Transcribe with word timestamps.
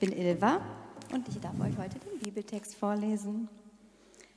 bin 0.00 0.12
Ilva 0.12 0.62
und 1.12 1.28
ich 1.28 1.38
darf 1.40 1.60
euch 1.60 1.76
heute 1.76 1.98
den 1.98 2.18
Bibeltext 2.20 2.74
vorlesen. 2.74 3.50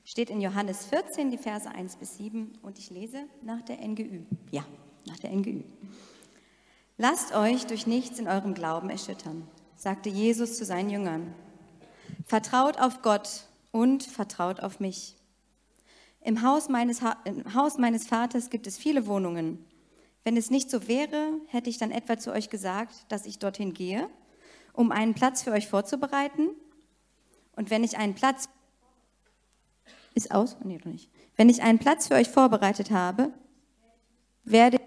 Steht 0.03 0.29
in 0.29 0.41
Johannes 0.41 0.85
14, 0.88 1.31
die 1.31 1.38
Verse 1.38 1.70
1 1.70 1.95
bis 1.95 2.17
7 2.17 2.51
und 2.61 2.77
ich 2.77 2.89
lese 2.89 3.23
nach 3.41 3.61
der 3.61 3.77
NGÜ. 3.77 4.23
Ja, 4.52 4.65
nach 5.07 5.17
der 5.20 5.31
NGÜ. 5.31 5.61
Lasst 6.97 7.34
euch 7.34 7.65
durch 7.65 7.88
nichts 7.88 8.20
in 8.20 8.27
eurem 8.27 8.53
Glauben 8.53 8.89
erschüttern, 8.89 9.47
sagte 9.77 10.09
Jesus 10.09 10.57
zu 10.57 10.65
seinen 10.65 10.89
Jüngern. 10.89 11.34
Vertraut 12.25 12.77
auf 12.77 13.02
Gott 13.02 13.48
und 13.71 14.03
vertraut 14.03 14.59
auf 14.59 14.81
mich. 14.81 15.16
Im 16.20 16.41
Haus 16.41 16.67
meines, 16.67 17.02
ha 17.02 17.16
Im 17.23 17.53
Haus 17.53 17.77
meines 17.77 18.05
Vaters 18.05 18.49
gibt 18.49 18.67
es 18.67 18.77
viele 18.77 19.07
Wohnungen. 19.07 19.66
Wenn 20.25 20.35
es 20.35 20.52
nicht 20.52 20.70
so 20.70 20.89
wäre, 20.89 21.39
hätte 21.48 21.70
ich 21.70 21.77
dann 21.77 21.91
etwa 21.91 22.17
zu 22.17 22.34
euch 22.34 22.49
gesagt, 22.49 23.05
dass 23.07 23.25
ich 23.25 23.39
dorthin 23.39 23.73
gehe, 23.73 24.09
um 24.73 24.91
einen 24.91 25.13
Platz 25.13 25.44
für 25.44 25.52
euch 25.52 25.68
vorzubereiten. 25.68 26.50
Und 27.55 27.70
wenn 27.70 27.84
ich 27.84 27.98
einen 27.98 28.16
Platz 28.16 28.50
ist 30.16 30.32
aus? 30.32 30.58
Nee, 30.63 30.77
doch 30.77 30.91
nicht. 30.91 31.09
Wenn 31.36 31.49
ich 31.49 31.63
einen 31.63 31.80
Platz 31.80 32.08
für 32.08 32.16
euch 32.16 32.30
vorbereitet 32.30 32.91
habe, 32.91 33.32
werde, 34.44 34.80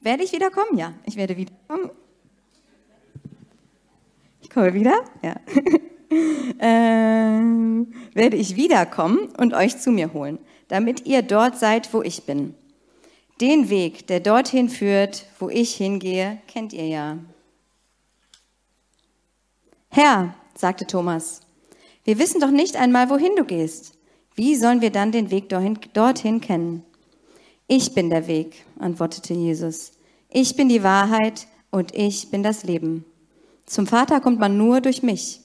werde 0.00 0.24
ich 0.24 0.32
wiederkommen? 0.32 0.76
Ja, 0.76 0.94
ich 1.04 1.16
werde 1.16 1.36
wiederkommen. 1.36 1.90
Ich 4.42 4.50
komme 4.50 4.74
wieder? 4.74 5.04
Ja. 5.22 5.36
ähm, 6.58 7.94
werde 8.12 8.36
ich 8.36 8.56
wiederkommen 8.56 9.28
und 9.38 9.54
euch 9.54 9.78
zu 9.78 9.90
mir 9.90 10.12
holen, 10.12 10.38
damit 10.68 11.06
ihr 11.06 11.22
dort 11.22 11.58
seid, 11.58 11.92
wo 11.94 12.02
ich 12.02 12.24
bin. 12.24 12.54
Den 13.40 13.70
Weg, 13.70 14.06
der 14.08 14.20
dorthin 14.20 14.68
führt, 14.68 15.26
wo 15.38 15.48
ich 15.48 15.74
hingehe, 15.74 16.38
kennt 16.46 16.74
ihr 16.74 16.86
ja. 16.86 17.18
Herr, 19.90 20.34
sagte 20.56 20.86
Thomas, 20.86 21.40
wir 22.04 22.18
wissen 22.18 22.40
doch 22.40 22.52
nicht 22.52 22.76
einmal, 22.76 23.10
wohin 23.10 23.34
du 23.36 23.44
gehst. 23.44 23.94
Wie 24.36 24.54
sollen 24.54 24.80
wir 24.80 24.90
dann 24.90 25.10
den 25.10 25.30
Weg 25.30 25.48
dorthin, 25.48 26.40
kennen? 26.40 26.84
Ich 27.66 27.92
bin 27.92 28.08
der 28.08 28.26
Weg, 28.28 28.64
antwortete 28.78 29.34
Jesus. 29.34 29.92
Ich 30.28 30.54
bin 30.54 30.68
die 30.68 30.84
Wahrheit 30.84 31.48
und 31.70 31.94
ich 31.94 32.30
bin 32.30 32.42
das 32.42 32.62
Leben. 32.62 33.04
Zum 33.66 33.86
Vater 33.86 34.20
kommt 34.20 34.38
man 34.38 34.56
nur 34.56 34.80
durch 34.80 35.02
mich. 35.02 35.40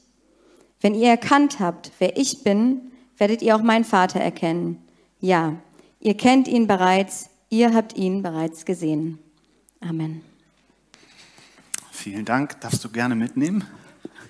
Wenn 0.80 0.94
ihr 0.94 1.10
erkannt 1.10 1.60
habt, 1.60 1.92
wer 1.98 2.16
ich 2.16 2.44
bin, 2.44 2.92
werdet 3.18 3.42
ihr 3.42 3.56
auch 3.56 3.64
meinen 3.64 3.84
Vater 3.84 4.20
erkennen. 4.20 4.84
Ja, 5.20 5.56
ihr 6.00 6.16
kennt 6.16 6.48
ihn 6.48 6.68
bereits, 6.68 7.30
ihr 7.50 7.74
habt 7.74 7.96
ihn 7.96 8.22
bereits 8.22 8.66
gesehen. 8.66 9.18
Amen. 9.82 10.22
Vielen 11.92 12.26
Dank. 12.26 12.62
Darfst 12.62 12.84
du 12.84 12.90
gerne 12.90 13.16
mitnehmen? 13.16 13.64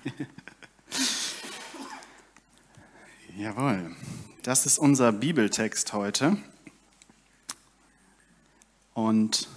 Jawohl. 3.36 3.94
Das 4.42 4.66
ist 4.66 4.78
unser 4.78 5.12
Bibeltext 5.12 5.92
heute. 5.92 6.36
Und 8.94 9.48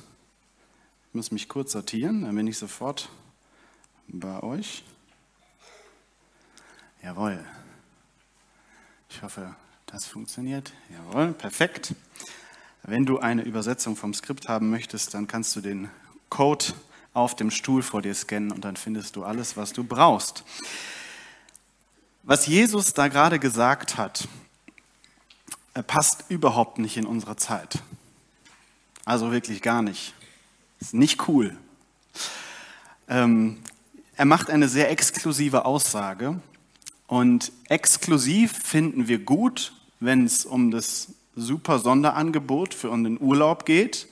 ich 1.09 1.13
muss 1.13 1.31
mich 1.31 1.47
kurz 1.47 1.71
sortieren, 1.71 2.23
dann 2.23 2.35
bin 2.35 2.47
ich 2.47 2.57
sofort 2.57 3.09
bei 4.07 4.41
euch. 4.43 4.83
Jawohl. 7.03 7.43
Ich 9.09 9.21
hoffe, 9.21 9.55
das 9.85 10.05
funktioniert. 10.05 10.73
Jawohl, 10.89 11.33
perfekt. 11.33 11.95
Wenn 12.83 13.05
du 13.05 13.19
eine 13.19 13.43
Übersetzung 13.43 13.95
vom 13.95 14.13
Skript 14.13 14.47
haben 14.47 14.69
möchtest, 14.69 15.13
dann 15.13 15.27
kannst 15.27 15.55
du 15.55 15.61
den 15.61 15.89
Code 16.29 16.65
auf 17.19 17.35
dem 17.35 17.51
Stuhl 17.51 17.83
vor 17.83 18.01
dir 18.01 18.15
scannen 18.15 18.51
und 18.51 18.65
dann 18.65 18.77
findest 18.77 19.15
du 19.15 19.23
alles, 19.23 19.57
was 19.57 19.73
du 19.73 19.83
brauchst. 19.83 20.43
Was 22.23 22.47
Jesus 22.47 22.93
da 22.93 23.07
gerade 23.07 23.39
gesagt 23.39 23.97
hat, 23.97 24.27
passt 25.87 26.25
überhaupt 26.29 26.77
nicht 26.77 26.97
in 26.97 27.05
unsere 27.05 27.35
Zeit. 27.35 27.79
Also 29.05 29.31
wirklich 29.31 29.61
gar 29.61 29.81
nicht. 29.81 30.13
Ist 30.79 30.93
nicht 30.93 31.27
cool. 31.27 31.57
Ähm, 33.07 33.57
er 34.15 34.25
macht 34.25 34.49
eine 34.49 34.67
sehr 34.67 34.91
exklusive 34.91 35.65
Aussage 35.65 36.39
und 37.07 37.51
exklusiv 37.69 38.51
finden 38.51 39.07
wir 39.07 39.19
gut, 39.19 39.73
wenn 39.99 40.25
es 40.25 40.45
um 40.45 40.71
das 40.71 41.09
super 41.35 41.79
Sonderangebot 41.79 42.73
für 42.73 42.89
den 42.89 43.19
Urlaub 43.19 43.65
geht 43.65 44.07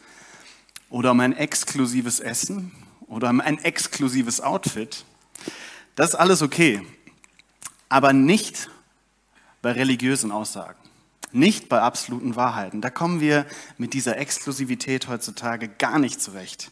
oder 0.89 1.11
um 1.11 1.19
ein 1.19 1.33
exklusives 1.33 2.19
Essen 2.19 2.71
oder 3.07 3.29
ein 3.29 3.63
exklusives 3.63 4.41
Outfit. 4.41 5.05
Das 5.95 6.09
ist 6.09 6.15
alles 6.15 6.41
okay 6.41 6.85
aber 7.89 8.13
nicht 8.13 8.69
bei 9.61 9.71
religiösen 9.71 10.31
Aussagen, 10.31 10.79
nicht 11.31 11.69
bei 11.69 11.81
absoluten 11.81 12.35
Wahrheiten. 12.35 12.81
Da 12.81 12.89
kommen 12.89 13.21
wir 13.21 13.45
mit 13.77 13.93
dieser 13.93 14.17
Exklusivität 14.17 15.07
heutzutage 15.07 15.67
gar 15.67 15.99
nicht 15.99 16.21
zurecht. 16.21 16.71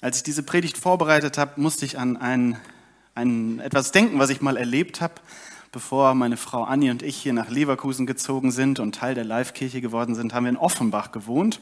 Als 0.00 0.18
ich 0.18 0.22
diese 0.22 0.42
Predigt 0.42 0.78
vorbereitet 0.78 1.38
habe, 1.38 1.60
musste 1.60 1.84
ich 1.84 1.98
an 1.98 2.16
ein, 2.16 2.58
ein, 3.14 3.60
etwas 3.60 3.92
denken, 3.92 4.18
was 4.18 4.30
ich 4.30 4.40
mal 4.40 4.56
erlebt 4.56 5.00
habe, 5.00 5.14
bevor 5.70 6.14
meine 6.14 6.36
Frau 6.36 6.64
Annie 6.64 6.90
und 6.90 7.02
ich 7.02 7.16
hier 7.16 7.32
nach 7.32 7.48
Leverkusen 7.48 8.06
gezogen 8.06 8.50
sind 8.50 8.80
und 8.80 8.94
Teil 8.94 9.14
der 9.14 9.24
Live-Kirche 9.24 9.80
geworden 9.80 10.14
sind, 10.14 10.34
haben 10.34 10.44
wir 10.44 10.50
in 10.50 10.56
Offenbach 10.56 11.12
gewohnt. 11.12 11.60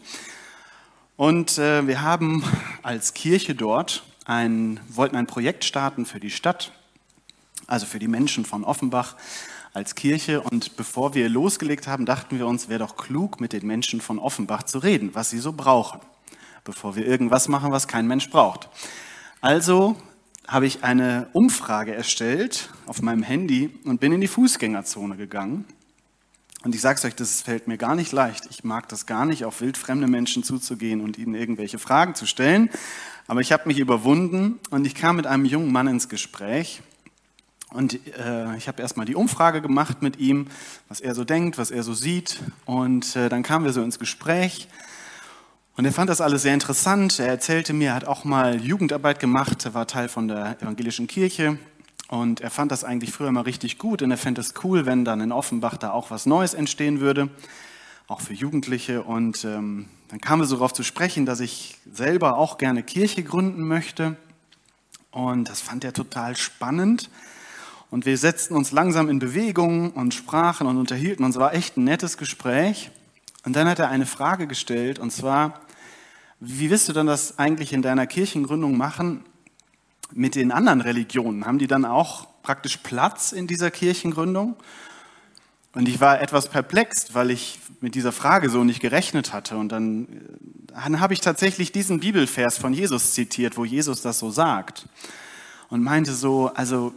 Und 1.21 1.59
äh, 1.59 1.87
wir 1.87 2.01
haben 2.01 2.43
als 2.83 3.13
Kirche 3.13 3.55
dort 3.55 4.05
ein, 4.25 4.81
wollten 4.89 5.17
ein 5.17 5.27
Projekt 5.27 5.67
starten 5.67 6.07
für 6.07 6.19
die 6.19 6.31
Stadt 6.31 6.73
also 7.67 7.85
für 7.85 7.99
die 7.99 8.09
Menschen 8.09 8.47
von 8.47 8.65
Offenbach 8.65 9.17
als 9.75 9.95
Kirche. 9.95 10.41
Und 10.41 10.79
bevor 10.79 11.13
wir 11.13 11.29
losgelegt 11.29 11.87
haben, 11.87 12.07
dachten 12.07 12.39
wir 12.39 12.47
uns, 12.47 12.71
wäre 12.71 12.79
doch 12.79 12.97
klug, 12.97 13.39
mit 13.39 13.53
den 13.53 13.67
Menschen 13.67 14.01
von 14.01 14.19
Offenbach 14.19 14.63
zu 14.63 14.79
reden, 14.79 15.11
was 15.13 15.29
sie 15.29 15.41
so 15.41 15.53
brauchen, 15.53 16.01
bevor 16.65 16.97
wir 16.97 17.07
irgendwas 17.07 17.49
machen, 17.49 17.71
was 17.71 17.87
kein 17.87 18.07
Mensch 18.07 18.31
braucht. 18.31 18.71
Also 19.43 19.97
habe 20.49 20.67
ich 20.67 20.85
eine 20.85 21.29
Umfrage 21.35 21.95
erstellt 21.95 22.71
auf 22.87 23.03
meinem 23.03 23.23
Handy 23.23 23.79
und 23.85 24.01
bin 24.01 24.13
in 24.13 24.23
die 24.23 24.27
Fußgängerzone 24.27 25.19
gegangen. 25.19 25.67
Und 26.63 26.75
ich 26.75 26.81
sage 26.81 26.99
es 26.99 27.05
euch, 27.05 27.15
das 27.15 27.41
fällt 27.41 27.69
mir 27.69 27.79
gar 27.79 27.95
nicht 27.95 28.13
leicht. 28.13 28.47
Ich 28.51 28.65
mag 28.65 28.89
das 28.89 29.07
gar 29.07 29.25
nicht, 29.25 29.45
auf 29.45 29.61
wildfremde 29.61 30.07
Menschen 30.07 30.43
zuzugehen 30.43 31.01
und 31.01 31.17
ihnen 31.17 31.35
irgendwelche 31.35 31.79
Fragen 31.79 32.15
zu 32.15 32.27
stellen. 32.27 32.69
Aber 33.27 33.41
ich 33.41 33.53
habe 33.53 33.67
mich 33.67 33.79
überwunden 33.79 34.59
und 34.71 34.87
ich 34.87 34.95
kam 34.95 35.17
mit 35.17 35.27
einem 35.27 35.45
jungen 35.45 35.73
Mann 35.73 35.87
ins 35.87 36.09
Gespräch, 36.09 36.83
und 37.73 37.95
äh, 38.19 38.57
ich 38.57 38.67
habe 38.67 38.83
erstmal 38.83 39.07
die 39.07 39.15
Umfrage 39.15 39.63
gemacht 39.63 40.03
mit 40.03 40.19
ihm, 40.19 40.49
was 40.89 41.01
er 41.01 41.15
so 41.15 41.25
denkt, 41.25 41.57
was 41.57 41.71
er 41.71 41.83
so 41.83 41.95
sieht. 41.95 42.41
Und 42.65 43.15
äh, 43.15 43.29
dann 43.29 43.43
kamen 43.43 43.65
wir 43.65 43.73
so 43.73 43.83
ins 43.83 43.99
Gespräch. 43.99 44.69
Und 45.77 45.85
er 45.85 45.93
fand 45.93 46.11
das 46.11 46.21
alles 46.21 46.43
sehr 46.43 46.53
interessant. 46.53 47.21
Er 47.21 47.29
erzählte 47.29 47.73
mir, 47.73 47.91
er 47.91 47.95
hat 47.95 48.05
auch 48.07 48.25
mal 48.25 48.61
Jugendarbeit 48.61 49.21
gemacht, 49.21 49.73
war 49.73 49.87
Teil 49.87 50.09
von 50.09 50.27
der 50.27 50.61
evangelischen 50.61 51.07
Kirche. 51.07 51.59
Und 52.11 52.41
er 52.41 52.51
fand 52.51 52.73
das 52.73 52.83
eigentlich 52.83 53.13
früher 53.13 53.31
mal 53.31 53.43
richtig 53.43 53.79
gut. 53.79 54.03
Und 54.03 54.11
er 54.11 54.17
fände 54.17 54.41
es 54.41 54.55
cool, 54.65 54.85
wenn 54.85 55.05
dann 55.05 55.21
in 55.21 55.31
Offenbach 55.31 55.77
da 55.77 55.93
auch 55.93 56.11
was 56.11 56.27
Neues 56.27 56.55
entstehen 56.55 56.99
würde, 56.99 57.31
auch 58.09 58.21
für 58.21 58.35
Jugendliche. 58.35 59.05
Und 59.05 59.45
ähm, 59.45 59.87
dann 60.09 60.21
kamen 60.21 60.43
wir 60.43 60.47
so 60.47 60.57
darauf 60.57 60.73
zu 60.73 60.83
sprechen, 60.83 61.25
dass 61.25 61.39
ich 61.39 61.79
selber 61.89 62.37
auch 62.37 62.59
gerne 62.59 62.83
Kirche 62.83 63.23
gründen 63.23 63.63
möchte. 63.63 64.17
Und 65.13 65.49
das 65.49 65.61
fand 65.61 65.85
er 65.85 65.93
total 65.93 66.37
spannend. 66.37 67.11
Und 67.93 68.07
wir 68.07 68.19
setzten 68.19 68.57
uns 68.57 68.73
langsam 68.73 69.09
in 69.09 69.21
Bewegung 69.21 69.93
und 69.93 70.13
sprachen 70.13 70.67
und 70.67 70.79
unterhielten 70.79 71.25
uns. 71.25 71.37
War 71.39 71.55
echt 71.55 71.77
ein 71.77 71.85
nettes 71.85 72.19
Gespräch. 72.19 72.91
Und 73.45 73.55
dann 73.55 73.69
hat 73.69 73.79
er 73.79 73.89
eine 73.89 74.07
Frage 74.07 74.49
gestellt, 74.49 74.99
und 74.99 75.13
zwar, 75.13 75.61
wie 76.41 76.71
wirst 76.71 76.89
du 76.89 76.93
dann 76.93 77.07
das 77.07 77.39
eigentlich 77.39 77.73
in 77.73 77.83
deiner 77.83 78.09
Kirchengründung 78.09 78.77
machen 78.77 79.25
mit 80.13 80.35
den 80.35 80.53
anderen 80.53 80.81
Religionen? 80.81 81.47
Haben 81.47 81.59
die 81.59 81.67
dann 81.67 81.85
auch 81.85 82.27
praktisch 82.43 82.79
Platz 82.79 83.33
in 83.33 83.47
dieser 83.47 83.71
Kirchengründung? 83.71 84.57
Und 85.73 85.89
ich 85.89 86.01
war 86.01 86.21
etwas 86.21 86.49
perplex, 86.49 87.15
weil 87.15 87.31
ich 87.31 87.61
mit 87.81 87.95
dieser 87.95 88.13
Frage 88.13 88.51
so 88.51 88.65
nicht 88.65 88.81
gerechnet 88.81 89.33
hatte. 89.33 89.57
Und 89.57 89.71
dann, 89.71 90.09
dann 90.67 91.01
habe 91.01 91.15
ich 91.15 91.21
tatsächlich 91.21 91.71
diesen 91.71 92.01
Bibelvers 92.01 92.59
von 92.59 92.75
Jesus 92.75 93.15
zitiert, 93.15 93.57
wo 93.57 93.65
Jesus 93.65 94.03
das 94.03 94.19
so 94.19 94.31
sagt. 94.31 94.89
Und 95.69 95.83
meinte 95.83 96.13
so, 96.13 96.49
also 96.55 96.93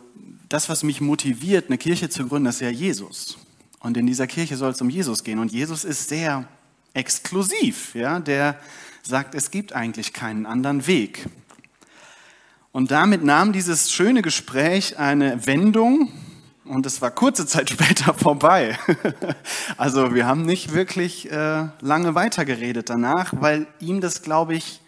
das, 0.50 0.69
was 0.69 0.83
mich 0.83 1.01
motiviert, 1.01 1.68
eine 1.68 1.77
Kirche 1.77 2.10
zu 2.10 2.27
gründen, 2.27 2.50
ist 2.50 2.62
ja 2.62 2.69
Jesus. 2.69 3.38
Und 3.80 3.98
in 3.98 4.07
dieser 4.07 4.25
Kirche 4.25 4.57
soll 4.57 4.71
es 4.71 4.81
um 4.81 4.89
Jesus 4.89 5.24
gehen. 5.24 5.38
Und 5.38 5.51
Jesus 5.51 5.83
ist 5.83 6.10
sehr 6.10 6.48
exklusiv, 6.94 7.94
ja, 7.95 8.19
der 8.19 8.60
sagt, 9.04 9.36
es 9.36 9.51
gibt 9.51 9.74
eigentlich 9.74 10.13
keinen 10.13 10.45
anderen 10.45 10.88
Weg. 10.88 11.25
Und 12.74 12.90
damit 12.90 13.24
nahm 13.24 13.54
dieses 13.54 13.92
schöne 13.92 14.24
Gespräch 14.24 14.98
eine 14.98 15.46
Wendung 15.46 16.12
und 16.66 16.88
es 16.88 17.04
war 17.04 17.12
kurze 17.12 17.46
Zeit 17.46 17.70
später 17.70 18.14
vorbei. 18.16 18.78
Also 19.78 20.16
wir 20.16 20.25
haben 20.25 20.46
nicht 20.46 20.74
wirklich 20.74 21.31
äh, 21.31 21.68
lange 21.81 22.16
weitergeredet 22.16 22.90
danach, 22.90 23.34
weil 23.40 23.68
ihm 23.80 24.02
das, 24.02 24.24
glaube 24.24 24.56
ich, 24.56 24.81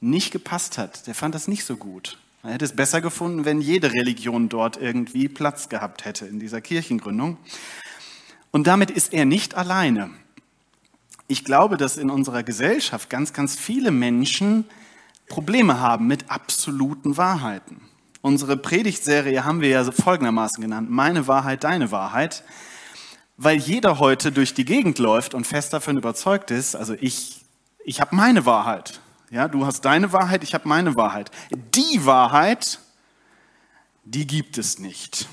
nicht 0.00 0.30
gepasst 0.30 0.78
hat. 0.78 1.06
Der 1.06 1.14
fand 1.14 1.34
das 1.34 1.48
nicht 1.48 1.64
so 1.64 1.76
gut. 1.76 2.18
Er 2.42 2.52
hätte 2.52 2.64
es 2.64 2.74
besser 2.74 3.00
gefunden, 3.02 3.44
wenn 3.44 3.60
jede 3.60 3.92
Religion 3.92 4.48
dort 4.48 4.80
irgendwie 4.80 5.28
Platz 5.28 5.68
gehabt 5.68 6.06
hätte 6.06 6.24
in 6.24 6.40
dieser 6.40 6.62
Kirchengründung. 6.62 7.36
Und 8.52 8.66
damit 8.66 8.90
ist 8.90 9.12
er 9.12 9.26
nicht 9.26 9.54
alleine. 9.54 10.10
Ich 11.26 11.44
glaube, 11.44 11.76
dass 11.76 11.98
in 11.98 12.08
unserer 12.08 12.42
Gesellschaft 12.42 13.10
ganz, 13.10 13.34
ganz 13.34 13.54
viele 13.56 13.90
Menschen 13.90 14.64
Probleme 15.28 15.80
haben 15.80 16.06
mit 16.06 16.30
absoluten 16.30 17.16
Wahrheiten. 17.16 17.80
Unsere 18.20 18.56
Predigtserie 18.56 19.44
haben 19.44 19.60
wir 19.60 19.68
ja 19.68 19.90
folgendermaßen 19.90 20.60
genannt, 20.60 20.90
meine 20.90 21.28
Wahrheit, 21.28 21.64
deine 21.64 21.90
Wahrheit, 21.92 22.42
weil 23.36 23.56
jeder 23.56 24.00
heute 24.00 24.32
durch 24.32 24.54
die 24.54 24.64
Gegend 24.64 24.98
läuft 24.98 25.34
und 25.34 25.46
fest 25.46 25.72
davon 25.72 25.96
überzeugt 25.96 26.50
ist, 26.50 26.74
also 26.74 26.94
ich, 27.00 27.44
ich 27.84 28.00
habe 28.00 28.16
meine 28.16 28.44
Wahrheit. 28.44 29.00
Ja, 29.30 29.46
du 29.46 29.66
hast 29.66 29.82
deine 29.82 30.12
Wahrheit, 30.12 30.42
ich 30.42 30.54
habe 30.54 30.68
meine 30.68 30.96
Wahrheit. 30.96 31.30
Die 31.52 32.04
Wahrheit, 32.04 32.80
die 34.04 34.26
gibt 34.26 34.58
es 34.58 34.78
nicht. 34.78 35.28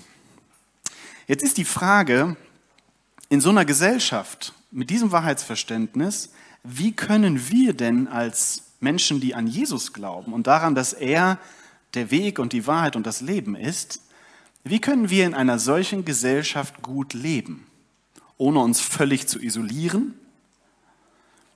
Jetzt 1.28 1.44
ist 1.44 1.58
die 1.58 1.66
Frage, 1.66 2.36
in 3.30 3.42
so 3.42 3.50
einer 3.50 3.66
Gesellschaft 3.66 4.54
mit 4.70 4.90
diesem 4.90 5.12
Wahrheitsverständnis, 5.12 6.32
wie 6.64 6.92
können 6.92 7.50
wir 7.50 7.74
denn 7.74 8.08
als 8.08 8.65
Menschen, 8.86 9.20
die 9.20 9.36
an 9.36 9.48
Jesus 9.48 9.92
glauben 9.92 10.32
und 10.32 10.48
daran, 10.48 10.76
dass 10.76 10.94
er 10.94 11.40
der 11.96 12.12
Weg 12.12 12.40
und 12.40 12.54
die 12.54 12.68
Wahrheit 12.68 12.96
und 12.96 13.06
das 13.06 13.20
Leben 13.20 13.56
ist, 13.56 14.02
wie 14.64 14.80
können 14.80 15.10
wir 15.10 15.26
in 15.26 15.34
einer 15.34 15.60
solchen 15.60 16.06
Gesellschaft 16.06 16.82
gut 16.82 17.14
leben, 17.14 17.68
ohne 18.38 18.60
uns 18.60 18.80
völlig 18.80 19.28
zu 19.28 19.40
isolieren, 19.42 20.14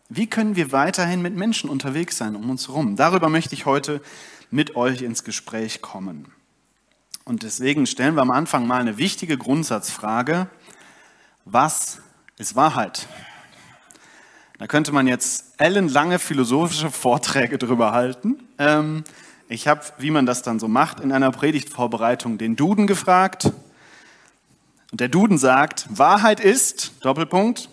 wie 0.10 0.26
können 0.26 0.56
wir 0.56 0.72
weiterhin 0.72 1.22
mit 1.22 1.36
Menschen 1.36 1.70
unterwegs 1.70 2.18
sein 2.18 2.36
um 2.36 2.50
uns 2.50 2.68
herum? 2.68 2.96
Darüber 2.96 3.30
möchte 3.30 3.54
ich 3.54 3.68
heute 3.68 4.02
mit 4.50 4.76
euch 4.76 5.04
ins 5.04 5.24
Gespräch 5.24 5.81
kommen. 5.81 6.34
Und 7.26 7.44
deswegen 7.44 7.86
stellen 7.86 8.16
wir 8.16 8.24
am 8.24 8.31
Anfang 8.31 8.66
mal 8.66 8.81
eine 8.81 8.98
wichtige 8.98 9.38
Grundsatzfrage. 9.38 10.50
Was 11.46 12.02
ist 12.38 12.56
Wahrheit? 12.56 13.08
Da 14.60 14.68
könnte 14.68 14.92
man 14.92 15.08
jetzt 15.08 15.54
ellenlange 15.58 16.20
philosophische 16.20 16.92
Vorträge 16.92 17.58
drüber 17.58 17.94
halten. 17.94 18.44
Ähm, 18.58 19.06
ich 19.48 19.70
habe, 19.70 19.82
wie 20.00 20.12
man 20.12 20.26
das 20.26 20.42
dann 20.42 20.60
so 20.60 20.68
macht, 20.68 21.00
in 21.00 21.14
einer 21.14 21.32
Predigtvorbereitung 21.32 22.38
den 22.38 22.58
Duden 22.58 22.86
gefragt. 22.86 23.46
Und 24.92 25.00
der 25.00 25.08
Duden 25.08 25.38
sagt, 25.38 25.88
Wahrheit 25.90 26.42
ist, 26.42 26.92
Doppelpunkt, 27.00 27.70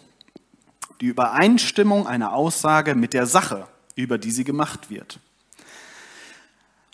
die 1.01 1.07
Übereinstimmung 1.07 2.07
einer 2.07 2.33
Aussage 2.33 2.95
mit 2.95 3.15
der 3.15 3.27
Sache, 3.27 3.67
über 3.97 4.17
die 4.17 4.31
sie 4.31 4.45
gemacht 4.45 4.89
wird. 4.89 5.19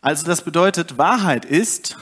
Also 0.00 0.24
das 0.24 0.42
bedeutet, 0.42 0.96
Wahrheit 0.96 1.44
ist, 1.44 1.98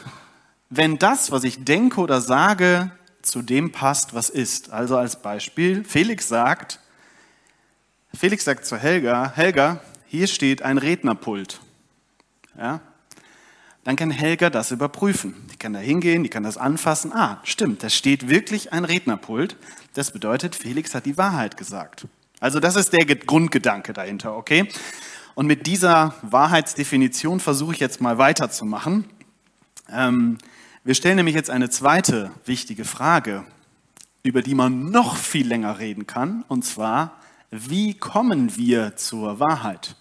wenn 0.69 0.97
das, 0.97 1.33
was 1.33 1.43
ich 1.43 1.65
denke 1.65 2.01
oder 2.01 2.21
sage, 2.21 2.93
zu 3.21 3.43
dem 3.43 3.73
passt, 3.73 4.15
was 4.15 4.31
ist. 4.31 4.71
Also 4.71 4.97
als 4.97 5.21
Beispiel, 5.21 5.85
Felix 5.85 6.29
sagt, 6.29 6.80
Felix 8.12 8.45
sagt 8.45 8.67
zu 8.67 8.77
Helga, 8.77 9.33
Helga, 9.35 9.81
hier 10.07 10.27
steht 10.27 10.62
ein 10.62 10.79
Rednerpult. 10.79 11.61
Ja? 12.59 12.81
Dann 13.85 13.97
kann 13.97 14.11
Helga 14.11 14.51
das 14.51 14.73
überprüfen. 14.73 15.35
Die 15.53 15.57
kann 15.57 15.73
da 15.73 15.79
hingehen, 15.79 16.23
die 16.23 16.29
kann 16.29 16.43
das 16.43 16.57
anfassen. 16.57 17.12
Ah, 17.12 17.41
stimmt, 17.45 17.83
da 17.83 17.89
steht 17.89 18.29
wirklich 18.29 18.73
ein 18.73 18.85
Rednerpult. 18.85 19.57
Das 19.95 20.11
bedeutet, 20.11 20.55
Felix 20.55 20.95
hat 20.95 21.07
die 21.07 21.17
Wahrheit 21.17 21.57
gesagt. 21.57 22.07
Also 22.41 22.59
das 22.59 22.77
ist 22.77 22.93
der 22.93 23.05
Grundgedanke 23.05 23.93
dahinter, 23.93 24.37
okay? 24.37 24.69
Und 25.35 25.47
mit 25.47 25.67
dieser 25.67 26.15
Wahrheitsdefinition 26.23 27.39
versuche 27.39 27.75
ich 27.75 27.81
jetzt 27.81 28.01
mal 28.01 28.19
weiterzumachen. 28.19 29.05
Ähm, 29.91 30.39
wir 30.83 30.95
stellen 30.95 31.17
nämlich 31.17 31.35
jetzt 31.35 31.51
eine 31.51 31.71
zweite 31.71 32.33
wichtige 32.45 32.85
Frage, 32.85 33.45
über 34.23 34.43
die 34.43 34.55
man 34.55 34.91
noch 34.91 35.17
viel 35.17 35.47
länger 35.47 35.79
reden 35.79 36.07
kann, 36.07 36.45
und 36.49 36.65
zwar, 36.65 37.20
wie 37.50 37.94
kommen 37.94 38.56
wir 38.56 38.97
zur 38.97 39.41
Wahrheit? 39.41 39.97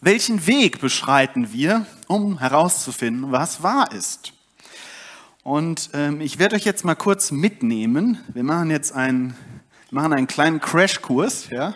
Welchen 0.00 0.46
Weg 0.46 0.80
beschreiten 0.80 1.52
wir, 1.52 1.86
um 2.06 2.38
herauszufinden, 2.38 3.32
was 3.32 3.62
wahr 3.62 3.90
ist? 3.92 4.32
Und 5.42 5.90
ähm, 5.92 6.20
ich 6.20 6.38
werde 6.38 6.56
euch 6.56 6.64
jetzt 6.64 6.84
mal 6.84 6.94
kurz 6.94 7.30
mitnehmen. 7.30 8.18
Wir 8.32 8.44
machen 8.44 8.70
jetzt 8.70 8.92
einen, 8.92 9.36
machen 9.90 10.12
einen 10.12 10.26
kleinen 10.26 10.60
Crashkurs, 10.60 11.50
ja, 11.50 11.74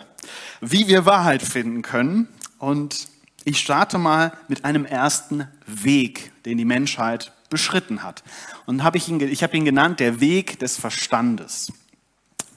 wie 0.61 0.87
wir 0.87 1.05
Wahrheit 1.05 1.41
finden 1.41 1.81
können. 1.81 2.29
Und 2.57 3.09
ich 3.43 3.59
starte 3.59 3.97
mal 3.97 4.31
mit 4.47 4.63
einem 4.63 4.85
ersten 4.85 5.47
Weg, 5.65 6.31
den 6.45 6.57
die 6.57 6.65
Menschheit 6.65 7.33
beschritten 7.49 8.01
hat. 8.03 8.23
Und 8.65 8.83
hab 8.83 8.95
ich, 8.95 9.11
ich 9.11 9.43
habe 9.43 9.57
ihn 9.57 9.65
genannt, 9.65 9.99
der 9.99 10.19
Weg 10.19 10.59
des 10.59 10.77
Verstandes. 10.77 11.73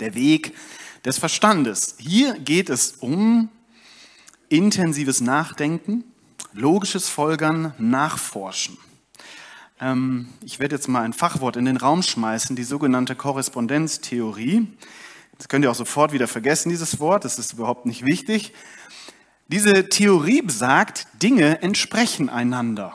Der 0.01 0.15
Weg 0.15 0.55
des 1.05 1.19
Verstandes. 1.19 1.97
Hier 1.99 2.39
geht 2.39 2.71
es 2.71 2.93
um 3.01 3.49
intensives 4.49 5.21
Nachdenken, 5.21 6.05
logisches 6.53 7.09
Folgern, 7.09 7.75
Nachforschen. 7.79 8.79
Ähm, 9.81 10.29
ich 10.45 10.59
werde 10.59 10.77
jetzt 10.77 10.89
mal 10.89 11.03
ein 11.03 11.13
Fachwort 11.13 11.57
in 11.57 11.65
den 11.65 11.77
Raum 11.77 12.03
schmeißen, 12.03 12.55
die 12.55 12.65
sogenannte 12.65 13.17
Korrespondenztheorie. 13.17 14.69
Das 15.39 15.49
könnt 15.49 15.65
ihr 15.65 15.71
auch 15.71 15.77
sofort 15.77 16.13
wieder 16.13 16.29
vergessen, 16.29 16.69
dieses 16.69 17.01
Wort, 17.01 17.25
das 17.25 17.39
ist 17.39 17.55
überhaupt 17.55 17.87
nicht 17.87 18.05
wichtig. 18.05 18.53
Diese 19.49 19.89
Theorie 19.89 20.41
besagt, 20.41 21.09
Dinge 21.21 21.63
entsprechen 21.63 22.29
einander. 22.29 22.95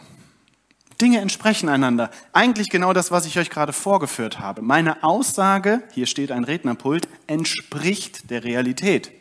Dinge 1.01 1.19
entsprechen 1.19 1.69
einander. 1.69 2.09
Eigentlich 2.33 2.69
genau 2.69 2.93
das, 2.93 3.11
was 3.11 3.25
ich 3.25 3.37
euch 3.37 3.49
gerade 3.49 3.73
vorgeführt 3.73 4.39
habe. 4.39 4.61
Meine 4.61 5.03
Aussage, 5.03 5.83
hier 5.93 6.07
steht 6.07 6.31
ein 6.31 6.43
Rednerpult, 6.43 7.07
entspricht 7.27 8.29
der 8.29 8.43
Realität. 8.43 9.11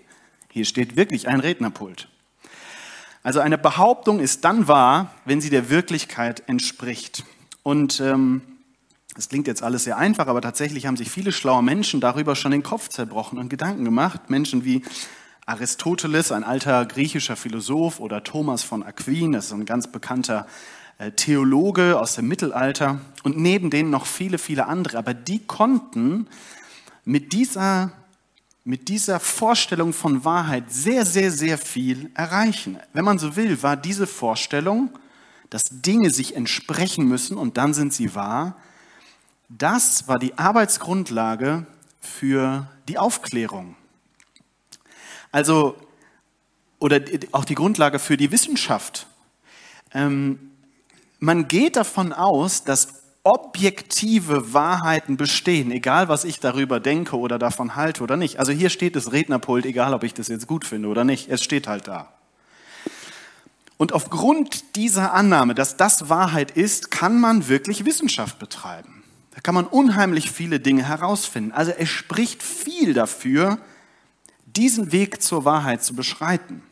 Hier 0.51 0.65
steht 0.65 0.97
wirklich 0.97 1.29
ein 1.29 1.41
Rednerpult. 1.41 2.09
Also 3.23 3.41
eine 3.41 3.59
Behauptung 3.59 4.21
ist 4.21 4.45
dann 4.45 4.69
wahr, 4.69 5.11
wenn 5.25 5.41
sie 5.41 5.51
der 5.51 5.69
Wirklichkeit 5.69 6.45
entspricht. 6.47 7.25
Und 7.63 8.01
ähm, 8.01 8.41
das 9.17 9.29
klingt 9.29 9.47
jetzt 9.47 9.63
alles 9.63 9.85
sehr 9.85 9.97
einfach, 9.97 10.29
aber 10.29 10.41
tatsächlich 10.41 10.87
haben 10.87 10.97
sich 10.97 11.11
viele 11.11 11.33
schlaue 11.33 11.63
Menschen 11.63 12.01
darüber 12.01 12.37
schon 12.37 12.53
den 12.53 12.63
Kopf 12.63 12.89
zerbrochen 12.89 13.39
und 13.39 13.49
Gedanken 13.49 13.85
gemacht. 13.85 14.31
Menschen 14.31 14.65
wie 14.65 14.83
Aristoteles, 15.47 16.33
ein 16.33 16.45
alter 16.45 16.85
griechischer 16.87 17.37
Philosoph, 17.37 18.01
oder 18.01 18.25
Thomas 18.25 18.63
von 18.63 18.83
Aquin, 18.83 19.33
das 19.33 19.47
ist 19.47 19.53
ein 19.53 19.65
ganz 19.65 19.87
bekannter 19.87 20.47
Theologe 21.17 22.01
aus 22.01 22.15
dem 22.15 22.29
Mittelalter, 22.29 23.01
und 23.23 23.37
neben 23.37 23.71
denen 23.71 23.91
noch 23.91 24.07
viele, 24.07 24.39
viele 24.39 24.67
andere. 24.67 24.99
Aber 24.99 25.13
die 25.13 25.41
konnten 25.41 26.29
mit 27.05 27.33
dieser, 27.33 27.91
mit 28.65 28.89
dieser 28.89 29.21
Vorstellung 29.21 29.93
von 29.93 30.25
Wahrheit 30.25 30.73
sehr, 30.73 31.05
sehr, 31.05 31.33
sehr 31.33 31.59
viel 31.59 32.11
erreichen. 32.15 32.79
Wenn 32.93 33.05
man 33.05 33.19
so 33.19 33.37
will, 33.37 33.63
war 33.63 33.77
diese 33.77 34.07
Vorstellung, 34.07 34.91
dass 35.51 35.65
Dinge 35.71 36.11
sich 36.11 36.37
entsprechen 36.37 37.07
müssen 37.07 37.37
und 37.37 37.57
dann 37.57 37.75
sind 37.75 37.93
sie 37.93 38.15
wahr, 38.15 38.57
das 39.49 40.09
war 40.09 40.19
die 40.19 40.39
Arbeitsgrundlage 40.39 41.67
für 42.01 42.69
die 42.89 42.99
Aufklärung. 42.99 43.77
Also, 45.31 45.77
oder 46.79 47.01
auch 47.33 47.45
die 47.45 47.55
Grundlage 47.55 47.99
für 47.99 48.17
die 48.17 48.31
Wissenschaft. 48.31 49.07
Ähm, 49.93 50.53
man 51.19 51.49
geht 51.49 51.77
davon 51.77 52.13
aus, 52.13 52.65
dass 52.65 53.03
objektive 53.23 54.53
Wahrheiten 54.55 55.17
bestehen, 55.17 55.73
egal 55.73 56.09
was 56.09 56.25
ich 56.25 56.39
darüber 56.39 56.79
denke 56.79 57.19
oder 57.19 57.41
davon 57.41 57.75
halte 57.75 58.05
oder 58.05 58.17
nicht. 58.17 58.39
Also 58.39 58.53
hier 58.53 58.71
steht 58.71 58.95
das 58.95 59.11
Rednerpult, 59.11 59.67
egal 59.67 59.95
ob 59.95 60.05
ich 60.05 60.15
das 60.15 60.29
jetzt 60.29 60.47
gut 60.47 60.65
finde 60.65 60.89
oder 60.89 61.03
nicht, 61.03 61.29
es 61.29 61.43
steht 61.43 61.67
halt 61.67 61.89
da. 61.89 62.13
Und 63.79 63.93
aufgrund 63.93 64.77
dieser 64.77 65.13
Annahme, 65.13 65.55
dass 65.55 65.77
das 65.77 66.09
Wahrheit 66.09 66.53
ist, 66.53 66.91
kann 66.91 67.21
man 67.21 67.49
wirklich 67.49 67.85
Wissenschaft 67.85 68.39
betreiben. 68.39 69.03
Da 69.35 69.41
kann 69.41 69.55
man 69.55 69.67
unheimlich 69.67 70.31
viele 70.31 70.61
Dinge 70.61 70.87
herausfinden. 70.87 71.53
Also 71.53 71.73
es 71.73 71.89
spricht 71.91 72.43
viel 72.43 72.95
dafür, 72.95 73.59
diesen 74.47 74.93
Weg 74.93 75.21
zur 75.21 75.45
Wahrheit 75.45 75.83
zu 75.83 75.95
beschreiten. 75.95 76.63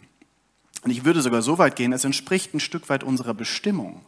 Und 0.82 0.90
ich 0.90 1.04
würde 1.04 1.20
sogar 1.20 1.42
so 1.42 1.58
weit 1.58 1.76
gehen, 1.76 1.92
es 1.92 2.04
entspricht 2.04 2.54
ein 2.54 2.60
Stück 2.60 2.88
weit 2.88 3.04
unserer 3.04 3.34
Bestimmung. 3.34 4.06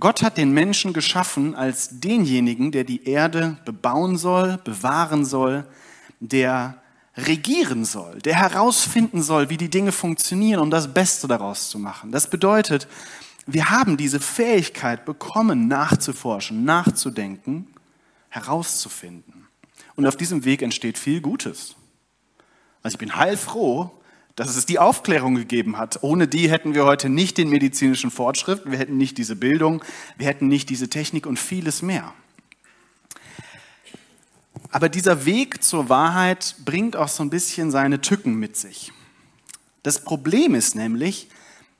Gott 0.00 0.22
hat 0.22 0.36
den 0.36 0.52
Menschen 0.52 0.92
geschaffen 0.92 1.56
als 1.56 2.00
denjenigen, 2.00 2.70
der 2.70 2.84
die 2.84 3.04
Erde 3.04 3.58
bebauen 3.64 4.16
soll, 4.16 4.58
bewahren 4.58 5.24
soll, 5.24 5.66
der 6.20 6.80
regieren 7.16 7.84
soll, 7.84 8.20
der 8.20 8.36
herausfinden 8.36 9.22
soll, 9.22 9.50
wie 9.50 9.56
die 9.56 9.70
Dinge 9.70 9.90
funktionieren, 9.90 10.60
um 10.60 10.70
das 10.70 10.94
Beste 10.94 11.26
daraus 11.26 11.68
zu 11.68 11.80
machen. 11.80 12.12
Das 12.12 12.30
bedeutet, 12.30 12.86
wir 13.46 13.70
haben 13.70 13.96
diese 13.96 14.20
Fähigkeit 14.20 15.04
bekommen, 15.04 15.66
nachzuforschen, 15.66 16.64
nachzudenken, 16.64 17.66
herauszufinden. 18.28 19.48
Und 19.96 20.06
auf 20.06 20.16
diesem 20.16 20.44
Weg 20.44 20.62
entsteht 20.62 20.96
viel 20.96 21.20
Gutes. 21.20 21.74
Also 22.84 22.94
ich 22.94 22.98
bin 22.98 23.16
heilfroh, 23.16 23.90
dass 24.38 24.54
es 24.54 24.66
die 24.66 24.78
Aufklärung 24.78 25.34
gegeben 25.34 25.78
hat. 25.78 25.98
Ohne 26.02 26.28
die 26.28 26.48
hätten 26.48 26.72
wir 26.72 26.84
heute 26.84 27.08
nicht 27.08 27.38
den 27.38 27.50
medizinischen 27.50 28.12
Fortschritt, 28.12 28.62
wir 28.70 28.78
hätten 28.78 28.96
nicht 28.96 29.18
diese 29.18 29.34
Bildung, 29.34 29.84
wir 30.16 30.28
hätten 30.28 30.46
nicht 30.46 30.70
diese 30.70 30.88
Technik 30.88 31.26
und 31.26 31.40
vieles 31.40 31.82
mehr. 31.82 32.14
Aber 34.70 34.88
dieser 34.88 35.24
Weg 35.24 35.64
zur 35.64 35.88
Wahrheit 35.88 36.54
bringt 36.64 36.94
auch 36.94 37.08
so 37.08 37.24
ein 37.24 37.30
bisschen 37.30 37.72
seine 37.72 38.00
Tücken 38.00 38.34
mit 38.36 38.56
sich. 38.56 38.92
Das 39.82 40.04
Problem 40.04 40.54
ist 40.54 40.76
nämlich, 40.76 41.30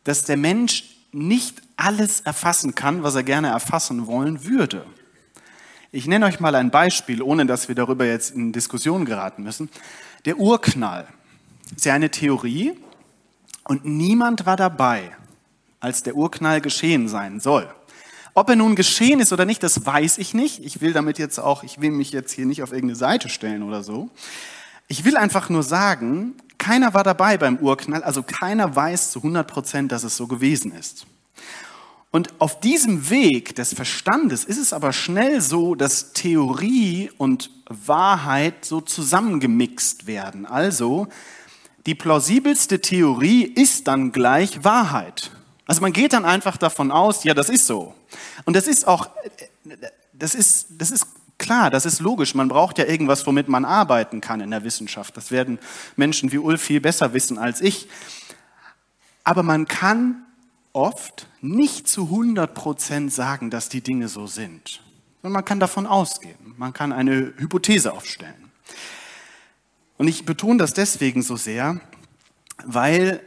dass 0.02 0.24
der 0.24 0.36
Mensch 0.36 0.96
nicht 1.12 1.62
alles 1.76 2.22
erfassen 2.22 2.74
kann, 2.74 3.04
was 3.04 3.14
er 3.14 3.22
gerne 3.22 3.48
erfassen 3.48 4.08
wollen 4.08 4.44
würde. 4.44 4.84
Ich 5.92 6.08
nenne 6.08 6.26
euch 6.26 6.40
mal 6.40 6.56
ein 6.56 6.72
Beispiel, 6.72 7.22
ohne 7.22 7.46
dass 7.46 7.68
wir 7.68 7.76
darüber 7.76 8.04
jetzt 8.04 8.32
in 8.32 8.52
Diskussion 8.52 9.04
geraten 9.04 9.44
müssen. 9.44 9.70
Der 10.24 10.38
Urknall 10.38 11.06
ist 11.76 11.84
ja 11.84 11.94
eine 11.94 12.10
Theorie 12.10 12.72
und 13.64 13.84
niemand 13.84 14.46
war 14.46 14.56
dabei, 14.56 15.16
als 15.80 16.02
der 16.02 16.16
Urknall 16.16 16.60
geschehen 16.60 17.08
sein 17.08 17.40
soll. 17.40 17.68
Ob 18.34 18.48
er 18.48 18.56
nun 18.56 18.76
geschehen 18.76 19.20
ist 19.20 19.32
oder 19.32 19.44
nicht, 19.44 19.62
das 19.62 19.84
weiß 19.84 20.18
ich 20.18 20.32
nicht. 20.32 20.64
Ich 20.64 20.80
will 20.80 20.92
damit 20.92 21.18
jetzt 21.18 21.38
auch, 21.38 21.64
ich 21.64 21.80
will 21.80 21.90
mich 21.90 22.12
jetzt 22.12 22.32
hier 22.32 22.46
nicht 22.46 22.62
auf 22.62 22.70
irgendeine 22.70 22.96
Seite 22.96 23.28
stellen 23.28 23.62
oder 23.62 23.82
so. 23.82 24.10
Ich 24.86 25.04
will 25.04 25.16
einfach 25.16 25.48
nur 25.50 25.62
sagen, 25.62 26.34
keiner 26.56 26.94
war 26.94 27.04
dabei 27.04 27.36
beim 27.36 27.58
Urknall, 27.58 28.02
also 28.02 28.22
keiner 28.22 28.74
weiß 28.74 29.10
zu 29.10 29.20
100 29.20 29.46
Prozent, 29.46 29.92
dass 29.92 30.04
es 30.04 30.16
so 30.16 30.26
gewesen 30.26 30.72
ist. 30.72 31.06
Und 32.10 32.40
auf 32.40 32.60
diesem 32.60 33.10
Weg 33.10 33.54
des 33.54 33.74
Verstandes 33.74 34.44
ist 34.44 34.58
es 34.58 34.72
aber 34.72 34.92
schnell 34.92 35.40
so, 35.40 35.74
dass 35.74 36.12
Theorie 36.14 37.10
und 37.18 37.50
Wahrheit 37.68 38.64
so 38.64 38.80
zusammengemixt 38.80 40.06
werden. 40.06 40.46
Also 40.46 41.08
die 41.86 41.94
plausibelste 41.94 42.80
Theorie 42.80 43.44
ist 43.44 43.88
dann 43.88 44.12
gleich 44.12 44.64
Wahrheit. 44.64 45.30
Also 45.66 45.80
man 45.80 45.92
geht 45.92 46.12
dann 46.12 46.24
einfach 46.24 46.56
davon 46.56 46.90
aus, 46.90 47.24
ja, 47.24 47.34
das 47.34 47.48
ist 47.48 47.66
so. 47.66 47.94
Und 48.44 48.56
das 48.56 48.66
ist 48.66 48.86
auch, 48.86 49.10
das 50.12 50.34
ist, 50.34 50.68
das 50.78 50.90
ist 50.90 51.06
klar, 51.38 51.70
das 51.70 51.86
ist 51.86 52.00
logisch. 52.00 52.34
Man 52.34 52.48
braucht 52.48 52.78
ja 52.78 52.86
irgendwas, 52.86 53.26
womit 53.26 53.48
man 53.48 53.64
arbeiten 53.64 54.20
kann 54.20 54.40
in 54.40 54.50
der 54.50 54.64
Wissenschaft. 54.64 55.16
Das 55.16 55.30
werden 55.30 55.58
Menschen 55.96 56.32
wie 56.32 56.38
Ulf 56.38 56.62
viel 56.62 56.80
besser 56.80 57.12
wissen 57.12 57.38
als 57.38 57.60
ich. 57.60 57.88
Aber 59.24 59.42
man 59.42 59.68
kann 59.68 60.24
oft 60.72 61.26
nicht 61.40 61.88
zu 61.88 62.04
100 62.04 62.54
Prozent 62.54 63.12
sagen, 63.12 63.50
dass 63.50 63.68
die 63.68 63.80
Dinge 63.80 64.08
so 64.08 64.26
sind. 64.26 64.80
man 65.22 65.44
kann 65.44 65.60
davon 65.60 65.86
ausgehen. 65.86 66.54
Man 66.56 66.72
kann 66.72 66.92
eine 66.92 67.34
Hypothese 67.36 67.92
aufstellen. 67.92 68.50
Und 69.98 70.08
ich 70.08 70.24
betone 70.24 70.58
das 70.58 70.72
deswegen 70.72 71.22
so 71.22 71.36
sehr, 71.36 71.80
weil 72.64 73.20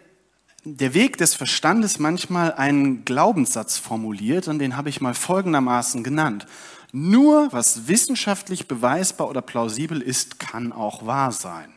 der 0.64 0.94
Weg 0.94 1.18
des 1.18 1.36
Verstandes 1.36 2.00
manchmal 2.00 2.54
einen 2.54 3.04
Glaubenssatz 3.04 3.78
formuliert 3.78 4.48
und 4.48 4.60
den 4.60 4.78
habe 4.78 4.90
ich 4.90 5.02
mal 5.02 5.14
folgendermaßen 5.14 6.04
genannt. 6.04 6.46
Nur 6.94 7.52
was 7.52 7.88
wissenschaftlich 7.88 8.68
beweisbar 8.68 9.30
oder 9.30 9.42
plausibel 9.42 10.02
ist, 10.02 10.40
kann 10.40 10.72
auch 10.72 11.06
wahr 11.06 11.32
sein. 11.32 11.72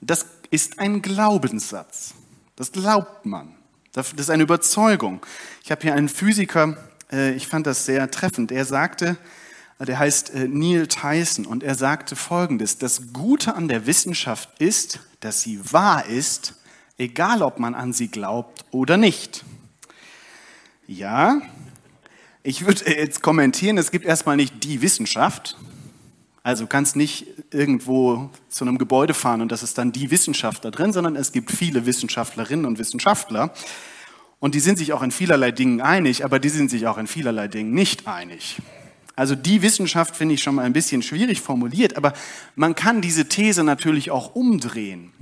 Das 0.00 0.26
ist 0.50 0.78
ein 0.78 1.02
Glaubenssatz. 1.02 2.14
Das 2.56 2.72
glaubt 2.72 3.26
man. 3.26 3.54
Das 3.92 4.12
ist 4.12 4.30
eine 4.30 4.42
Überzeugung. 4.42 5.24
Ich 5.62 5.70
habe 5.70 5.82
hier 5.82 5.94
einen 5.94 6.08
Physiker, 6.08 6.76
äh, 7.12 7.32
ich 7.32 7.46
fand 7.46 7.66
das 7.66 7.86
sehr 7.86 8.10
treffend. 8.10 8.52
Er 8.52 8.64
sagte, 8.64 9.16
der 9.84 9.98
heißt 9.98 10.34
äh, 10.34 10.48
Neil 10.48 10.86
Tyson 10.86 11.46
und 11.46 11.62
er 11.62 11.74
sagte 11.74 12.16
Folgendes. 12.16 12.78
Das 12.78 13.12
Gute 13.12 13.54
an 13.54 13.68
der 13.68 13.86
Wissenschaft 13.86 14.48
ist, 14.60 15.00
dass 15.20 15.42
sie 15.42 15.60
wahr 15.72 16.06
ist, 16.06 16.54
egal 16.98 17.42
ob 17.42 17.58
man 17.58 17.74
an 17.74 17.92
sie 17.92 18.08
glaubt 18.08 18.64
oder 18.70 18.96
nicht. 18.96 19.44
Ja, 20.86 21.40
ich 22.42 22.66
würde 22.66 22.90
jetzt 22.90 23.22
kommentieren, 23.22 23.78
es 23.78 23.90
gibt 23.90 24.04
erstmal 24.04 24.36
nicht 24.36 24.64
die 24.64 24.82
Wissenschaft. 24.82 25.56
Also 26.42 26.66
kannst 26.66 26.94
nicht 26.94 27.26
irgendwo 27.50 28.28
zu 28.50 28.66
einem 28.66 28.76
Gebäude 28.76 29.14
fahren 29.14 29.40
und 29.40 29.50
das 29.50 29.62
ist 29.62 29.78
dann 29.78 29.92
die 29.92 30.10
Wissenschaft 30.10 30.62
da 30.62 30.70
drin, 30.70 30.92
sondern 30.92 31.16
es 31.16 31.32
gibt 31.32 31.50
viele 31.50 31.86
Wissenschaftlerinnen 31.86 32.66
und 32.66 32.78
Wissenschaftler. 32.78 33.54
Und 34.40 34.54
die 34.54 34.60
sind 34.60 34.76
sich 34.76 34.92
auch 34.92 35.02
in 35.02 35.10
vielerlei 35.10 35.52
Dingen 35.52 35.80
einig, 35.80 36.22
aber 36.22 36.38
die 36.38 36.50
sind 36.50 36.70
sich 36.70 36.86
auch 36.86 36.98
in 36.98 37.06
vielerlei 37.06 37.48
Dingen 37.48 37.72
nicht 37.72 38.06
einig. 38.06 38.58
Also 39.16 39.34
die 39.34 39.62
Wissenschaft 39.62 40.16
finde 40.16 40.34
ich 40.34 40.42
schon 40.42 40.56
mal 40.56 40.64
ein 40.64 40.72
bisschen 40.72 41.02
schwierig 41.02 41.40
formuliert, 41.40 41.96
aber 41.96 42.14
man 42.56 42.74
kann 42.74 43.00
diese 43.00 43.28
These 43.28 43.62
natürlich 43.62 44.10
auch 44.10 44.34
umdrehen. 44.34 45.12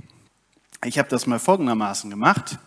Ich 0.83 0.97
habe 0.97 1.09
das 1.09 1.27
mal 1.27 1.39
folgendermaßen 1.39 2.09
gemacht. 2.09 2.57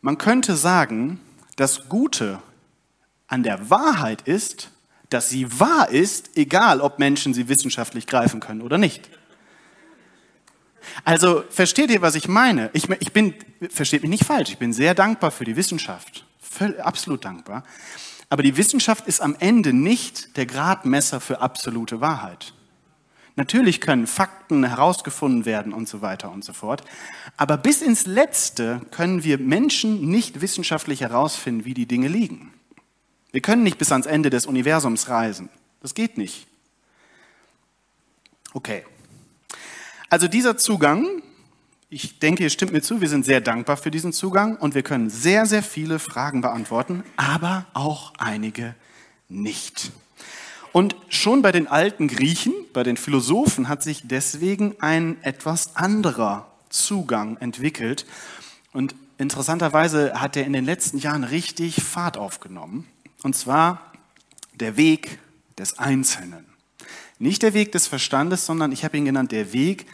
Man 0.00 0.16
könnte 0.16 0.56
sagen, 0.56 1.20
das 1.56 1.88
Gute 1.88 2.40
an 3.26 3.42
der 3.42 3.68
Wahrheit 3.68 4.22
ist, 4.22 4.70
dass 5.10 5.28
sie 5.28 5.60
wahr 5.60 5.90
ist, 5.90 6.36
egal 6.36 6.80
ob 6.80 6.98
Menschen 6.98 7.34
sie 7.34 7.48
wissenschaftlich 7.48 8.06
greifen 8.06 8.40
können 8.40 8.62
oder 8.62 8.78
nicht. 8.78 9.08
Also 11.04 11.44
versteht 11.50 11.90
ihr, 11.90 12.02
was 12.02 12.14
ich 12.14 12.28
meine? 12.28 12.70
Ich, 12.72 12.88
ich 13.00 13.12
bin, 13.12 13.34
versteht 13.68 14.02
mich 14.02 14.10
nicht 14.10 14.24
falsch, 14.24 14.50
ich 14.50 14.58
bin 14.58 14.72
sehr 14.72 14.94
dankbar 14.94 15.30
für 15.30 15.44
die 15.44 15.56
Wissenschaft, 15.56 16.24
absolut 16.78 17.24
dankbar. 17.24 17.64
Aber 18.30 18.42
die 18.42 18.56
Wissenschaft 18.56 19.06
ist 19.06 19.20
am 19.20 19.36
Ende 19.38 19.72
nicht 19.72 20.36
der 20.36 20.46
Gradmesser 20.46 21.20
für 21.20 21.40
absolute 21.40 22.00
Wahrheit. 22.00 22.52
Natürlich 23.36 23.80
können 23.80 24.08
Fakten 24.08 24.64
herausgefunden 24.64 25.44
werden 25.44 25.72
und 25.72 25.88
so 25.88 26.02
weiter 26.02 26.30
und 26.30 26.44
so 26.44 26.52
fort. 26.52 26.82
Aber 27.36 27.56
bis 27.56 27.82
ins 27.82 28.04
Letzte 28.04 28.80
können 28.90 29.22
wir 29.22 29.38
Menschen 29.38 30.10
nicht 30.10 30.40
wissenschaftlich 30.40 31.02
herausfinden, 31.02 31.64
wie 31.64 31.72
die 31.72 31.86
Dinge 31.86 32.08
liegen. 32.08 32.52
Wir 33.30 33.40
können 33.40 33.62
nicht 33.62 33.78
bis 33.78 33.92
ans 33.92 34.06
Ende 34.06 34.30
des 34.30 34.46
Universums 34.46 35.08
reisen. 35.08 35.48
Das 35.80 35.94
geht 35.94 36.18
nicht. 36.18 36.48
Okay. 38.54 38.84
Also 40.10 40.26
dieser 40.26 40.56
Zugang, 40.56 41.22
ich 41.90 42.18
denke, 42.18 42.42
ihr 42.42 42.50
stimmt 42.50 42.72
mir 42.72 42.82
zu, 42.82 43.00
wir 43.00 43.08
sind 43.08 43.24
sehr 43.24 43.40
dankbar 43.40 43.78
für 43.78 43.90
diesen 43.90 44.12
Zugang 44.12 44.56
und 44.56 44.74
wir 44.74 44.82
können 44.82 45.08
sehr, 45.08 45.46
sehr 45.46 45.62
viele 45.62 45.98
Fragen 45.98 46.42
beantworten, 46.42 47.02
aber 47.16 47.66
auch 47.72 48.12
einige 48.18 48.74
nicht. 49.28 49.90
Und 50.72 50.96
schon 51.08 51.40
bei 51.40 51.50
den 51.50 51.66
alten 51.66 52.08
Griechen, 52.08 52.52
bei 52.74 52.82
den 52.82 52.98
Philosophen 52.98 53.68
hat 53.68 53.82
sich 53.82 54.02
deswegen 54.04 54.76
ein 54.80 55.16
etwas 55.22 55.76
anderer 55.76 56.52
Zugang 56.68 57.38
entwickelt. 57.38 58.04
Und 58.74 58.94
interessanterweise 59.16 60.20
hat 60.20 60.36
er 60.36 60.44
in 60.44 60.52
den 60.52 60.66
letzten 60.66 60.98
Jahren 60.98 61.24
richtig 61.24 61.82
Fahrt 61.82 62.18
aufgenommen. 62.18 62.86
Und 63.22 63.34
zwar 63.34 63.92
der 64.52 64.76
Weg 64.76 65.18
des 65.58 65.78
Einzelnen. 65.78 66.44
Nicht 67.18 67.42
der 67.42 67.54
Weg 67.54 67.72
des 67.72 67.86
Verstandes, 67.86 68.44
sondern 68.44 68.72
ich 68.72 68.84
habe 68.84 68.98
ihn 68.98 69.06
genannt, 69.06 69.32
der 69.32 69.54
Weg 69.54 69.86
des 69.86 69.92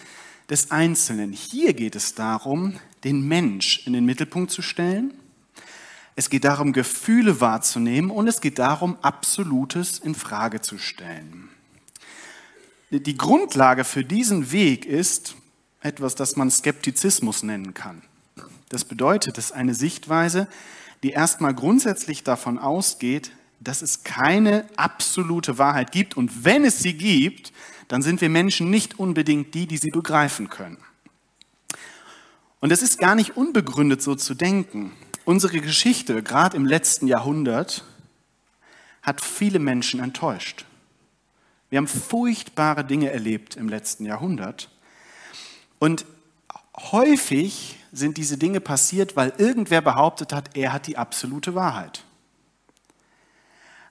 Einzelnen. 0.71 1.33
Hier 1.33 1.75
geht 1.75 1.97
es 1.97 2.15
darum, 2.15 2.79
den 3.05 3.27
Mensch 3.27 3.87
in 3.87 3.93
den 3.93 4.05
Mittelpunkt 4.05 4.51
zu 4.51 4.63
stellen 4.63 5.15
es 6.17 6.31
geht 6.31 6.45
darum, 6.45 6.73
Gefühle 6.73 7.41
wahrzunehmen 7.41 8.11
und 8.11 8.29
es 8.29 8.41
geht 8.41 8.59
darum, 8.59 8.97
Absolutes 9.03 9.99
in 9.99 10.15
Frage 10.15 10.61
zu 10.61 10.79
stellen. 10.79 11.49
Die 12.91 13.17
Grundlage 13.17 13.83
für 13.83 14.05
diesen 14.05 14.53
Weg 14.53 14.87
ist 14.87 15.35
etwas, 15.81 16.15
das 16.15 16.37
man 16.37 16.51
Skeptizismus 16.51 17.43
nennen 17.43 17.75
kann. 17.75 18.03
Das 18.69 18.85
bedeutet, 18.85 19.39
es 19.39 19.47
ist 19.47 19.53
eine 19.53 19.75
Sichtweise, 19.75 20.47
die 21.03 21.11
erstmal 21.11 21.55
grundsätzlich 21.55 22.23
davon 22.23 22.59
ausgeht, 22.59 23.33
dass 23.64 23.83
es 23.83 24.04
keine 24.04 24.66
absolute 24.76 25.59
Wahrheit 25.59 25.92
gibt 25.92 26.16
und 26.16 26.44
wenn 26.44 26.64
es 26.64 26.78
sie 26.78 26.94
gibt, 26.94 27.52
dann 27.88 28.02
sind 28.02 28.21
wir 28.21 28.28
Menschen 28.28 28.71
nicht 28.71 28.99
unbedingt 28.99 29.54
die, 29.54 29.66
die 29.66 29.78
sie 29.78 29.90
begreifen 29.90 30.49
können. 30.50 30.78
Und 32.61 32.73
es 32.73 32.83
ist 32.83 32.99
gar 32.99 33.14
nicht 33.14 33.37
unbegründet 33.37 34.02
so 34.02 34.14
zu 34.14 34.35
denken. 34.35 34.92
Unsere 35.25 35.61
Geschichte, 35.61 36.23
gerade 36.23 36.56
im 36.56 36.64
letzten 36.64 37.06
Jahrhundert, 37.06 37.85
hat 39.02 39.21
viele 39.21 39.59
Menschen 39.59 40.00
enttäuscht. 40.00 40.64
Wir 41.68 41.78
haben 41.78 41.88
furchtbare 41.88 42.85
Dinge 42.85 43.11
erlebt 43.11 43.56
im 43.56 43.68
letzten 43.68 44.06
Jahrhundert. 44.06 44.71
Und 45.78 46.06
häufig 46.76 47.76
sind 47.92 48.16
diese 48.16 48.38
Dinge 48.38 48.61
passiert, 48.61 49.16
weil 49.16 49.33
irgendwer 49.38 49.80
behauptet 49.80 50.33
hat, 50.33 50.56
er 50.56 50.73
hat 50.73 50.87
die 50.87 50.97
absolute 50.97 51.54
Wahrheit. 51.54 52.03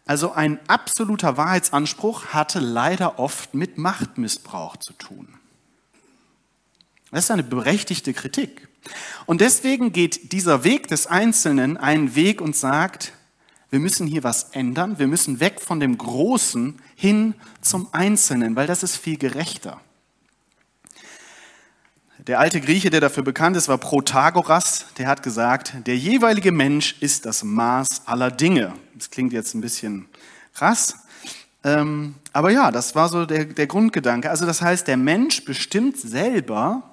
Also 0.05 0.33
ein 0.33 0.59
absoluter 0.67 1.37
Wahrheitsanspruch 1.37 2.27
hatte 2.27 2.59
leider 2.59 3.19
oft 3.19 3.53
mit 3.53 3.77
Machtmissbrauch 3.77 4.77
zu 4.77 4.93
tun. 4.93 5.27
Das 7.11 7.25
ist 7.25 7.31
eine 7.31 7.43
berechtigte 7.43 8.13
Kritik. 8.13 8.67
Und 9.25 9.39
deswegen 9.39 9.93
geht 9.93 10.33
dieser 10.33 10.63
Weg 10.63 10.87
des 10.87 11.07
Einzelnen 11.07 11.77
einen 11.77 12.15
Weg 12.15 12.41
und 12.41 12.55
sagt, 12.55 13.13
wir 13.69 13.79
müssen 13.79 14.07
hier 14.07 14.23
was 14.23 14.51
ändern, 14.51 14.99
wir 14.99 15.07
müssen 15.07 15.39
weg 15.39 15.61
von 15.61 15.79
dem 15.79 15.97
Großen 15.97 16.79
hin 16.95 17.33
zum 17.61 17.87
Einzelnen, 17.91 18.55
weil 18.55 18.67
das 18.67 18.83
ist 18.83 18.97
viel 18.97 19.17
gerechter. 19.17 19.79
Der 22.27 22.39
alte 22.39 22.61
Grieche, 22.61 22.89
der 22.89 23.01
dafür 23.01 23.23
bekannt 23.23 23.57
ist, 23.57 23.67
war 23.67 23.77
Protagoras. 23.77 24.85
Der 24.97 25.07
hat 25.07 25.23
gesagt, 25.23 25.73
der 25.87 25.97
jeweilige 25.97 26.51
Mensch 26.51 26.95
ist 26.99 27.25
das 27.25 27.43
Maß 27.43 28.03
aller 28.05 28.31
Dinge. 28.31 28.73
Das 29.03 29.11
klingt 29.11 29.33
jetzt 29.33 29.53
ein 29.53 29.59
bisschen 29.59 30.05
krass. 30.53 30.95
Ähm, 31.65 32.15
aber 32.31 32.51
ja, 32.51 32.71
das 32.71 32.95
war 32.95 33.09
so 33.09 33.25
der, 33.25 33.43
der 33.43 33.67
Grundgedanke. 33.67 34.29
Also 34.29 34.45
das 34.45 34.61
heißt, 34.61 34.87
der 34.87 34.95
Mensch 34.95 35.43
bestimmt 35.43 35.97
selber, 35.97 36.89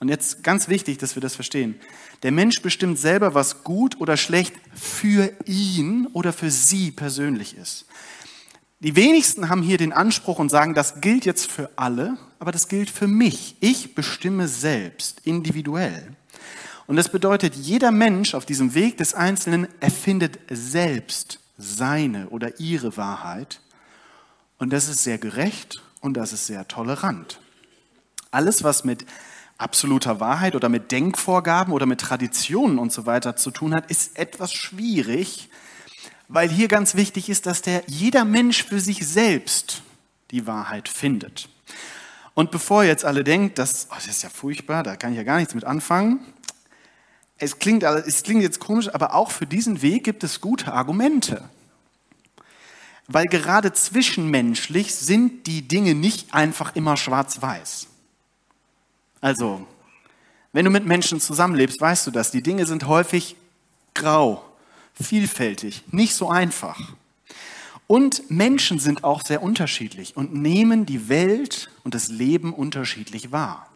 und 0.00 0.08
jetzt 0.08 0.42
ganz 0.42 0.68
wichtig, 0.68 0.98
dass 0.98 1.14
wir 1.14 1.20
das 1.20 1.36
verstehen, 1.36 1.76
der 2.24 2.32
Mensch 2.32 2.62
bestimmt 2.62 2.98
selber, 2.98 3.34
was 3.34 3.62
gut 3.62 4.00
oder 4.00 4.16
schlecht 4.16 4.54
für 4.74 5.32
ihn 5.44 6.08
oder 6.14 6.32
für 6.32 6.50
sie 6.50 6.90
persönlich 6.90 7.56
ist. 7.56 7.86
Die 8.80 8.96
wenigsten 8.96 9.48
haben 9.48 9.62
hier 9.62 9.78
den 9.78 9.92
Anspruch 9.92 10.40
und 10.40 10.50
sagen, 10.50 10.74
das 10.74 11.00
gilt 11.00 11.26
jetzt 11.26 11.48
für 11.48 11.70
alle, 11.76 12.18
aber 12.40 12.50
das 12.50 12.66
gilt 12.66 12.90
für 12.90 13.06
mich. 13.06 13.54
Ich 13.60 13.94
bestimme 13.94 14.48
selbst, 14.48 15.20
individuell. 15.22 16.16
Und 16.86 16.96
das 16.96 17.08
bedeutet, 17.08 17.56
jeder 17.56 17.90
Mensch 17.90 18.34
auf 18.34 18.46
diesem 18.46 18.74
Weg 18.74 18.96
des 18.98 19.14
Einzelnen 19.14 19.66
erfindet 19.80 20.38
selbst 20.48 21.40
seine 21.58 22.28
oder 22.28 22.60
ihre 22.60 22.96
Wahrheit. 22.96 23.60
Und 24.58 24.72
das 24.72 24.88
ist 24.88 25.02
sehr 25.02 25.18
gerecht 25.18 25.82
und 26.00 26.14
das 26.14 26.32
ist 26.32 26.46
sehr 26.46 26.68
tolerant. 26.68 27.40
Alles, 28.30 28.62
was 28.62 28.84
mit 28.84 29.04
absoluter 29.58 30.20
Wahrheit 30.20 30.54
oder 30.54 30.68
mit 30.68 30.92
Denkvorgaben 30.92 31.72
oder 31.72 31.86
mit 31.86 32.00
Traditionen 32.00 32.78
und 32.78 32.92
so 32.92 33.06
weiter 33.06 33.36
zu 33.36 33.50
tun 33.50 33.74
hat, 33.74 33.90
ist 33.90 34.18
etwas 34.18 34.52
schwierig, 34.52 35.48
weil 36.28 36.48
hier 36.48 36.68
ganz 36.68 36.94
wichtig 36.94 37.28
ist, 37.28 37.46
dass 37.46 37.62
der 37.62 37.82
jeder 37.86 38.24
Mensch 38.24 38.64
für 38.64 38.80
sich 38.80 39.06
selbst 39.06 39.82
die 40.30 40.46
Wahrheit 40.46 40.88
findet. 40.88 41.48
Und 42.34 42.50
bevor 42.50 42.84
jetzt 42.84 43.04
alle 43.04 43.24
denkt, 43.24 43.58
das, 43.58 43.88
oh, 43.90 43.94
das 43.94 44.08
ist 44.08 44.22
ja 44.22 44.28
furchtbar, 44.28 44.82
da 44.82 44.96
kann 44.96 45.12
ich 45.12 45.16
ja 45.16 45.22
gar 45.22 45.38
nichts 45.38 45.54
mit 45.54 45.64
anfangen. 45.64 46.20
Es 47.38 47.58
klingt, 47.58 47.82
es 47.82 48.22
klingt 48.22 48.42
jetzt 48.42 48.60
komisch, 48.60 48.92
aber 48.92 49.14
auch 49.14 49.30
für 49.30 49.46
diesen 49.46 49.82
Weg 49.82 50.04
gibt 50.04 50.24
es 50.24 50.40
gute 50.40 50.72
Argumente. 50.72 51.48
Weil 53.08 53.26
gerade 53.26 53.72
zwischenmenschlich 53.72 54.94
sind 54.94 55.46
die 55.46 55.62
Dinge 55.62 55.94
nicht 55.94 56.34
einfach 56.34 56.74
immer 56.74 56.96
schwarz-weiß. 56.96 57.86
Also, 59.20 59.66
wenn 60.52 60.64
du 60.64 60.70
mit 60.70 60.86
Menschen 60.86 61.20
zusammenlebst, 61.20 61.80
weißt 61.80 62.06
du 62.06 62.10
das. 62.10 62.30
Die 62.30 62.42
Dinge 62.42 62.66
sind 62.66 62.86
häufig 62.86 63.36
grau, 63.94 64.44
vielfältig, 64.94 65.84
nicht 65.90 66.14
so 66.14 66.30
einfach. 66.30 66.94
Und 67.86 68.30
Menschen 68.30 68.80
sind 68.80 69.04
auch 69.04 69.22
sehr 69.22 69.42
unterschiedlich 69.42 70.16
und 70.16 70.34
nehmen 70.34 70.86
die 70.86 71.08
Welt 71.08 71.70
und 71.84 71.94
das 71.94 72.08
Leben 72.08 72.52
unterschiedlich 72.52 73.30
wahr. 73.30 73.68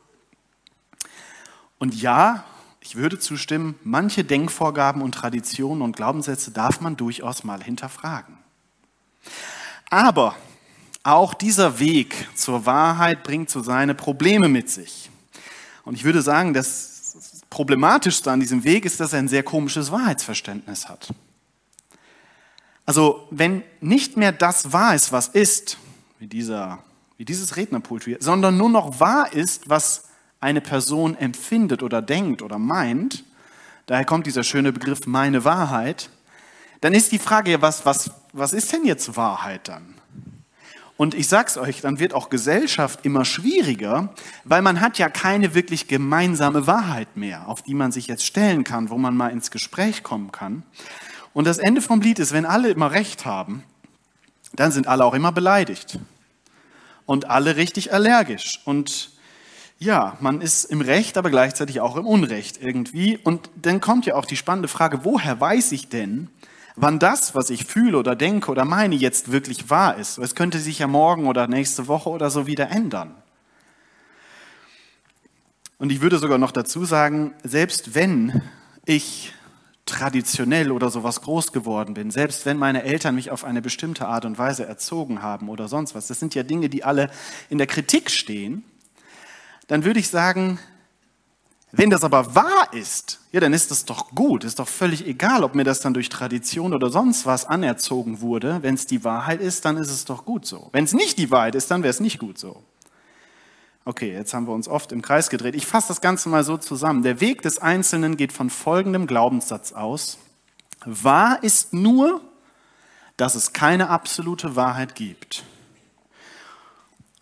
Und 1.78 1.94
ja, 1.94 2.44
ich 2.90 2.96
würde 2.96 3.20
zustimmen, 3.20 3.76
manche 3.84 4.24
Denkvorgaben 4.24 5.00
und 5.00 5.14
Traditionen 5.14 5.80
und 5.80 5.94
Glaubenssätze 5.94 6.50
darf 6.50 6.80
man 6.80 6.96
durchaus 6.96 7.44
mal 7.44 7.62
hinterfragen. 7.62 8.36
Aber 9.90 10.34
auch 11.04 11.32
dieser 11.34 11.78
Weg 11.78 12.26
zur 12.34 12.66
Wahrheit 12.66 13.22
bringt 13.22 13.48
so 13.48 13.62
seine 13.62 13.94
Probleme 13.94 14.48
mit 14.48 14.70
sich. 14.70 15.08
Und 15.84 15.94
ich 15.94 16.02
würde 16.02 16.20
sagen, 16.20 16.52
das 16.52 17.44
Problematischste 17.48 18.28
an 18.32 18.40
diesem 18.40 18.64
Weg 18.64 18.84
ist, 18.84 18.98
dass 18.98 19.12
er 19.12 19.20
ein 19.20 19.28
sehr 19.28 19.44
komisches 19.44 19.92
Wahrheitsverständnis 19.92 20.88
hat. 20.88 21.14
Also 22.86 23.28
wenn 23.30 23.62
nicht 23.80 24.16
mehr 24.16 24.32
das 24.32 24.72
wahr 24.72 24.96
ist, 24.96 25.12
was 25.12 25.28
ist, 25.28 25.78
wie, 26.18 26.26
dieser, 26.26 26.82
wie 27.18 27.24
dieses 27.24 27.56
Rednerpult 27.56 28.02
hier, 28.02 28.16
sondern 28.18 28.56
nur 28.56 28.68
noch 28.68 28.98
wahr 28.98 29.32
ist, 29.32 29.68
was 29.70 30.09
eine 30.40 30.60
Person 30.60 31.16
empfindet 31.16 31.82
oder 31.82 32.02
denkt 32.02 32.42
oder 32.42 32.58
meint, 32.58 33.24
daher 33.86 34.04
kommt 34.04 34.26
dieser 34.26 34.44
schöne 34.44 34.72
Begriff 34.72 35.06
meine 35.06 35.44
Wahrheit, 35.44 36.10
dann 36.80 36.94
ist 36.94 37.12
die 37.12 37.18
Frage, 37.18 37.60
was, 37.60 37.84
was, 37.84 38.10
was 38.32 38.52
ist 38.52 38.72
denn 38.72 38.84
jetzt 38.84 39.16
Wahrheit 39.16 39.68
dann? 39.68 39.94
Und 40.96 41.14
ich 41.14 41.28
sag's 41.28 41.56
euch, 41.56 41.80
dann 41.80 41.98
wird 41.98 42.12
auch 42.12 42.28
Gesellschaft 42.28 43.06
immer 43.06 43.24
schwieriger, 43.24 44.14
weil 44.44 44.60
man 44.60 44.82
hat 44.82 44.98
ja 44.98 45.08
keine 45.08 45.54
wirklich 45.54 45.88
gemeinsame 45.88 46.66
Wahrheit 46.66 47.16
mehr, 47.16 47.48
auf 47.48 47.62
die 47.62 47.72
man 47.72 47.90
sich 47.90 48.06
jetzt 48.06 48.26
stellen 48.26 48.64
kann, 48.64 48.90
wo 48.90 48.98
man 48.98 49.16
mal 49.16 49.28
ins 49.28 49.50
Gespräch 49.50 50.02
kommen 50.02 50.30
kann. 50.30 50.62
Und 51.32 51.46
das 51.46 51.56
Ende 51.56 51.80
vom 51.80 52.02
Lied 52.02 52.18
ist, 52.18 52.32
wenn 52.32 52.44
alle 52.44 52.68
immer 52.68 52.90
Recht 52.90 53.24
haben, 53.24 53.62
dann 54.52 54.72
sind 54.72 54.88
alle 54.88 55.04
auch 55.04 55.14
immer 55.14 55.32
beleidigt. 55.32 55.98
Und 57.06 57.30
alle 57.30 57.56
richtig 57.56 57.94
allergisch. 57.94 58.60
Und 58.64 59.10
ja, 59.80 60.18
man 60.20 60.42
ist 60.42 60.66
im 60.66 60.82
Recht, 60.82 61.16
aber 61.16 61.30
gleichzeitig 61.30 61.80
auch 61.80 61.96
im 61.96 62.06
Unrecht 62.06 62.62
irgendwie. 62.62 63.16
Und 63.16 63.48
dann 63.56 63.80
kommt 63.80 64.04
ja 64.04 64.14
auch 64.14 64.26
die 64.26 64.36
spannende 64.36 64.68
Frage, 64.68 65.04
woher 65.04 65.40
weiß 65.40 65.72
ich 65.72 65.88
denn, 65.88 66.28
wann 66.76 66.98
das, 66.98 67.34
was 67.34 67.48
ich 67.48 67.64
fühle 67.64 67.96
oder 67.98 68.14
denke 68.14 68.50
oder 68.50 68.66
meine, 68.66 68.94
jetzt 68.94 69.32
wirklich 69.32 69.70
wahr 69.70 69.96
ist. 69.96 70.18
Es 70.18 70.34
könnte 70.34 70.58
sich 70.58 70.80
ja 70.80 70.86
morgen 70.86 71.26
oder 71.26 71.48
nächste 71.48 71.88
Woche 71.88 72.10
oder 72.10 72.28
so 72.30 72.46
wieder 72.46 72.68
ändern. 72.68 73.14
Und 75.78 75.90
ich 75.90 76.02
würde 76.02 76.18
sogar 76.18 76.36
noch 76.36 76.52
dazu 76.52 76.84
sagen, 76.84 77.32
selbst 77.42 77.94
wenn 77.94 78.42
ich 78.84 79.32
traditionell 79.86 80.72
oder 80.72 80.90
sowas 80.90 81.22
groß 81.22 81.52
geworden 81.52 81.94
bin, 81.94 82.10
selbst 82.10 82.44
wenn 82.44 82.58
meine 82.58 82.82
Eltern 82.82 83.14
mich 83.14 83.30
auf 83.30 83.44
eine 83.44 83.62
bestimmte 83.62 84.06
Art 84.06 84.26
und 84.26 84.36
Weise 84.36 84.66
erzogen 84.66 85.22
haben 85.22 85.48
oder 85.48 85.68
sonst 85.68 85.94
was, 85.94 86.06
das 86.06 86.20
sind 86.20 86.34
ja 86.34 86.42
Dinge, 86.42 86.68
die 86.68 86.84
alle 86.84 87.10
in 87.48 87.56
der 87.56 87.66
Kritik 87.66 88.10
stehen, 88.10 88.62
dann 89.70 89.84
würde 89.84 90.00
ich 90.00 90.08
sagen, 90.08 90.58
wenn 91.70 91.90
das 91.90 92.02
aber 92.02 92.34
wahr 92.34 92.72
ist, 92.72 93.20
ja, 93.30 93.38
dann 93.38 93.52
ist 93.52 93.70
das 93.70 93.84
doch 93.84 94.10
gut. 94.16 94.42
Ist 94.42 94.58
doch 94.58 94.66
völlig 94.66 95.06
egal, 95.06 95.44
ob 95.44 95.54
mir 95.54 95.62
das 95.62 95.78
dann 95.78 95.94
durch 95.94 96.08
Tradition 96.08 96.74
oder 96.74 96.90
sonst 96.90 97.24
was 97.24 97.44
anerzogen 97.44 98.20
wurde. 98.20 98.64
Wenn 98.64 98.74
es 98.74 98.86
die 98.86 99.04
Wahrheit 99.04 99.40
ist, 99.40 99.64
dann 99.64 99.76
ist 99.76 99.90
es 99.90 100.04
doch 100.04 100.24
gut 100.24 100.44
so. 100.44 100.70
Wenn 100.72 100.82
es 100.82 100.92
nicht 100.92 101.18
die 101.18 101.30
Wahrheit 101.30 101.54
ist, 101.54 101.70
dann 101.70 101.84
wäre 101.84 101.90
es 101.90 102.00
nicht 102.00 102.18
gut 102.18 102.36
so. 102.36 102.64
Okay, 103.84 104.12
jetzt 104.12 104.34
haben 104.34 104.48
wir 104.48 104.54
uns 104.54 104.66
oft 104.66 104.90
im 104.90 105.02
Kreis 105.02 105.30
gedreht. 105.30 105.54
Ich 105.54 105.66
fasse 105.66 105.86
das 105.86 106.00
Ganze 106.00 106.28
mal 106.30 106.42
so 106.42 106.56
zusammen. 106.56 107.04
Der 107.04 107.20
Weg 107.20 107.42
des 107.42 107.58
Einzelnen 107.58 108.16
geht 108.16 108.32
von 108.32 108.50
folgendem 108.50 109.06
Glaubenssatz 109.06 109.72
aus. 109.72 110.18
Wahr 110.84 111.44
ist 111.44 111.72
nur, 111.72 112.20
dass 113.16 113.36
es 113.36 113.52
keine 113.52 113.88
absolute 113.88 114.56
Wahrheit 114.56 114.96
gibt. 114.96 115.44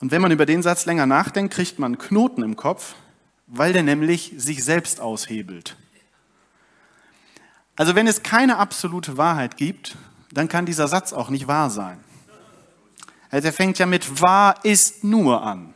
Und 0.00 0.12
wenn 0.12 0.22
man 0.22 0.30
über 0.30 0.46
den 0.46 0.62
Satz 0.62 0.86
länger 0.86 1.06
nachdenkt, 1.06 1.54
kriegt 1.54 1.78
man 1.78 1.94
einen 1.94 1.98
Knoten 1.98 2.42
im 2.42 2.56
Kopf, 2.56 2.94
weil 3.46 3.72
der 3.72 3.82
nämlich 3.82 4.32
sich 4.36 4.64
selbst 4.64 5.00
aushebelt. 5.00 5.76
Also 7.76 7.94
wenn 7.94 8.06
es 8.06 8.22
keine 8.22 8.58
absolute 8.58 9.16
Wahrheit 9.16 9.56
gibt, 9.56 9.96
dann 10.32 10.48
kann 10.48 10.66
dieser 10.66 10.88
Satz 10.88 11.12
auch 11.12 11.30
nicht 11.30 11.46
wahr 11.46 11.70
sein. 11.70 11.98
Also 13.30 13.46
er 13.46 13.52
fängt 13.52 13.78
ja 13.78 13.86
mit 13.86 14.20
wahr 14.20 14.56
ist 14.64 15.04
nur 15.04 15.42
an. 15.42 15.74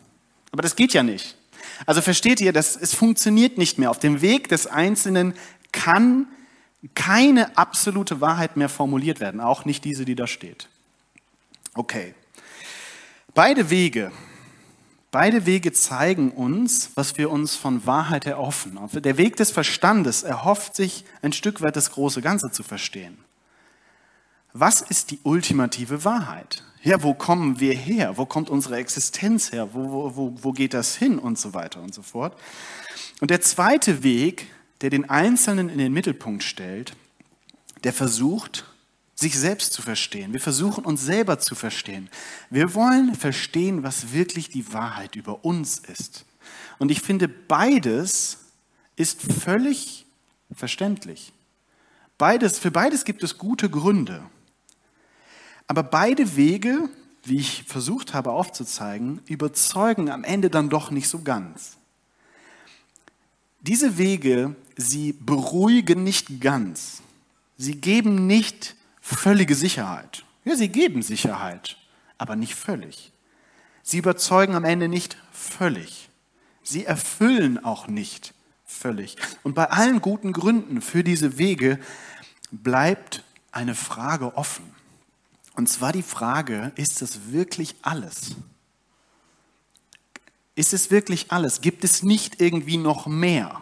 Aber 0.51 0.63
das 0.63 0.77
geht 0.77 0.93
ja 0.93 1.03
nicht. 1.03 1.37
Also 1.87 2.01
versteht 2.01 2.41
ihr, 2.41 2.53
das, 2.53 2.77
es 2.77 2.95
funktioniert 2.95 3.59
nicht 3.59 3.79
mehr. 3.79 3.91
Auf 3.91 3.99
dem 3.99 4.21
Weg 4.21 4.49
des 4.49 4.67
Einzelnen 4.67 5.35
kann 5.73 6.27
keine 6.95 7.57
absolute 7.57 8.21
Wahrheit 8.21 8.57
mehr 8.57 8.69
formuliert 8.69 9.21
werden, 9.21 9.41
auch 9.41 9.65
nicht 9.65 9.85
diese, 9.85 10.05
die 10.05 10.15
da 10.15 10.27
steht. 10.27 10.69
Okay. 11.75 12.15
Beide 13.35 13.71
Wege 13.71 14.13
Beide 15.13 15.45
Wege 15.45 15.75
zeigen 15.75 16.31
uns, 16.31 16.93
was 16.95 17.19
wir 17.19 17.31
uns 17.31 17.55
von 17.55 17.85
Wahrheit 17.85 18.25
erhoffen. 18.25 18.79
Der 18.95 19.19
Weg 19.19 19.37
des 19.37 19.51
Verstandes 19.51 20.23
erhofft 20.23 20.75
sich 20.75 21.05
ein 21.21 21.35
Stück 21.35 21.61
weit 21.61 21.77
das 21.77 21.91
große 21.91 22.23
Ganze 22.23 22.51
zu 22.51 22.63
verstehen. 22.63 23.19
Was 24.55 24.81
ist 24.81 25.11
die 25.11 25.19
ultimative 25.23 26.07
Wahrheit? 26.07 26.65
Ja, 26.83 27.03
wo 27.03 27.13
kommen 27.13 27.61
wir 27.61 27.75
her? 27.75 28.17
Wo 28.17 28.25
kommt 28.25 28.49
unsere 28.49 28.77
Existenz 28.77 29.53
her? 29.53 29.75
Wo, 29.75 29.93
wo, 29.93 30.17
wo, 30.17 30.35
wo 30.41 30.53
geht 30.53 30.73
das 30.73 30.97
hin? 30.97 31.19
Und 31.19 31.39
so 31.39 31.53
weiter 31.53 31.83
und 31.83 31.93
so 31.93 32.01
fort. 32.01 32.35
Und 33.21 33.31
der 33.31 33.43
zweite 33.43 34.03
Weg, 34.03 34.47
der 34.81 34.89
den 34.89 35.11
Einzelnen 35.11 35.69
in 35.69 35.77
den 35.77 35.93
Mittelpunkt 35.93 36.43
stellt, 36.43 36.97
der 37.85 37.93
versucht, 37.93 38.65
sich 39.23 39.39
selbst 39.39 39.73
zu 39.73 39.81
verstehen. 39.81 40.33
Wir 40.33 40.41
versuchen 40.41 40.85
uns 40.85 41.03
selber 41.03 41.39
zu 41.39 41.55
verstehen. 41.55 42.11
Wir 42.51 42.75
wollen 42.75 43.15
verstehen, 43.15 43.83
was 43.83 44.13
wirklich 44.13 44.51
die 44.51 44.73
Wahrheit 44.73 45.17
über 45.17 45.45
uns 45.45 45.79
ist. 45.79 46.27
Und 46.79 46.91
ich 46.91 47.01
finde, 47.01 47.29
beides 47.29 48.39
ist 48.97 49.23
völlig 49.23 50.05
verständlich. 50.55 51.33
Beides, 52.19 52.59
für 52.59 52.71
beides 52.71 53.05
gibt 53.05 53.23
es 53.23 53.39
gute 53.39 53.71
Gründe. 53.71 54.23
Aber 55.67 55.83
beide 55.83 56.37
Wege, 56.37 56.89
wie 57.25 57.39
ich 57.39 57.65
versucht 57.67 58.15
habe 58.15 58.33
aufzuzeigen, 58.33 59.21
überzeugen 59.27 60.11
am 60.11 60.25
Ende 60.25 60.51
dann 60.51 60.69
doch 60.69 60.91
nicht 60.91 61.09
so 61.09 61.21
ganz. 61.23 61.79
Diese 63.61 63.97
Wege, 63.97 64.57
sie 64.77 65.13
beruhigen 65.13 66.03
nicht 66.03 66.41
ganz. 66.41 67.01
Sie 67.57 67.77
geben 67.77 68.27
nicht 68.27 68.75
völlige 69.03 69.55
Sicherheit. 69.55 70.25
Ja, 70.45 70.57
sie 70.57 70.69
geben 70.69 71.03
Sicherheit, 71.03 71.77
aber 72.17 72.37
nicht 72.37 72.55
völlig. 72.55 73.13
Sie 73.83 73.99
überzeugen 73.99 74.55
am 74.55 74.65
Ende 74.65 74.89
nicht 74.89 75.19
völlig. 75.33 76.09
Sie 76.63 76.87
erfüllen 76.87 77.63
auch 77.63 77.89
nicht 77.89 78.33
völlig. 78.65 79.17
Und 79.43 79.55
bei 79.55 79.69
allen 79.71 80.01
guten 80.01 80.33
Gründen 80.33 80.81
für 80.81 81.05
diese 81.05 81.37
Wege 81.37 81.79
bleibt 82.51 83.25
eine 83.51 83.75
Frage 83.75 84.37
offen. 84.37 84.73
Und 85.55 85.69
zwar 85.69 85.93
die 85.93 86.03
Frage, 86.03 86.73
ist 86.77 87.03
es 87.03 87.33
wirklich 87.33 87.75
alles? 87.83 88.37
Ist 90.55 90.73
es 90.73 90.91
wirklich 90.91 91.33
alles? 91.33 91.61
Gibt 91.61 91.85
es 91.85 92.03
nicht 92.03 92.41
irgendwie 92.41 92.77
noch 92.77 93.07
mehr? 93.07 93.61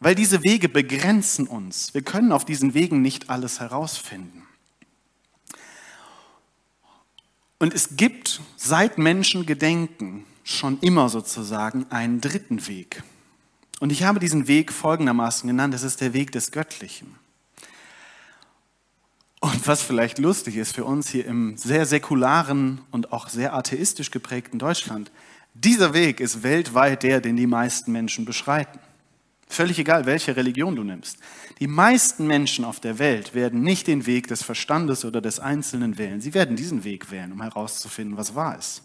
Weil 0.00 0.14
diese 0.14 0.42
Wege 0.42 0.68
begrenzen 0.68 1.46
uns. 1.46 1.94
Wir 1.94 2.02
können 2.02 2.32
auf 2.32 2.44
diesen 2.44 2.74
Wegen 2.74 3.02
nicht 3.02 3.30
alles 3.30 3.60
herausfinden. 3.60 4.42
Und 7.58 7.72
es 7.72 7.96
gibt 7.96 8.40
seit 8.56 8.98
Menschen 8.98 9.46
gedenken 9.46 10.24
schon 10.44 10.78
immer 10.80 11.08
sozusagen 11.08 11.86
einen 11.90 12.20
dritten 12.20 12.66
Weg. 12.68 13.02
Und 13.80 13.90
ich 13.90 14.04
habe 14.04 14.20
diesen 14.20 14.46
Weg 14.48 14.72
folgendermaßen 14.72 15.46
genannt, 15.46 15.74
das 15.74 15.82
ist 15.82 16.00
der 16.00 16.12
Weg 16.12 16.32
des 16.32 16.50
Göttlichen. 16.50 17.16
Und 19.40 19.66
was 19.66 19.82
vielleicht 19.82 20.18
lustig 20.18 20.56
ist 20.56 20.74
für 20.74 20.84
uns 20.84 21.08
hier 21.08 21.26
im 21.26 21.56
sehr 21.56 21.86
säkularen 21.86 22.80
und 22.90 23.12
auch 23.12 23.28
sehr 23.28 23.54
atheistisch 23.54 24.10
geprägten 24.10 24.58
Deutschland, 24.58 25.10
dieser 25.54 25.94
Weg 25.94 26.20
ist 26.20 26.42
weltweit 26.42 27.02
der, 27.02 27.20
den 27.20 27.36
die 27.36 27.46
meisten 27.46 27.92
Menschen 27.92 28.24
beschreiten. 28.24 28.78
Völlig 29.48 29.78
egal, 29.78 30.06
welche 30.06 30.36
Religion 30.36 30.74
du 30.74 30.82
nimmst. 30.82 31.18
Die 31.60 31.68
meisten 31.68 32.26
Menschen 32.26 32.64
auf 32.64 32.80
der 32.80 32.98
Welt 32.98 33.34
werden 33.34 33.62
nicht 33.62 33.86
den 33.86 34.06
Weg 34.06 34.26
des 34.26 34.42
Verstandes 34.42 35.04
oder 35.04 35.20
des 35.20 35.38
Einzelnen 35.38 35.98
wählen. 35.98 36.20
Sie 36.20 36.34
werden 36.34 36.56
diesen 36.56 36.84
Weg 36.84 37.10
wählen, 37.10 37.32
um 37.32 37.40
herauszufinden, 37.40 38.16
was 38.16 38.34
wahr 38.34 38.58
ist. 38.58 38.82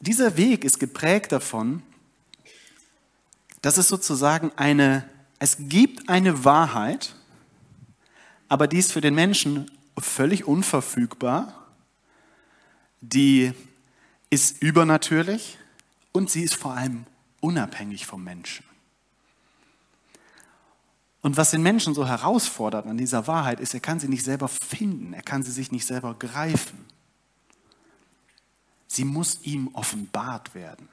Dieser 0.00 0.36
Weg 0.36 0.64
ist 0.64 0.80
geprägt 0.80 1.30
davon, 1.30 1.82
dass 3.62 3.76
es 3.76 3.88
sozusagen 3.88 4.50
eine, 4.56 5.08
es 5.38 5.56
gibt 5.60 6.08
eine 6.08 6.44
Wahrheit, 6.44 7.14
aber 8.48 8.66
die 8.66 8.78
ist 8.78 8.92
für 8.92 9.00
den 9.00 9.14
Menschen 9.14 9.70
völlig 9.98 10.46
unverfügbar, 10.46 11.66
die 13.00 13.52
ist 14.30 14.62
übernatürlich 14.62 15.58
und 16.12 16.30
sie 16.30 16.42
ist 16.42 16.54
vor 16.54 16.74
allem 16.74 17.04
unabhängig 17.40 18.06
vom 18.06 18.24
Menschen. 18.24 18.69
Und 21.22 21.36
was 21.36 21.50
den 21.50 21.62
Menschen 21.62 21.94
so 21.94 22.06
herausfordert 22.06 22.86
an 22.86 22.96
dieser 22.96 23.26
Wahrheit 23.26 23.60
ist, 23.60 23.74
er 23.74 23.80
kann 23.80 24.00
sie 24.00 24.08
nicht 24.08 24.24
selber 24.24 24.48
finden, 24.48 25.12
er 25.12 25.22
kann 25.22 25.42
sie 25.42 25.52
sich 25.52 25.70
nicht 25.70 25.86
selber 25.86 26.14
greifen. 26.14 26.78
Sie 28.86 29.04
muss 29.04 29.40
ihm 29.42 29.68
offenbart 29.74 30.54
werden. 30.54 30.88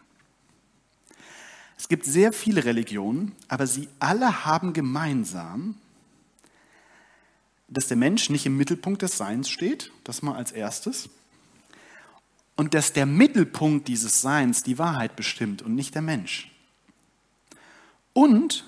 Es 1.78 1.88
gibt 1.88 2.06
sehr 2.06 2.34
viele 2.34 2.66
Religionen, 2.66 3.34
aber 3.48 3.68
sie 3.68 3.88
alle 4.00 4.46
haben 4.46 4.74
gemeinsam, 4.74 5.76
dass 7.70 7.88
der 7.88 7.98
Mensch 7.98 8.30
nicht 8.30 8.46
im 8.46 8.58
Mittelpunkt 8.58 9.02
des 9.02 9.18
Seins 9.18 9.50
steht, 9.50 9.92
das 10.04 10.22
mal 10.22 10.36
als 10.36 10.52
erstes, 10.52 11.10
und 12.56 12.74
dass 12.74 12.94
der 12.94 13.06
Mittelpunkt 13.06 13.88
dieses 13.88 14.22
Seins 14.22 14.63
die 14.63 14.80
Wahrheit 14.80 15.16
bestimmt 15.16 15.62
und 15.62 15.76
nicht 15.76 15.94
der 15.96 16.02
Mensch. 16.02 16.52
Und 18.13 18.66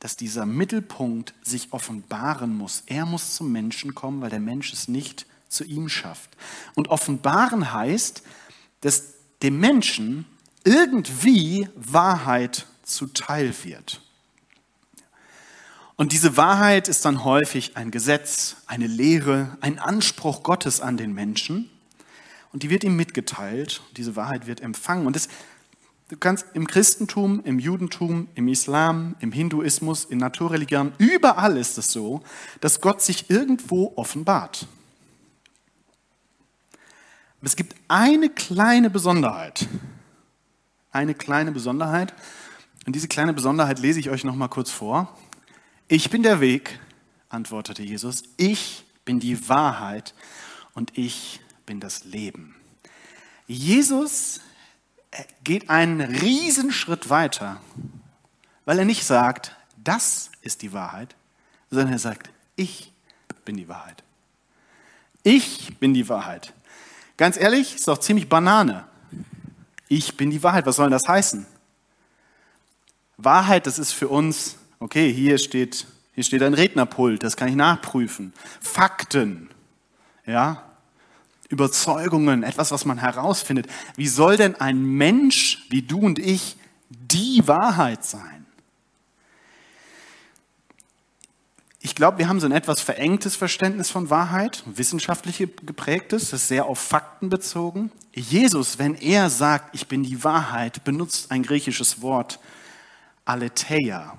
dass 0.00 0.16
dieser 0.16 0.46
Mittelpunkt 0.46 1.34
sich 1.42 1.72
offenbaren 1.72 2.56
muss. 2.56 2.82
Er 2.86 3.06
muss 3.06 3.36
zum 3.36 3.52
Menschen 3.52 3.94
kommen, 3.94 4.20
weil 4.22 4.30
der 4.30 4.40
Mensch 4.40 4.72
es 4.72 4.88
nicht 4.88 5.26
zu 5.48 5.62
ihm 5.64 5.88
schafft. 5.88 6.30
Und 6.74 6.88
offenbaren 6.88 7.72
heißt, 7.72 8.22
dass 8.80 9.14
dem 9.42 9.60
Menschen 9.60 10.24
irgendwie 10.64 11.68
Wahrheit 11.76 12.66
zuteil 12.82 13.54
wird. 13.62 14.00
Und 15.96 16.12
diese 16.12 16.38
Wahrheit 16.38 16.88
ist 16.88 17.04
dann 17.04 17.24
häufig 17.24 17.76
ein 17.76 17.90
Gesetz, 17.90 18.56
eine 18.66 18.86
Lehre, 18.86 19.58
ein 19.60 19.78
Anspruch 19.78 20.42
Gottes 20.42 20.80
an 20.80 20.96
den 20.96 21.12
Menschen. 21.12 21.68
Und 22.52 22.62
die 22.62 22.70
wird 22.70 22.84
ihm 22.84 22.96
mitgeteilt. 22.96 23.82
Diese 23.98 24.16
Wahrheit 24.16 24.46
wird 24.46 24.62
empfangen. 24.62 25.06
Und 25.06 25.14
es, 25.14 25.28
du 26.10 26.16
kannst 26.18 26.46
im 26.54 26.66
Christentum, 26.66 27.42
im 27.44 27.58
Judentum, 27.58 28.28
im 28.34 28.48
Islam, 28.48 29.16
im 29.20 29.32
Hinduismus, 29.32 30.04
in 30.04 30.18
Naturreligionen, 30.18 30.92
überall 30.98 31.56
ist 31.56 31.78
es 31.78 31.90
so, 31.90 32.22
dass 32.60 32.80
Gott 32.80 33.00
sich 33.00 33.30
irgendwo 33.30 33.94
offenbart. 33.96 34.66
Aber 37.38 37.46
es 37.46 37.56
gibt 37.56 37.74
eine 37.88 38.28
kleine 38.28 38.90
Besonderheit 38.90 39.66
eine 40.92 41.14
kleine 41.14 41.52
Besonderheit. 41.52 42.14
Und 42.86 42.96
diese 42.96 43.08
kleine 43.08 43.32
Besonderheit 43.32 43.78
lese 43.78 44.00
ich 44.00 44.10
euch 44.10 44.24
noch 44.24 44.34
mal 44.34 44.48
kurz 44.48 44.70
vor. 44.70 45.16
Ich 45.88 46.10
bin 46.10 46.22
der 46.22 46.40
Weg, 46.40 46.78
antwortete 47.28 47.82
Jesus. 47.82 48.22
Ich 48.36 48.84
bin 49.04 49.20
die 49.20 49.48
Wahrheit 49.48 50.14
und 50.74 50.96
ich 50.96 51.40
bin 51.66 51.80
das 51.80 52.04
Leben. 52.04 52.54
Jesus 53.46 54.40
geht 55.44 55.70
einen 55.70 56.00
Riesenschritt 56.00 57.10
weiter, 57.10 57.60
weil 58.64 58.78
er 58.78 58.84
nicht 58.84 59.04
sagt, 59.04 59.56
das 59.76 60.30
ist 60.42 60.62
die 60.62 60.72
Wahrheit, 60.72 61.14
sondern 61.70 61.92
er 61.92 61.98
sagt, 61.98 62.30
ich 62.56 62.92
bin 63.44 63.56
die 63.56 63.68
Wahrheit. 63.68 64.02
Ich 65.22 65.78
bin 65.78 65.94
die 65.94 66.08
Wahrheit. 66.08 66.52
Ganz 67.16 67.36
ehrlich, 67.36 67.74
ist 67.74 67.88
doch 67.88 67.98
ziemlich 67.98 68.28
Banane 68.28 68.86
ich 69.90 70.16
bin 70.16 70.30
die 70.30 70.42
Wahrheit. 70.42 70.64
Was 70.66 70.76
soll 70.76 70.88
das 70.88 71.06
heißen? 71.08 71.44
Wahrheit, 73.16 73.66
das 73.66 73.78
ist 73.78 73.92
für 73.92 74.08
uns, 74.08 74.56
okay, 74.78 75.12
hier 75.12 75.36
steht, 75.36 75.86
hier 76.14 76.24
steht 76.24 76.42
ein 76.42 76.54
Rednerpult, 76.54 77.22
das 77.22 77.36
kann 77.36 77.48
ich 77.48 77.56
nachprüfen. 77.56 78.32
Fakten, 78.60 79.50
ja, 80.24 80.62
Überzeugungen, 81.50 82.42
etwas, 82.44 82.70
was 82.70 82.84
man 82.84 82.98
herausfindet. 82.98 83.66
Wie 83.96 84.08
soll 84.08 84.36
denn 84.36 84.54
ein 84.54 84.82
Mensch 84.82 85.66
wie 85.68 85.82
du 85.82 85.98
und 85.98 86.18
ich 86.18 86.56
die 86.88 87.42
Wahrheit 87.46 88.04
sein? 88.04 88.46
Ich 91.82 91.94
glaube, 91.94 92.18
wir 92.18 92.28
haben 92.28 92.40
so 92.40 92.46
ein 92.46 92.52
etwas 92.52 92.80
verengtes 92.80 93.36
Verständnis 93.36 93.90
von 93.90 94.10
Wahrheit, 94.10 94.62
wissenschaftlich 94.66 95.38
geprägtes, 95.38 96.30
das 96.30 96.42
ist 96.42 96.48
sehr 96.48 96.66
auf 96.66 96.78
Fakten 96.78 97.30
bezogen. 97.30 97.90
Jesus, 98.14 98.78
wenn 98.78 98.94
er 98.94 99.30
sagt, 99.30 99.74
ich 99.74 99.88
bin 99.88 100.02
die 100.02 100.22
Wahrheit, 100.22 100.84
benutzt 100.84 101.30
ein 101.30 101.42
griechisches 101.42 102.02
Wort, 102.02 102.38
Aletheia. 103.24 104.18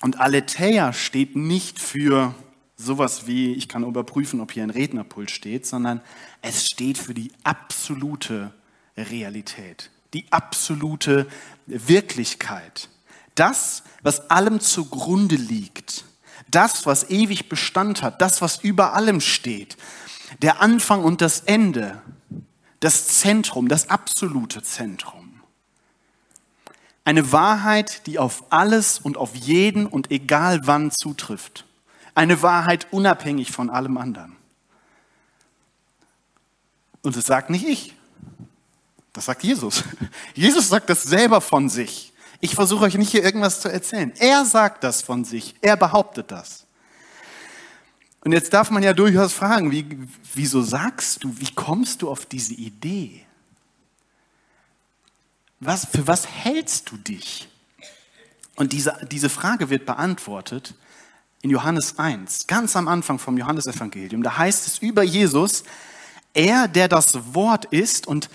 Und 0.00 0.18
Aletheia 0.18 0.92
steht 0.92 1.36
nicht 1.36 1.78
für 1.78 2.34
sowas 2.82 3.26
wie, 3.26 3.52
ich 3.54 3.68
kann 3.68 3.84
überprüfen, 3.84 4.40
ob 4.40 4.52
hier 4.52 4.62
ein 4.62 4.70
Rednerpult 4.70 5.30
steht, 5.30 5.66
sondern 5.66 6.00
es 6.40 6.66
steht 6.66 6.98
für 6.98 7.14
die 7.14 7.32
absolute 7.44 8.52
Realität, 8.96 9.90
die 10.14 10.26
absolute 10.30 11.26
Wirklichkeit. 11.66 12.88
Das, 13.34 13.82
was 14.02 14.30
allem 14.30 14.60
zugrunde 14.60 15.36
liegt 15.36 16.04
das, 16.54 16.86
was 16.86 17.10
ewig 17.10 17.48
Bestand 17.48 18.02
hat, 18.02 18.20
das, 18.20 18.40
was 18.40 18.58
über 18.58 18.94
allem 18.94 19.20
steht, 19.20 19.76
der 20.40 20.60
Anfang 20.60 21.02
und 21.02 21.20
das 21.20 21.40
Ende, 21.40 22.00
das 22.80 23.08
Zentrum, 23.08 23.68
das 23.68 23.90
absolute 23.90 24.62
Zentrum. 24.62 25.40
Eine 27.04 27.32
Wahrheit, 27.32 28.06
die 28.06 28.18
auf 28.18 28.44
alles 28.50 28.98
und 28.98 29.16
auf 29.16 29.34
jeden 29.34 29.86
und 29.86 30.10
egal 30.10 30.60
wann 30.64 30.90
zutrifft. 30.90 31.66
Eine 32.14 32.42
Wahrheit 32.42 32.86
unabhängig 32.90 33.52
von 33.52 33.70
allem 33.70 33.96
anderen. 33.96 34.36
Und 37.02 37.16
das 37.16 37.26
sagt 37.26 37.50
nicht 37.50 37.66
ich. 37.66 37.94
Das 39.12 39.26
sagt 39.26 39.42
Jesus. 39.42 39.84
Jesus 40.34 40.68
sagt 40.68 40.88
das 40.88 41.02
selber 41.02 41.40
von 41.40 41.68
sich. 41.68 42.12
Ich 42.40 42.54
versuche 42.54 42.84
euch 42.84 42.94
nicht 42.94 43.10
hier 43.10 43.22
irgendwas 43.22 43.60
zu 43.60 43.68
erzählen. 43.68 44.12
Er 44.18 44.44
sagt 44.44 44.84
das 44.84 45.02
von 45.02 45.24
sich. 45.24 45.54
Er 45.60 45.76
behauptet 45.76 46.30
das. 46.30 46.66
Und 48.24 48.32
jetzt 48.32 48.52
darf 48.52 48.70
man 48.70 48.82
ja 48.82 48.92
durchaus 48.92 49.32
fragen, 49.32 49.70
wie, 49.70 49.86
wieso 50.34 50.62
sagst 50.62 51.24
du, 51.24 51.34
wie 51.38 51.52
kommst 51.54 52.02
du 52.02 52.10
auf 52.10 52.24
diese 52.26 52.54
Idee? 52.54 53.24
Was, 55.60 55.86
für 55.86 56.06
was 56.06 56.26
hältst 56.26 56.90
du 56.90 56.96
dich? 56.96 57.48
Und 58.56 58.72
diese, 58.72 58.96
diese 59.10 59.28
Frage 59.28 59.70
wird 59.70 59.86
beantwortet 59.86 60.74
in 61.42 61.50
Johannes 61.50 61.98
1, 61.98 62.46
ganz 62.46 62.76
am 62.76 62.88
Anfang 62.88 63.18
vom 63.18 63.36
Johannesevangelium. 63.36 64.22
Da 64.22 64.38
heißt 64.38 64.66
es 64.66 64.78
über 64.78 65.02
Jesus, 65.02 65.64
er, 66.34 66.68
der 66.68 66.88
das 66.88 67.34
Wort 67.34 67.66
ist 67.66 68.06
und 68.06 68.30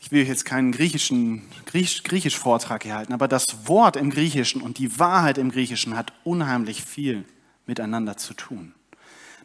ich 0.00 0.10
will 0.10 0.26
jetzt 0.26 0.44
keinen 0.44 0.72
griechischen 0.72 1.42
Griechisch, 1.66 2.02
Griechisch 2.02 2.38
Vortrag 2.38 2.84
hier 2.84 2.94
halten, 2.94 3.12
aber 3.12 3.28
das 3.28 3.68
Wort 3.68 3.96
im 3.96 4.10
Griechischen 4.10 4.62
und 4.62 4.78
die 4.78 4.98
Wahrheit 4.98 5.36
im 5.36 5.50
Griechischen 5.50 5.96
hat 5.96 6.12
unheimlich 6.24 6.82
viel 6.82 7.24
miteinander 7.66 8.16
zu 8.16 8.32
tun. 8.32 8.72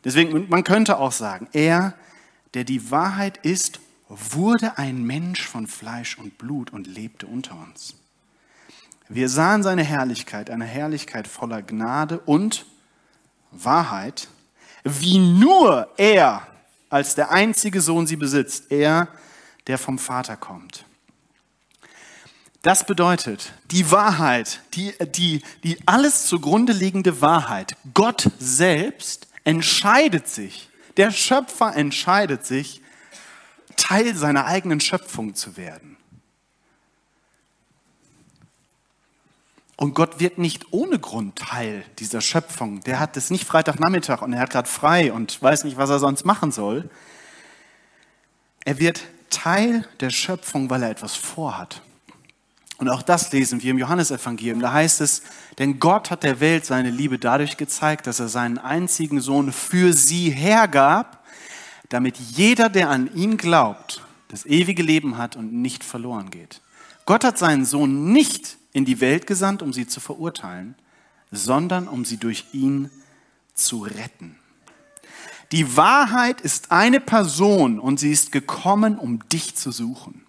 Deswegen, 0.03 0.47
man 0.49 0.63
könnte 0.63 0.99
auch 0.99 1.11
sagen, 1.11 1.47
er, 1.51 1.95
der 2.53 2.63
die 2.63 2.91
Wahrheit 2.91 3.37
ist, 3.37 3.79
wurde 4.07 4.77
ein 4.77 5.03
Mensch 5.03 5.47
von 5.47 5.67
Fleisch 5.67 6.17
und 6.17 6.37
Blut 6.37 6.71
und 6.71 6.87
lebte 6.87 7.27
unter 7.27 7.55
uns. 7.55 7.95
Wir 9.13 9.27
sahen 9.27 9.61
seine 9.61 9.83
Herrlichkeit, 9.83 10.49
eine 10.49 10.63
Herrlichkeit 10.63 11.27
voller 11.27 11.61
Gnade 11.61 12.19
und 12.19 12.65
Wahrheit, 13.51 14.29
wie 14.85 15.19
nur 15.19 15.89
er 15.97 16.47
als 16.89 17.15
der 17.15 17.29
einzige 17.29 17.81
Sohn 17.81 18.07
sie 18.07 18.15
besitzt, 18.15 18.71
er, 18.71 19.09
der 19.67 19.77
vom 19.77 19.99
Vater 19.99 20.37
kommt. 20.37 20.85
Das 22.61 22.85
bedeutet, 22.85 23.51
die 23.65 23.91
Wahrheit, 23.91 24.61
die, 24.75 24.93
die, 25.13 25.41
die 25.65 25.77
alles 25.85 26.27
zugrunde 26.27 26.71
liegende 26.71 27.19
Wahrheit, 27.19 27.75
Gott 27.93 28.29
selbst 28.39 29.27
entscheidet 29.43 30.29
sich, 30.29 30.69
der 30.95 31.11
Schöpfer 31.11 31.75
entscheidet 31.75 32.45
sich, 32.45 32.81
Teil 33.75 34.15
seiner 34.15 34.45
eigenen 34.45 34.79
Schöpfung 34.79 35.35
zu 35.35 35.57
werden. 35.57 35.97
Und 39.81 39.95
Gott 39.95 40.19
wird 40.19 40.37
nicht 40.37 40.73
ohne 40.73 40.99
Grund 40.99 41.39
Teil 41.39 41.83
dieser 41.97 42.21
Schöpfung. 42.21 42.81
Der 42.81 42.99
hat 42.99 43.17
es 43.17 43.31
nicht 43.31 43.45
Freitagnachmittag 43.45 44.21
und 44.21 44.31
er 44.31 44.39
hat 44.41 44.51
gerade 44.51 44.69
frei 44.69 45.11
und 45.11 45.41
weiß 45.41 45.63
nicht, 45.63 45.75
was 45.75 45.89
er 45.89 45.97
sonst 45.97 46.23
machen 46.23 46.51
soll. 46.51 46.87
Er 48.63 48.77
wird 48.77 49.01
Teil 49.31 49.87
der 49.99 50.11
Schöpfung, 50.11 50.69
weil 50.69 50.83
er 50.83 50.91
etwas 50.91 51.15
vorhat. 51.15 51.81
Und 52.77 52.89
auch 52.89 53.01
das 53.01 53.31
lesen 53.31 53.63
wir 53.63 53.71
im 53.71 53.79
Johannesevangelium. 53.79 54.59
Da 54.59 54.71
heißt 54.71 55.01
es, 55.01 55.23
denn 55.57 55.79
Gott 55.79 56.11
hat 56.11 56.21
der 56.21 56.39
Welt 56.39 56.63
seine 56.63 56.91
Liebe 56.91 57.17
dadurch 57.17 57.57
gezeigt, 57.57 58.05
dass 58.05 58.19
er 58.19 58.29
seinen 58.29 58.59
einzigen 58.59 59.19
Sohn 59.19 59.51
für 59.51 59.93
sie 59.93 60.29
hergab, 60.29 61.25
damit 61.89 62.17
jeder, 62.17 62.69
der 62.69 62.91
an 62.91 63.11
ihn 63.15 63.35
glaubt, 63.35 64.03
das 64.27 64.45
ewige 64.45 64.83
Leben 64.83 65.17
hat 65.17 65.35
und 65.35 65.51
nicht 65.51 65.83
verloren 65.83 66.29
geht. 66.29 66.61
Gott 67.07 67.23
hat 67.23 67.39
seinen 67.39 67.65
Sohn 67.65 68.13
nicht 68.13 68.60
in 68.73 68.85
die 68.85 69.01
Welt 69.01 69.27
gesandt, 69.27 69.61
um 69.61 69.73
sie 69.73 69.87
zu 69.87 69.99
verurteilen, 69.99 70.75
sondern 71.31 71.87
um 71.87 72.05
sie 72.05 72.17
durch 72.17 72.45
ihn 72.53 72.89
zu 73.53 73.83
retten. 73.83 74.35
Die 75.51 75.75
Wahrheit 75.75 76.39
ist 76.41 76.71
eine 76.71 77.01
Person 77.01 77.79
und 77.79 77.99
sie 77.99 78.11
ist 78.11 78.31
gekommen, 78.31 78.97
um 78.97 79.27
dich 79.29 79.55
zu 79.55 79.71
suchen. 79.71 80.25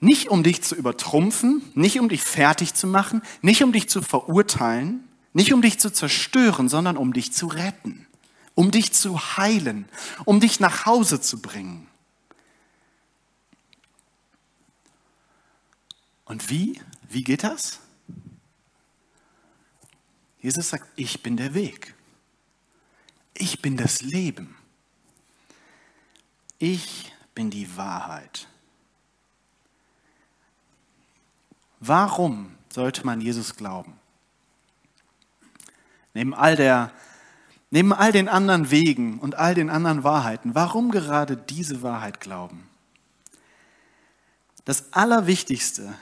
Nicht 0.00 0.28
um 0.28 0.44
dich 0.44 0.62
zu 0.62 0.76
übertrumpfen, 0.76 1.62
nicht 1.74 1.98
um 1.98 2.08
dich 2.08 2.22
fertig 2.22 2.74
zu 2.74 2.86
machen, 2.86 3.20
nicht 3.42 3.64
um 3.64 3.72
dich 3.72 3.88
zu 3.88 4.00
verurteilen, 4.00 5.02
nicht 5.32 5.52
um 5.52 5.60
dich 5.60 5.80
zu 5.80 5.92
zerstören, 5.92 6.68
sondern 6.68 6.96
um 6.96 7.12
dich 7.12 7.32
zu 7.32 7.48
retten, 7.48 8.06
um 8.54 8.70
dich 8.70 8.92
zu 8.92 9.18
heilen, 9.18 9.88
um 10.24 10.38
dich 10.38 10.60
nach 10.60 10.86
Hause 10.86 11.20
zu 11.20 11.42
bringen. 11.42 11.87
Und 16.28 16.50
wie? 16.50 16.80
Wie 17.08 17.24
geht 17.24 17.42
das? 17.42 17.80
Jesus 20.40 20.68
sagt, 20.68 20.86
ich 20.94 21.22
bin 21.22 21.36
der 21.36 21.54
Weg. 21.54 21.94
Ich 23.34 23.60
bin 23.62 23.76
das 23.76 24.02
Leben. 24.02 24.54
Ich 26.58 27.12
bin 27.34 27.50
die 27.50 27.76
Wahrheit. 27.76 28.46
Warum 31.80 32.54
sollte 32.68 33.06
man 33.06 33.20
Jesus 33.20 33.56
glauben? 33.56 33.98
Neben 36.12 36.34
all, 36.34 36.56
der, 36.56 36.92
neben 37.70 37.92
all 37.92 38.12
den 38.12 38.28
anderen 38.28 38.70
Wegen 38.70 39.18
und 39.18 39.36
all 39.36 39.54
den 39.54 39.70
anderen 39.70 40.04
Wahrheiten, 40.04 40.54
warum 40.54 40.90
gerade 40.90 41.36
diese 41.36 41.80
Wahrheit 41.82 42.20
glauben? 42.20 42.68
Das 44.64 44.92
Allerwichtigste 44.92 45.94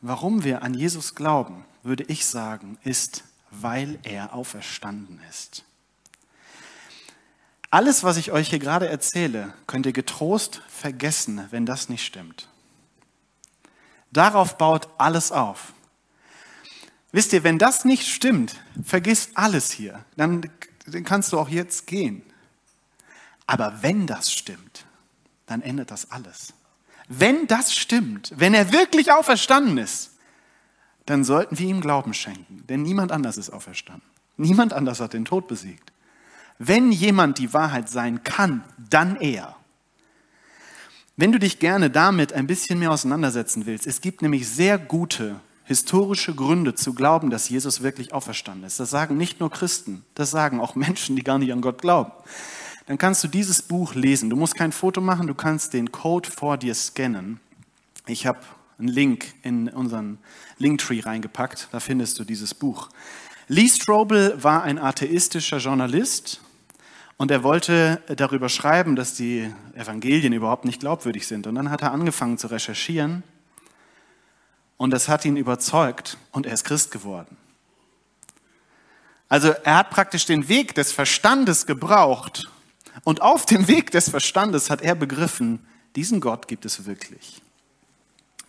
warum 0.00 0.44
wir 0.44 0.62
an 0.62 0.74
Jesus 0.74 1.14
glauben, 1.14 1.64
würde 1.82 2.04
ich 2.04 2.26
sagen, 2.26 2.78
ist, 2.84 3.24
weil 3.50 3.98
er 4.02 4.34
auferstanden 4.34 5.20
ist. 5.30 5.64
Alles, 7.70 8.02
was 8.02 8.16
ich 8.16 8.32
euch 8.32 8.48
hier 8.48 8.58
gerade 8.58 8.88
erzähle, 8.88 9.52
könnt 9.66 9.86
ihr 9.86 9.92
getrost 9.92 10.62
vergessen, 10.68 11.46
wenn 11.50 11.66
das 11.66 11.88
nicht 11.88 12.04
stimmt. 12.04 12.48
Darauf 14.10 14.56
baut 14.56 14.88
alles 14.96 15.32
auf. 15.32 15.74
Wisst 17.12 17.32
ihr, 17.32 17.44
wenn 17.44 17.58
das 17.58 17.84
nicht 17.84 18.06
stimmt, 18.06 18.56
vergiss 18.82 19.30
alles 19.34 19.70
hier. 19.70 20.04
Dann, 20.16 20.50
dann 20.86 21.04
kannst 21.04 21.32
du 21.32 21.38
auch 21.38 21.48
jetzt 21.48 21.86
gehen. 21.86 22.22
Aber 23.46 23.82
wenn 23.82 24.06
das 24.06 24.32
stimmt, 24.32 24.86
dann 25.46 25.62
ändert 25.62 25.90
das 25.90 26.10
alles. 26.10 26.54
Wenn 27.08 27.46
das 27.46 27.74
stimmt, 27.74 28.32
wenn 28.36 28.52
er 28.52 28.72
wirklich 28.72 29.12
auferstanden 29.12 29.78
ist, 29.78 30.10
dann 31.06 31.24
sollten 31.24 31.58
wir 31.58 31.66
ihm 31.66 31.80
Glauben 31.80 32.12
schenken, 32.12 32.64
denn 32.68 32.82
niemand 32.82 33.12
anders 33.12 33.38
ist 33.38 33.50
auferstanden. 33.50 34.06
Niemand 34.36 34.74
anders 34.74 35.00
hat 35.00 35.14
den 35.14 35.24
Tod 35.24 35.48
besiegt. 35.48 35.90
Wenn 36.58 36.92
jemand 36.92 37.38
die 37.38 37.54
Wahrheit 37.54 37.88
sein 37.88 38.22
kann, 38.24 38.62
dann 38.90 39.16
er. 39.16 39.56
Wenn 41.16 41.32
du 41.32 41.38
dich 41.38 41.58
gerne 41.58 41.88
damit 41.90 42.32
ein 42.32 42.46
bisschen 42.46 42.78
mehr 42.78 42.92
auseinandersetzen 42.92 43.64
willst, 43.64 43.86
es 43.86 44.00
gibt 44.00 44.20
nämlich 44.22 44.48
sehr 44.48 44.78
gute 44.78 45.40
historische 45.64 46.34
Gründe 46.34 46.74
zu 46.74 46.94
glauben, 46.94 47.30
dass 47.30 47.48
Jesus 47.48 47.82
wirklich 47.82 48.12
auferstanden 48.12 48.64
ist. 48.64 48.80
Das 48.80 48.90
sagen 48.90 49.16
nicht 49.16 49.40
nur 49.40 49.50
Christen, 49.50 50.04
das 50.14 50.30
sagen 50.30 50.60
auch 50.60 50.74
Menschen, 50.74 51.16
die 51.16 51.24
gar 51.24 51.38
nicht 51.38 51.52
an 51.52 51.62
Gott 51.62 51.80
glauben 51.80 52.12
dann 52.88 52.96
kannst 52.96 53.22
du 53.22 53.28
dieses 53.28 53.60
Buch 53.60 53.94
lesen. 53.94 54.30
Du 54.30 54.36
musst 54.36 54.54
kein 54.54 54.72
Foto 54.72 55.02
machen, 55.02 55.26
du 55.26 55.34
kannst 55.34 55.74
den 55.74 55.92
Code 55.92 56.28
vor 56.30 56.56
dir 56.56 56.74
scannen. 56.74 57.38
Ich 58.06 58.26
habe 58.26 58.38
einen 58.78 58.88
Link 58.88 59.34
in 59.42 59.68
unseren 59.68 60.16
Linktree 60.56 61.00
reingepackt, 61.00 61.68
da 61.70 61.80
findest 61.80 62.18
du 62.18 62.24
dieses 62.24 62.54
Buch. 62.54 62.88
Lee 63.46 63.68
Strobel 63.68 64.42
war 64.42 64.62
ein 64.62 64.78
atheistischer 64.78 65.58
Journalist 65.58 66.40
und 67.18 67.30
er 67.30 67.42
wollte 67.42 68.00
darüber 68.16 68.48
schreiben, 68.48 68.96
dass 68.96 69.12
die 69.12 69.52
Evangelien 69.74 70.32
überhaupt 70.32 70.64
nicht 70.64 70.80
glaubwürdig 70.80 71.26
sind. 71.26 71.46
Und 71.46 71.56
dann 71.56 71.70
hat 71.70 71.82
er 71.82 71.92
angefangen 71.92 72.38
zu 72.38 72.46
recherchieren 72.46 73.22
und 74.78 74.92
das 74.92 75.08
hat 75.08 75.26
ihn 75.26 75.36
überzeugt 75.36 76.16
und 76.32 76.46
er 76.46 76.54
ist 76.54 76.64
Christ 76.64 76.90
geworden. 76.90 77.36
Also 79.28 79.48
er 79.50 79.76
hat 79.76 79.90
praktisch 79.90 80.24
den 80.24 80.48
Weg 80.48 80.74
des 80.74 80.90
Verstandes 80.90 81.66
gebraucht, 81.66 82.48
und 83.04 83.22
auf 83.22 83.46
dem 83.46 83.68
Weg 83.68 83.90
des 83.90 84.10
Verstandes 84.10 84.70
hat 84.70 84.82
er 84.82 84.94
begriffen, 84.94 85.66
diesen 85.96 86.20
Gott 86.20 86.48
gibt 86.48 86.64
es 86.64 86.86
wirklich. 86.86 87.42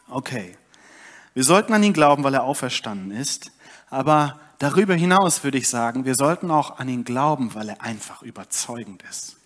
Okay, 0.10 0.58
wir 1.34 1.44
sollten 1.44 1.74
an 1.74 1.84
ihn 1.84 1.94
glauben, 1.94 2.24
weil 2.24 2.34
er 2.34 2.44
auferstanden 2.44 3.12
ist, 3.12 3.52
aber 3.90 4.40
darüber 4.58 4.96
hinaus 4.96 5.44
würde 5.44 5.58
ich 5.58 5.68
sagen, 5.68 6.06
wir 6.06 6.16
sollten 6.16 6.52
auch 6.52 6.80
an 6.80 6.90
ihn 6.90 7.04
glauben, 7.04 7.54
weil 7.54 7.70
er 7.70 7.82
einfach 7.82 8.22
überzeugend 8.24 9.04
ist. 9.10 9.38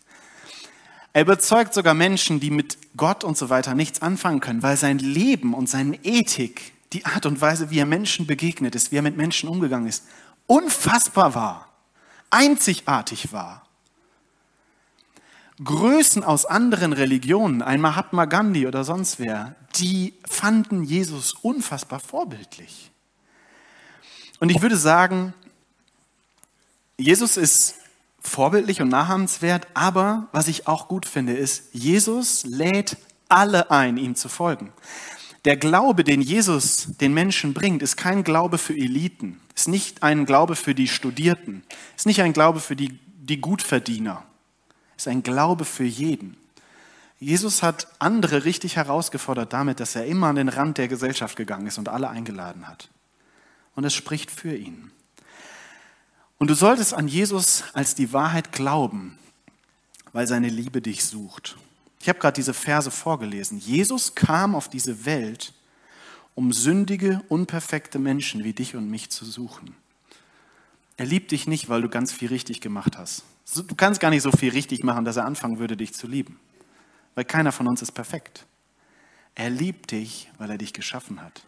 Er 1.13 1.21
überzeugt 1.21 1.75
sogar 1.75 1.93
Menschen, 1.93 2.39
die 2.39 2.49
mit 2.49 2.77
Gott 2.97 3.23
und 3.23 3.37
so 3.37 3.49
weiter 3.49 3.75
nichts 3.75 4.01
anfangen 4.01 4.39
können, 4.39 4.63
weil 4.63 4.77
sein 4.77 4.97
Leben 4.97 5.53
und 5.53 5.69
seine 5.69 5.95
Ethik, 6.03 6.73
die 6.91 7.05
Art 7.05 7.27
und 7.27 7.39
Weise, 7.39 7.69
wie 7.69 7.79
er 7.79 7.85
Menschen 7.85 8.25
begegnet 8.25 8.73
ist, 8.73 8.91
wie 8.91 8.97
er 8.97 9.03
mit 9.03 9.15
Menschen 9.15 9.47
umgegangen 9.47 9.87
ist, 9.87 10.05
unfassbar 10.47 11.35
war, 11.35 11.69
einzigartig 12.31 13.31
war. 13.31 13.62
Größen 15.63 16.23
aus 16.23 16.45
anderen 16.45 16.93
Religionen, 16.93 17.61
ein 17.61 17.81
Mahatma 17.81 18.25
Gandhi 18.25 18.67
oder 18.67 18.83
sonst 18.83 19.19
wer, 19.19 19.55
die 19.75 20.13
fanden 20.27 20.83
Jesus 20.83 21.33
unfassbar 21.33 21.99
vorbildlich. 21.99 22.91
Und 24.39 24.49
ich 24.49 24.61
würde 24.61 24.77
sagen, 24.77 25.33
Jesus 26.97 27.37
ist 27.37 27.75
vorbildlich 28.19 28.81
und 28.81 28.89
nachahmenswert, 28.89 29.67
aber 29.73 30.27
was 30.31 30.47
ich 30.47 30.67
auch 30.67 30.87
gut 30.87 31.05
finde, 31.05 31.33
ist, 31.33 31.65
Jesus 31.73 32.43
lädt 32.43 32.97
alle 33.29 33.71
ein, 33.71 33.97
ihm 33.97 34.15
zu 34.15 34.29
folgen. 34.29 34.71
Der 35.45 35.57
Glaube, 35.57 36.03
den 36.03 36.21
Jesus 36.21 36.87
den 37.01 37.13
Menschen 37.13 37.53
bringt, 37.53 37.81
ist 37.81 37.97
kein 37.97 38.23
Glaube 38.23 38.57
für 38.57 38.73
Eliten, 38.73 39.41
ist 39.55 39.67
nicht 39.67 40.01
ein 40.01 40.25
Glaube 40.25 40.55
für 40.55 40.73
die 40.73 40.87
Studierten, 40.87 41.63
ist 41.97 42.05
nicht 42.05 42.21
ein 42.21 42.33
Glaube 42.33 42.59
für 42.59 42.75
die, 42.75 42.97
die 43.17 43.41
Gutverdiener 43.41 44.23
ist 44.97 45.07
ein 45.07 45.23
Glaube 45.23 45.65
für 45.65 45.83
jeden. 45.83 46.37
Jesus 47.19 47.63
hat 47.63 47.87
andere 47.99 48.43
richtig 48.43 48.75
herausgefordert 48.75 49.53
damit, 49.53 49.79
dass 49.79 49.95
er 49.95 50.05
immer 50.05 50.27
an 50.27 50.35
den 50.35 50.49
Rand 50.49 50.77
der 50.77 50.87
Gesellschaft 50.87 51.37
gegangen 51.37 51.67
ist 51.67 51.77
und 51.77 51.89
alle 51.89 52.09
eingeladen 52.09 52.67
hat. 52.67 52.89
Und 53.75 53.85
es 53.85 53.93
spricht 53.93 54.29
für 54.29 54.55
ihn. 54.55 54.91
Und 56.37 56.49
du 56.49 56.55
solltest 56.55 56.93
an 56.93 57.07
Jesus 57.07 57.63
als 57.73 57.95
die 57.95 58.11
Wahrheit 58.11 58.51
glauben, 58.51 59.17
weil 60.11 60.27
seine 60.27 60.49
Liebe 60.49 60.81
dich 60.81 61.05
sucht. 61.05 61.57
Ich 62.01 62.09
habe 62.09 62.19
gerade 62.19 62.35
diese 62.35 62.53
Verse 62.53 62.91
vorgelesen. 62.91 63.57
Jesus 63.59 64.13
kam 64.13 64.55
auf 64.55 64.67
diese 64.67 65.05
Welt, 65.05 65.53
um 66.35 66.51
sündige, 66.51 67.21
unperfekte 67.29 67.99
Menschen 67.99 68.43
wie 68.43 68.51
dich 68.51 68.75
und 68.75 68.89
mich 68.89 69.09
zu 69.09 69.23
suchen. 69.23 69.75
Er 70.97 71.05
liebt 71.05 71.31
dich 71.31 71.47
nicht, 71.47 71.69
weil 71.69 71.81
du 71.81 71.89
ganz 71.89 72.11
viel 72.11 72.29
richtig 72.29 72.61
gemacht 72.61 72.97
hast. 72.97 73.23
Du 73.55 73.75
kannst 73.75 73.99
gar 73.99 74.09
nicht 74.09 74.21
so 74.21 74.31
viel 74.31 74.51
richtig 74.51 74.83
machen, 74.83 75.05
dass 75.05 75.17
er 75.17 75.25
anfangen 75.25 75.59
würde, 75.59 75.75
dich 75.75 75.93
zu 75.93 76.07
lieben. 76.07 76.39
Weil 77.15 77.25
keiner 77.25 77.51
von 77.51 77.67
uns 77.67 77.81
ist 77.81 77.91
perfekt. 77.91 78.45
Er 79.35 79.49
liebt 79.49 79.91
dich, 79.91 80.29
weil 80.37 80.49
er 80.49 80.57
dich 80.57 80.73
geschaffen 80.73 81.21
hat. 81.21 81.43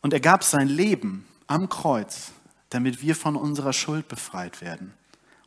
Und 0.00 0.12
er 0.12 0.20
gab 0.20 0.44
sein 0.44 0.68
Leben 0.68 1.26
am 1.46 1.68
Kreuz, 1.68 2.32
damit 2.70 3.02
wir 3.02 3.16
von 3.16 3.36
unserer 3.36 3.72
Schuld 3.72 4.08
befreit 4.08 4.60
werden 4.60 4.94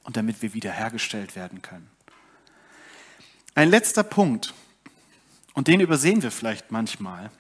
und 0.03 0.17
damit 0.17 0.41
wir 0.41 0.53
wiederhergestellt 0.53 1.35
werden 1.35 1.61
können. 1.61 1.89
Ein 3.55 3.69
letzter 3.69 4.03
Punkt, 4.03 4.53
und 5.53 5.67
den 5.67 5.79
übersehen 5.79 6.23
wir 6.23 6.31
vielleicht 6.31 6.71
manchmal, 6.71 7.31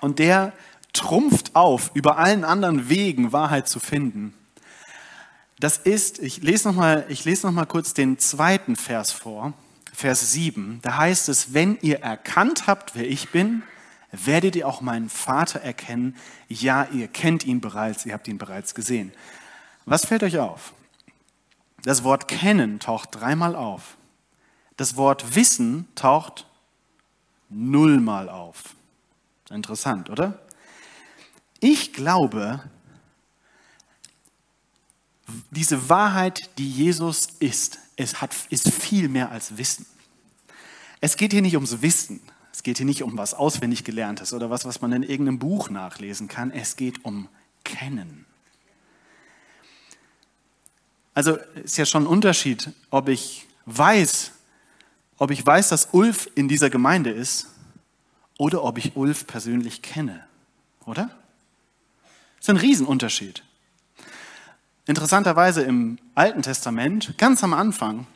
und 0.00 0.18
der 0.18 0.52
trumpft 0.92 1.54
auf, 1.56 1.90
über 1.94 2.18
allen 2.18 2.44
anderen 2.44 2.88
Wegen 2.88 3.32
Wahrheit 3.32 3.68
zu 3.68 3.80
finden. 3.80 4.34
Das 5.58 5.76
ist, 5.76 6.18
ich 6.18 6.42
lese 6.42 6.68
nochmal 6.68 7.06
noch, 7.08 7.52
mal, 7.52 7.66
kurz 7.66 7.92
den 7.92 8.18
zweiten 8.18 8.76
Vers 8.76 9.12
vor, 9.12 9.52
Vers 9.92 10.32
7. 10.32 10.80
Da 10.82 10.96
heißt 10.96 11.28
es, 11.28 11.52
wenn 11.52 11.78
ihr 11.82 12.00
erkannt 12.00 12.66
habt, 12.66 12.94
wer 12.94 13.06
ich 13.06 13.28
bin, 13.30 13.62
werdet 14.10 14.56
ihr 14.56 14.66
auch 14.66 14.80
meinen 14.80 15.10
Vater 15.10 15.60
erkennen. 15.60 16.16
Ja, 16.48 16.88
ihr 16.92 17.08
kennt 17.08 17.44
ihn 17.44 17.60
bereits, 17.60 18.06
ihr 18.06 18.14
habt 18.14 18.26
ihn 18.26 18.38
bereits 18.38 18.74
gesehen. 18.74 19.12
Was 19.84 20.06
fällt 20.06 20.22
euch 20.22 20.38
auf? 20.38 20.72
Das 21.82 22.04
Wort 22.04 22.28
kennen 22.28 22.80
taucht 22.80 23.10
dreimal 23.12 23.54
auf. 23.54 23.96
Das 24.76 24.96
Wort 24.96 25.34
wissen 25.34 25.88
taucht 25.94 26.46
nullmal 27.50 28.28
auf. 28.28 28.74
Interessant, 29.50 30.08
oder? 30.08 30.38
Ich 31.60 31.92
glaube, 31.92 32.62
diese 35.50 35.88
Wahrheit, 35.88 36.50
die 36.58 36.68
Jesus 36.68 37.28
ist, 37.38 37.78
es 37.96 38.20
hat, 38.20 38.34
ist 38.48 38.70
viel 38.72 39.08
mehr 39.08 39.30
als 39.30 39.56
Wissen. 39.58 39.86
Es 41.00 41.16
geht 41.16 41.32
hier 41.32 41.42
nicht 41.42 41.54
ums 41.54 41.82
Wissen. 41.82 42.20
Es 42.52 42.62
geht 42.62 42.78
hier 42.78 42.86
nicht 42.86 43.02
um 43.02 43.16
was 43.16 43.34
auswendig 43.34 43.84
gelerntes 43.84 44.32
oder 44.32 44.50
was, 44.50 44.64
was 44.64 44.80
man 44.80 44.92
in 44.92 45.02
irgendeinem 45.02 45.38
Buch 45.38 45.70
nachlesen 45.70 46.28
kann. 46.28 46.50
Es 46.50 46.76
geht 46.76 47.04
um 47.04 47.28
Kennen. 47.64 48.26
Also 51.14 51.36
ist 51.62 51.76
ja 51.76 51.86
schon 51.86 52.04
ein 52.04 52.06
Unterschied, 52.06 52.70
ob 52.90 53.08
ich 53.08 53.46
weiß, 53.66 54.32
ob 55.18 55.30
ich 55.30 55.44
weiß, 55.44 55.68
dass 55.68 55.88
Ulf 55.92 56.30
in 56.34 56.48
dieser 56.48 56.70
Gemeinde 56.70 57.10
ist 57.10 57.48
oder 58.38 58.64
ob 58.64 58.78
ich 58.78 58.96
Ulf 58.96 59.26
persönlich 59.26 59.82
kenne, 59.82 60.24
oder? 60.86 61.19
Das 62.40 62.48
ist 62.48 62.50
ein 62.50 62.56
Riesenunterschied. 62.56 63.42
Interessanterweise 64.86 65.62
im 65.62 65.98
Alten 66.14 66.40
Testament, 66.40 67.14
ganz 67.18 67.44
am 67.44 67.52
Anfang, 67.52 68.06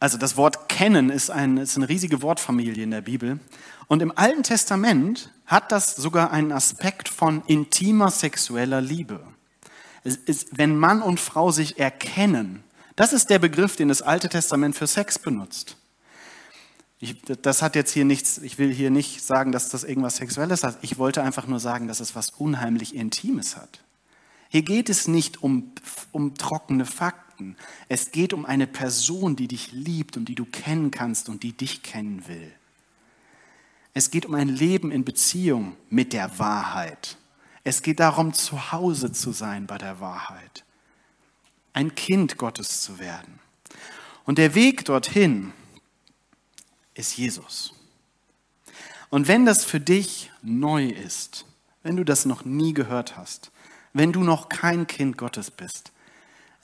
also 0.00 0.18
das 0.18 0.36
Wort 0.36 0.68
kennen 0.68 1.08
ist, 1.08 1.30
ein, 1.30 1.56
ist 1.56 1.76
eine 1.76 1.88
riesige 1.88 2.20
Wortfamilie 2.20 2.82
in 2.82 2.90
der 2.90 3.00
Bibel. 3.00 3.38
Und 3.86 4.02
im 4.02 4.12
Alten 4.18 4.42
Testament 4.42 5.32
hat 5.46 5.70
das 5.70 5.94
sogar 5.94 6.32
einen 6.32 6.50
Aspekt 6.50 7.08
von 7.08 7.42
intimer 7.46 8.10
sexueller 8.10 8.80
Liebe. 8.80 9.20
Ist, 10.02 10.58
wenn 10.58 10.76
Mann 10.76 11.00
und 11.00 11.20
Frau 11.20 11.52
sich 11.52 11.78
erkennen, 11.78 12.64
das 12.96 13.12
ist 13.12 13.30
der 13.30 13.38
Begriff, 13.38 13.76
den 13.76 13.88
das 13.88 14.02
Alte 14.02 14.28
Testament 14.28 14.76
für 14.76 14.88
Sex 14.88 15.18
benutzt. 15.18 15.76
Ich, 17.04 17.20
das 17.20 17.60
hat 17.60 17.76
jetzt 17.76 17.92
hier 17.92 18.06
nichts, 18.06 18.38
ich 18.38 18.56
will 18.56 18.72
hier 18.72 18.88
nicht 18.88 19.22
sagen, 19.22 19.52
dass 19.52 19.68
das 19.68 19.84
irgendwas 19.84 20.16
Sexuelles 20.16 20.64
hat. 20.64 20.78
Ich 20.80 20.96
wollte 20.96 21.22
einfach 21.22 21.46
nur 21.46 21.60
sagen, 21.60 21.86
dass 21.86 22.00
es 22.00 22.16
was 22.16 22.30
unheimlich 22.30 22.94
Intimes 22.94 23.58
hat. 23.58 23.84
Hier 24.48 24.62
geht 24.62 24.88
es 24.88 25.06
nicht 25.06 25.42
um, 25.42 25.70
um 26.12 26.34
trockene 26.34 26.86
Fakten. 26.86 27.56
Es 27.90 28.10
geht 28.10 28.32
um 28.32 28.46
eine 28.46 28.66
Person, 28.66 29.36
die 29.36 29.48
dich 29.48 29.70
liebt 29.70 30.16
und 30.16 30.30
die 30.30 30.34
du 30.34 30.46
kennen 30.46 30.90
kannst 30.90 31.28
und 31.28 31.42
die 31.42 31.52
dich 31.52 31.82
kennen 31.82 32.26
will. 32.26 32.50
Es 33.92 34.10
geht 34.10 34.24
um 34.24 34.34
ein 34.34 34.48
Leben 34.48 34.90
in 34.90 35.04
Beziehung 35.04 35.76
mit 35.90 36.14
der 36.14 36.38
Wahrheit. 36.38 37.18
Es 37.64 37.82
geht 37.82 38.00
darum, 38.00 38.32
zu 38.32 38.72
Hause 38.72 39.12
zu 39.12 39.32
sein 39.32 39.66
bei 39.66 39.76
der 39.76 40.00
Wahrheit. 40.00 40.64
Ein 41.74 41.94
Kind 41.94 42.38
Gottes 42.38 42.80
zu 42.80 42.98
werden. 42.98 43.40
Und 44.24 44.38
der 44.38 44.54
Weg 44.54 44.86
dorthin 44.86 45.52
ist 46.94 47.16
Jesus. 47.16 47.74
Und 49.10 49.28
wenn 49.28 49.44
das 49.44 49.64
für 49.64 49.80
dich 49.80 50.30
neu 50.42 50.86
ist, 50.86 51.44
wenn 51.82 51.96
du 51.96 52.04
das 52.04 52.24
noch 52.24 52.44
nie 52.44 52.72
gehört 52.72 53.16
hast, 53.16 53.50
wenn 53.92 54.12
du 54.12 54.24
noch 54.24 54.48
kein 54.48 54.86
Kind 54.86 55.18
Gottes 55.18 55.50
bist, 55.50 55.92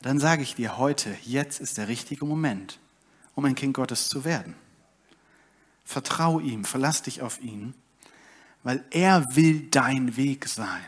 dann 0.03 0.19
sage 0.19 0.43
ich 0.43 0.55
dir 0.55 0.79
heute, 0.79 1.14
jetzt 1.25 1.61
ist 1.61 1.77
der 1.77 1.88
richtige 1.88 2.25
Moment, 2.25 2.79
um 3.35 3.45
ein 3.45 3.55
Kind 3.55 3.75
Gottes 3.75 4.09
zu 4.09 4.25
werden. 4.25 4.55
Vertrau 5.85 6.40
ihm, 6.40 6.64
verlass 6.64 7.03
dich 7.03 7.23
auf 7.23 7.40
ihn 7.40 7.75
weil 8.62 8.85
er 8.90 9.37
will 9.37 9.69
dein 9.71 10.16
Weg 10.16 10.47
sein. 10.47 10.85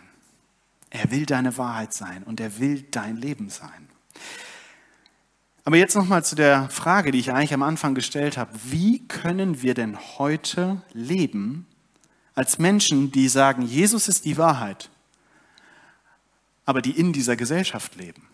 Er 0.91 1.11
will 1.11 1.25
deine 1.25 1.57
Wahrheit 1.57 1.95
sein 1.95 2.23
und 2.23 2.41
er 2.41 2.59
will 2.59 2.83
dein 2.83 3.17
Leben 3.17 3.49
sein. 3.49 3.89
Aber 5.65 5.77
jetzt 5.77 5.95
nochmal 5.95 6.25
zu 6.25 6.35
der 6.35 6.69
Frage, 6.71 7.13
die 7.13 7.19
ich 7.19 7.33
eigentlich 7.33 7.55
am 7.55 7.63
Anfang 7.63 7.95
gestellt 7.95 8.37
habe. 8.37 8.51
Wie 8.65 9.07
können 9.07 9.63
wir 9.63 9.75
denn 9.75 9.97
heute 10.19 10.83
leben 10.93 11.67
als 12.35 12.59
Menschen, 12.59 13.13
die 13.13 13.29
sagen, 13.29 13.63
Jesus 13.63 14.09
ist 14.09 14.25
die 14.25 14.39
Wahrheit, 14.39 14.91
aber 16.65 16.83
die 16.83 16.99
in 16.99 17.13
dieser 17.13 17.37
Gesellschaft 17.37 17.95
leben? 17.95 18.27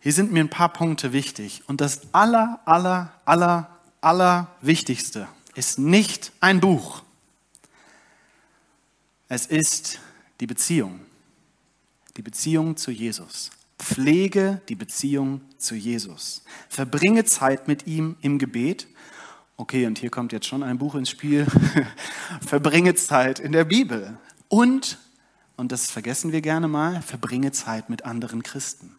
Hier 0.00 0.12
sind 0.12 0.32
mir 0.32 0.40
ein 0.40 0.50
paar 0.50 0.72
Punkte 0.72 1.12
wichtig. 1.12 1.62
Und 1.66 1.80
das 1.80 2.12
aller, 2.12 2.60
aller, 2.64 3.12
aller, 3.24 3.70
aller 4.00 4.48
Wichtigste 4.60 5.28
ist 5.54 5.78
nicht 5.78 6.32
ein 6.40 6.60
Buch. 6.60 7.04
Es 9.28 9.46
ist 9.46 10.00
die 10.40 10.46
Beziehung. 10.46 11.00
Die 12.16 12.22
Beziehung 12.22 12.76
zu 12.76 12.90
Jesus. 12.90 13.50
Pflege 13.82 14.60
die 14.68 14.76
Beziehung 14.76 15.40
zu 15.58 15.74
Jesus. 15.74 16.44
Verbringe 16.68 17.24
Zeit 17.24 17.66
mit 17.66 17.88
ihm 17.88 18.16
im 18.20 18.38
Gebet. 18.38 18.86
Okay, 19.56 19.86
und 19.86 19.98
hier 19.98 20.08
kommt 20.08 20.32
jetzt 20.32 20.46
schon 20.46 20.62
ein 20.62 20.78
Buch 20.78 20.94
ins 20.94 21.10
Spiel. 21.10 21.46
verbringe 22.46 22.94
Zeit 22.94 23.40
in 23.40 23.50
der 23.50 23.64
Bibel. 23.64 24.16
Und, 24.46 24.98
und 25.56 25.72
das 25.72 25.90
vergessen 25.90 26.30
wir 26.30 26.42
gerne 26.42 26.68
mal, 26.68 27.02
verbringe 27.02 27.50
Zeit 27.50 27.90
mit 27.90 28.04
anderen 28.04 28.44
Christen. 28.44 28.94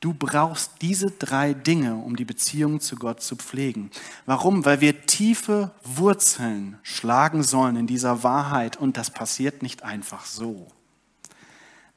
Du 0.00 0.14
brauchst 0.14 0.80
diese 0.80 1.10
drei 1.10 1.52
Dinge, 1.52 1.96
um 1.96 2.16
die 2.16 2.24
Beziehung 2.24 2.80
zu 2.80 2.96
Gott 2.96 3.20
zu 3.20 3.36
pflegen. 3.36 3.90
Warum? 4.24 4.64
Weil 4.64 4.80
wir 4.80 5.02
tiefe 5.06 5.72
Wurzeln 5.84 6.78
schlagen 6.82 7.42
sollen 7.42 7.76
in 7.76 7.86
dieser 7.86 8.22
Wahrheit 8.22 8.78
und 8.78 8.96
das 8.96 9.10
passiert 9.10 9.62
nicht 9.62 9.82
einfach 9.82 10.24
so. 10.24 10.68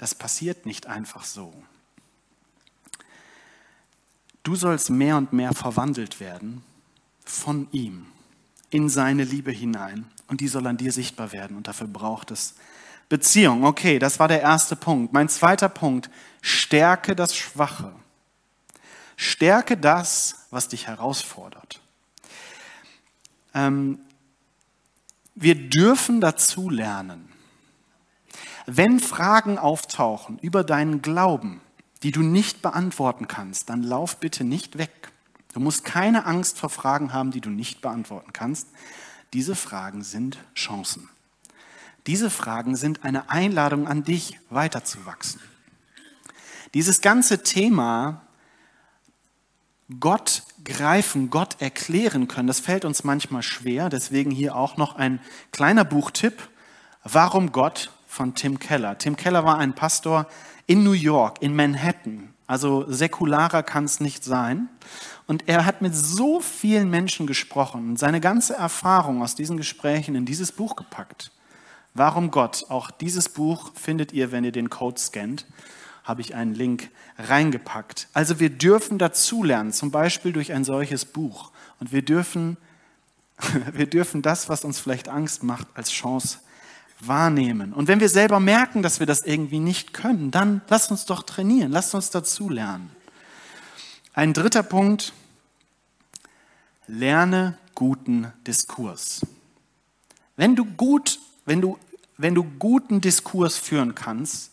Das 0.02 0.16
passiert 0.16 0.66
nicht 0.66 0.88
einfach 0.88 1.24
so. 1.24 1.54
Du 4.42 4.56
sollst 4.56 4.90
mehr 4.90 5.16
und 5.16 5.32
mehr 5.32 5.54
verwandelt 5.54 6.20
werden 6.20 6.64
von 7.24 7.68
ihm 7.72 8.08
in 8.72 8.90
seine 8.90 9.24
Liebe 9.24 9.52
hinein 9.52 10.10
und 10.28 10.42
die 10.42 10.48
soll 10.48 10.66
an 10.66 10.78
dir 10.78 10.92
sichtbar 10.92 11.32
werden 11.34 11.56
und 11.56 11.68
dafür 11.68 11.86
braucht 11.86 12.32
es 12.32 12.56
Beziehung. 13.10 13.64
Okay, 13.64 14.00
das 14.00 14.18
war 14.18 14.28
der 14.28 14.42
erste 14.42 14.76
Punkt. 14.76 15.14
Mein 15.14 15.30
zweiter 15.30 15.70
Punkt, 15.70 16.10
stärke 16.42 17.16
das 17.16 17.38
Schwache. 17.38 17.94
Stärke 19.18 19.78
das, 19.78 20.48
was 20.50 20.68
dich 20.68 20.88
herausfordert. 20.88 21.80
Ähm, 23.54 24.00
wir 25.36 25.54
dürfen 25.54 26.22
dazu 26.22 26.72
lernen. 26.72 27.32
Wenn 28.66 29.00
Fragen 29.00 29.58
auftauchen 29.58 30.40
über 30.40 30.64
deinen 30.64 31.02
Glauben, 31.02 31.62
die 32.04 32.12
du 32.12 32.22
nicht 32.22 32.62
beantworten 32.62 33.28
kannst, 33.28 33.70
dann 33.70 33.84
lauf 33.84 34.18
bitte 34.18 34.44
nicht 34.44 34.78
weg. 34.78 35.12
Du 35.54 35.60
musst 35.60 35.84
keine 35.84 36.26
Angst 36.26 36.58
vor 36.58 36.70
Fragen 36.70 37.14
haben, 37.14 37.32
die 37.32 37.42
du 37.42 37.50
nicht 37.50 37.82
beantworten 37.82 38.34
kannst. 38.34 38.68
Diese 39.34 39.56
Fragen 39.56 40.04
sind 40.04 40.38
Chancen. 40.56 41.10
Diese 42.08 42.30
Fragen 42.30 42.76
sind 42.76 43.04
eine 43.04 43.30
Einladung 43.30 43.88
an 43.88 44.04
dich, 44.04 44.40
weiterzuwachsen. 44.50 45.42
Dieses 46.74 47.02
ganze 47.02 47.44
Thema 47.44 48.22
Gott 50.00 50.44
greifen, 50.64 51.30
Gott 51.30 51.62
erklären 51.62 52.28
können, 52.28 52.48
das 52.48 52.62
fällt 52.62 52.86
uns 52.86 53.04
manchmal 53.04 53.44
schwer. 53.44 53.90
Deswegen 53.90 54.32
hier 54.32 54.56
auch 54.56 54.78
noch 54.78 54.96
ein 54.96 55.20
kleiner 55.52 55.84
Buchtipp. 55.84 56.50
Warum 57.04 57.52
Gott 57.52 57.92
von 58.12 58.36
Tim 58.36 58.60
Keller. 58.60 58.98
Tim 58.98 59.16
Keller 59.16 59.46
war 59.46 59.58
ein 59.58 59.74
Pastor 59.74 60.28
in 60.68 60.84
New 60.84 60.92
York, 60.92 61.42
in 61.42 61.56
Manhattan. 61.56 62.34
Also 62.46 62.86
säkularer 62.92 63.64
kann 63.64 63.86
es 63.86 64.02
nicht 64.02 64.26
sein. 64.26 64.68
Und 65.28 65.48
er 65.48 65.66
hat 65.66 65.82
mit 65.82 65.96
so 65.96 66.42
vielen 66.42 66.90
Menschen 66.90 67.26
gesprochen 67.26 67.92
und 67.92 68.00
seine 68.00 68.20
ganze 68.20 68.54
Erfahrung 68.54 69.24
aus 69.24 69.36
diesen 69.36 69.56
Gesprächen 69.56 70.16
in 70.16 70.26
dieses 70.26 70.52
Buch 70.52 70.76
gepackt. 70.76 71.32
Warum 71.94 72.32
Gott? 72.32 72.66
Auch 72.68 72.92
dieses 72.92 73.30
Buch 73.30 73.72
findet 73.76 74.12
ihr, 74.12 74.34
wenn 74.34 74.44
ihr 74.44 74.52
den 74.52 74.70
Code 74.70 75.00
scannt, 75.00 75.46
habe 76.04 76.20
ich 76.20 76.36
einen 76.36 76.54
Link 76.54 76.90
reingepackt. 77.18 78.10
Also 78.12 78.42
wir 78.42 78.50
dürfen 78.50 78.98
dazulernen, 78.98 79.72
zum 79.72 79.90
Beispiel 79.90 80.34
durch 80.34 80.52
ein 80.52 80.66
solches 80.66 81.06
Buch. 81.06 81.52
Und 81.80 81.94
wir 81.94 82.02
dürfen, 82.02 82.58
wir 83.72 83.88
dürfen 83.88 84.22
das, 84.22 84.50
was 84.50 84.66
uns 84.66 84.80
vielleicht 84.80 85.08
Angst 85.08 85.44
macht, 85.44 85.68
als 85.76 85.92
Chance 85.92 86.40
wahrnehmen. 87.08 87.74
Und 87.74 87.88
wenn 87.88 88.00
wir 88.00 88.10
selber 88.10 88.40
merken, 88.40 88.82
dass 88.82 89.00
wir 89.00 89.08
das 89.08 89.22
irgendwie 89.22 89.60
nicht 89.60 89.94
können, 89.94 90.32
dann 90.32 90.62
lasst 90.70 90.92
uns 90.92 91.06
doch 91.06 91.24
trainieren, 91.24 91.72
lasst 91.72 91.96
uns 91.96 92.10
dazulernen. 92.10 92.92
Ein 94.14 94.34
dritter 94.34 94.64
Punkt, 94.64 95.14
lerne 96.88 97.58
guten 97.76 98.32
Diskurs. 98.46 99.22
Wenn 100.36 100.56
du 100.56 100.66
gut, 100.66 101.20
wenn 101.46 101.62
du, 101.62 101.78
wenn 102.18 102.36
du 102.36 102.44
guten 102.44 103.02
Diskurs 103.02 103.58
führen 103.58 103.96
kannst, 103.96 104.52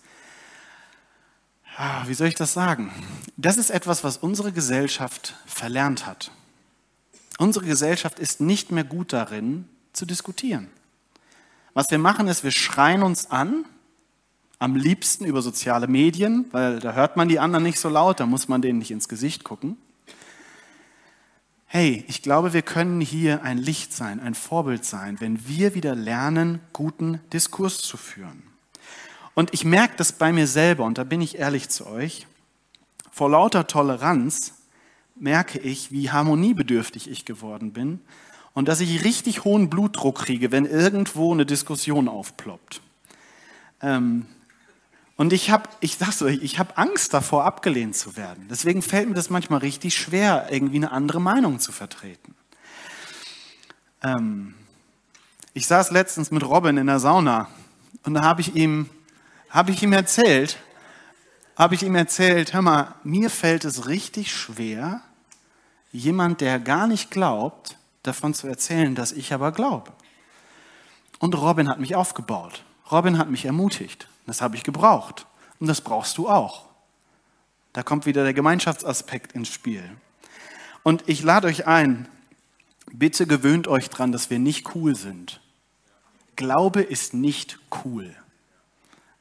ah, 1.77 2.05
wie 2.07 2.15
soll 2.15 2.29
ich 2.29 2.35
das 2.35 2.53
sagen? 2.53 2.93
Das 3.37 3.57
ist 3.57 3.71
etwas, 3.71 4.05
was 4.05 4.17
unsere 4.17 4.53
Gesellschaft 4.53 5.35
verlernt 5.47 6.07
hat. 6.07 6.31
Unsere 7.39 7.67
Gesellschaft 7.67 8.19
ist 8.19 8.41
nicht 8.41 8.73
mehr 8.73 8.85
gut 8.85 9.13
darin, 9.13 9.69
zu 9.93 10.07
diskutieren. 10.07 10.69
Was 11.79 11.93
wir 11.93 11.99
machen 12.01 12.27
ist, 12.27 12.43
wir 12.43 12.51
schreien 12.51 13.05
uns 13.05 13.31
an, 13.31 13.65
am 14.59 14.75
liebsten 14.75 15.25
über 15.25 15.43
soziale 15.43 15.87
Medien, 15.87 16.47
weil 16.51 16.81
da 16.81 16.93
hört 16.95 17.17
man 17.17 17.29
die 17.29 17.39
anderen 17.39 17.63
nicht 17.63 17.79
so 17.79 17.89
laut, 17.89 18.19
da 18.19 18.27
muss 18.27 18.49
man 18.49 18.61
denen 18.61 18.81
nicht 18.81 18.91
ins 18.91 19.09
Gesicht 19.09 19.45
gucken 19.45 19.77
hey, 21.67 22.05
ich 22.09 22.21
glaube, 22.23 22.53
wir 22.53 22.63
können 22.63 23.01
hier 23.01 23.45
ein 23.45 23.59
Licht 23.59 23.93
sein, 23.93 24.19
ein 24.19 24.35
Vorbild 24.35 24.85
sein, 24.85 25.21
wenn 25.21 25.47
wir 25.47 25.77
wieder 25.77 25.95
lernen, 25.95 26.59
guten 26.73 27.21
Diskurs 27.33 27.79
zu 27.79 27.97
führen. 27.97 28.43
Und 29.35 29.55
ich 29.55 29.65
merke 29.65 29.95
das 29.97 30.11
bei 30.11 30.33
mir 30.33 30.49
selber, 30.49 30.83
und 30.85 30.99
da 30.99 31.05
bin 31.05 31.21
ich 31.21 31.39
ehrlich 31.39 31.69
zu 31.69 31.87
euch, 31.87 32.27
vor 33.13 33.31
lauter 33.31 33.69
Toleranz 33.69 34.55
merke 35.15 35.61
ich, 35.61 35.93
wie 35.93 36.11
harmoniebedürftig 36.11 37.09
ich 37.09 37.25
geworden 37.25 37.73
bin 37.73 38.01
und 38.59 38.67
dass 38.67 38.81
ich 38.81 39.05
richtig 39.05 39.45
hohen 39.45 39.71
Blutdruck 39.71 40.19
kriege, 40.19 40.51
wenn 40.51 40.65
irgendwo 40.65 41.33
eine 41.33 41.47
Diskussion 41.47 42.09
aufploppt. 42.09 42.81
Ähm, 43.81 44.27
und 45.15 45.33
ich 45.33 45.51
habe, 45.51 45.69
ich 45.79 45.97
sag's 45.97 46.23
euch, 46.23 46.43
ich 46.43 46.59
habe 46.59 46.77
Angst 46.77 47.15
davor, 47.15 47.45
abgelehnt 47.45 47.95
zu 47.95 48.17
werden. 48.17 48.49
Deswegen 48.51 48.83
fällt 48.83 49.09
mir 49.09 49.15
das 49.15 49.31
manchmal 49.31 49.61
richtig 49.61 49.97
schwer, 49.97 50.49
irgendwie 50.51 50.79
eine 50.79 50.91
andere 50.91 51.21
Meinung 51.21 51.61
zu 51.61 51.71
vertreten. 51.71 52.35
Ähm, 54.03 54.55
ich 55.55 55.69
saß 55.69 55.93
letztens 55.93 56.33
mit 56.33 56.43
Robin 56.43 56.79
in 56.79 56.89
der 56.89 56.99
Sauna 56.99 57.47
und 58.03 58.15
da 58.15 58.23
habe 58.23 58.41
ich 58.41 58.57
ihm, 58.57 58.91
habe 59.51 59.71
ich 59.71 59.85
ihm 59.85 59.93
erzählt, 59.93 60.59
habe 61.55 61.77
ich 61.77 61.85
ihm 61.85 61.95
erzählt, 61.95 62.55
hör 62.55 62.63
mal, 62.63 62.97
mir 63.05 63.31
fällt 63.31 63.65
es 63.65 63.87
richtig 63.87 64.35
schwer, 64.35 65.01
jemand, 65.93 66.41
der 66.41 66.59
gar 66.59 66.89
nicht 66.89 67.13
glaubt, 67.13 67.78
davon 68.03 68.35
zu 68.35 68.47
erzählen, 68.47 68.95
dass 68.95 69.13
ich 69.13 69.33
aber 69.33 69.53
glaube. 69.53 69.93
Und 71.19 71.35
Robin 71.35 71.69
hat 71.69 71.81
mich 71.81 71.95
aufgebaut. 71.95 72.65
Robin 72.91 73.19
hat 73.19 73.31
mich 73.31 73.45
ermutigt. 73.45 74.09
Das 74.27 74.41
habe 74.41 74.57
ich 74.57 74.63
gebraucht. 74.63 75.27
Und 75.61 75.67
das 75.67 75.81
brauchst 75.81 76.17
du 76.19 76.29
auch. 76.29 76.67
Da 77.73 77.83
kommt 77.83 78.07
wieder 78.07 78.25
der 78.25 78.35
Gemeinschaftsaspekt 78.35 79.33
ins 79.33 79.49
Spiel. 79.49 79.83
Und 80.83 81.05
ich 81.07 81.23
lade 81.23 81.49
euch 81.49 81.67
ein, 81.67 82.09
bitte 82.93 83.27
gewöhnt 83.27 83.69
euch 83.69 83.91
dran, 83.91 84.13
dass 84.13 84.31
wir 84.31 84.39
nicht 84.39 84.75
cool 84.75 84.95
sind. 84.95 85.41
Glaube 86.37 86.83
ist 86.83 87.15
nicht 87.15 87.59
cool. 87.85 88.15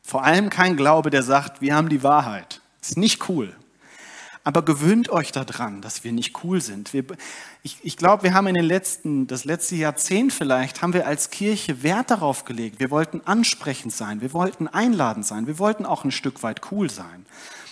Vor 0.03 0.23
allem 0.23 0.49
kein 0.49 0.77
Glaube, 0.77 1.09
der 1.09 1.23
sagt, 1.23 1.61
wir 1.61 1.75
haben 1.75 1.89
die 1.89 2.03
Wahrheit. 2.03 2.61
Ist 2.81 2.97
nicht 2.97 3.27
cool. 3.27 3.55
Aber 4.47 4.61
gewöhnt 4.61 5.09
euch 5.09 5.33
daran, 5.33 5.81
dass 5.81 6.05
wir 6.05 6.13
nicht 6.13 6.41
cool 6.45 6.61
sind. 6.61 6.93
Wir, 6.93 7.03
ich, 7.63 7.79
ich 7.83 7.97
glaube, 7.97 8.23
wir 8.23 8.33
haben 8.33 8.47
in 8.47 8.53
den 8.53 8.63
letzten, 8.63 9.27
das 9.27 9.43
letzte 9.43 9.75
Jahrzehnt 9.75 10.31
vielleicht, 10.31 10.81
haben 10.81 10.93
wir 10.93 11.05
als 11.05 11.31
Kirche 11.31 11.83
Wert 11.83 12.11
darauf 12.11 12.45
gelegt. 12.45 12.79
Wir 12.79 12.89
wollten 12.89 13.19
ansprechend 13.25 13.91
sein, 13.91 14.21
wir 14.21 14.31
wollten 14.31 14.69
einladend 14.69 15.25
sein, 15.25 15.47
wir 15.47 15.59
wollten 15.59 15.85
auch 15.85 16.05
ein 16.05 16.11
Stück 16.11 16.43
weit 16.43 16.71
cool 16.71 16.89
sein. 16.89 17.25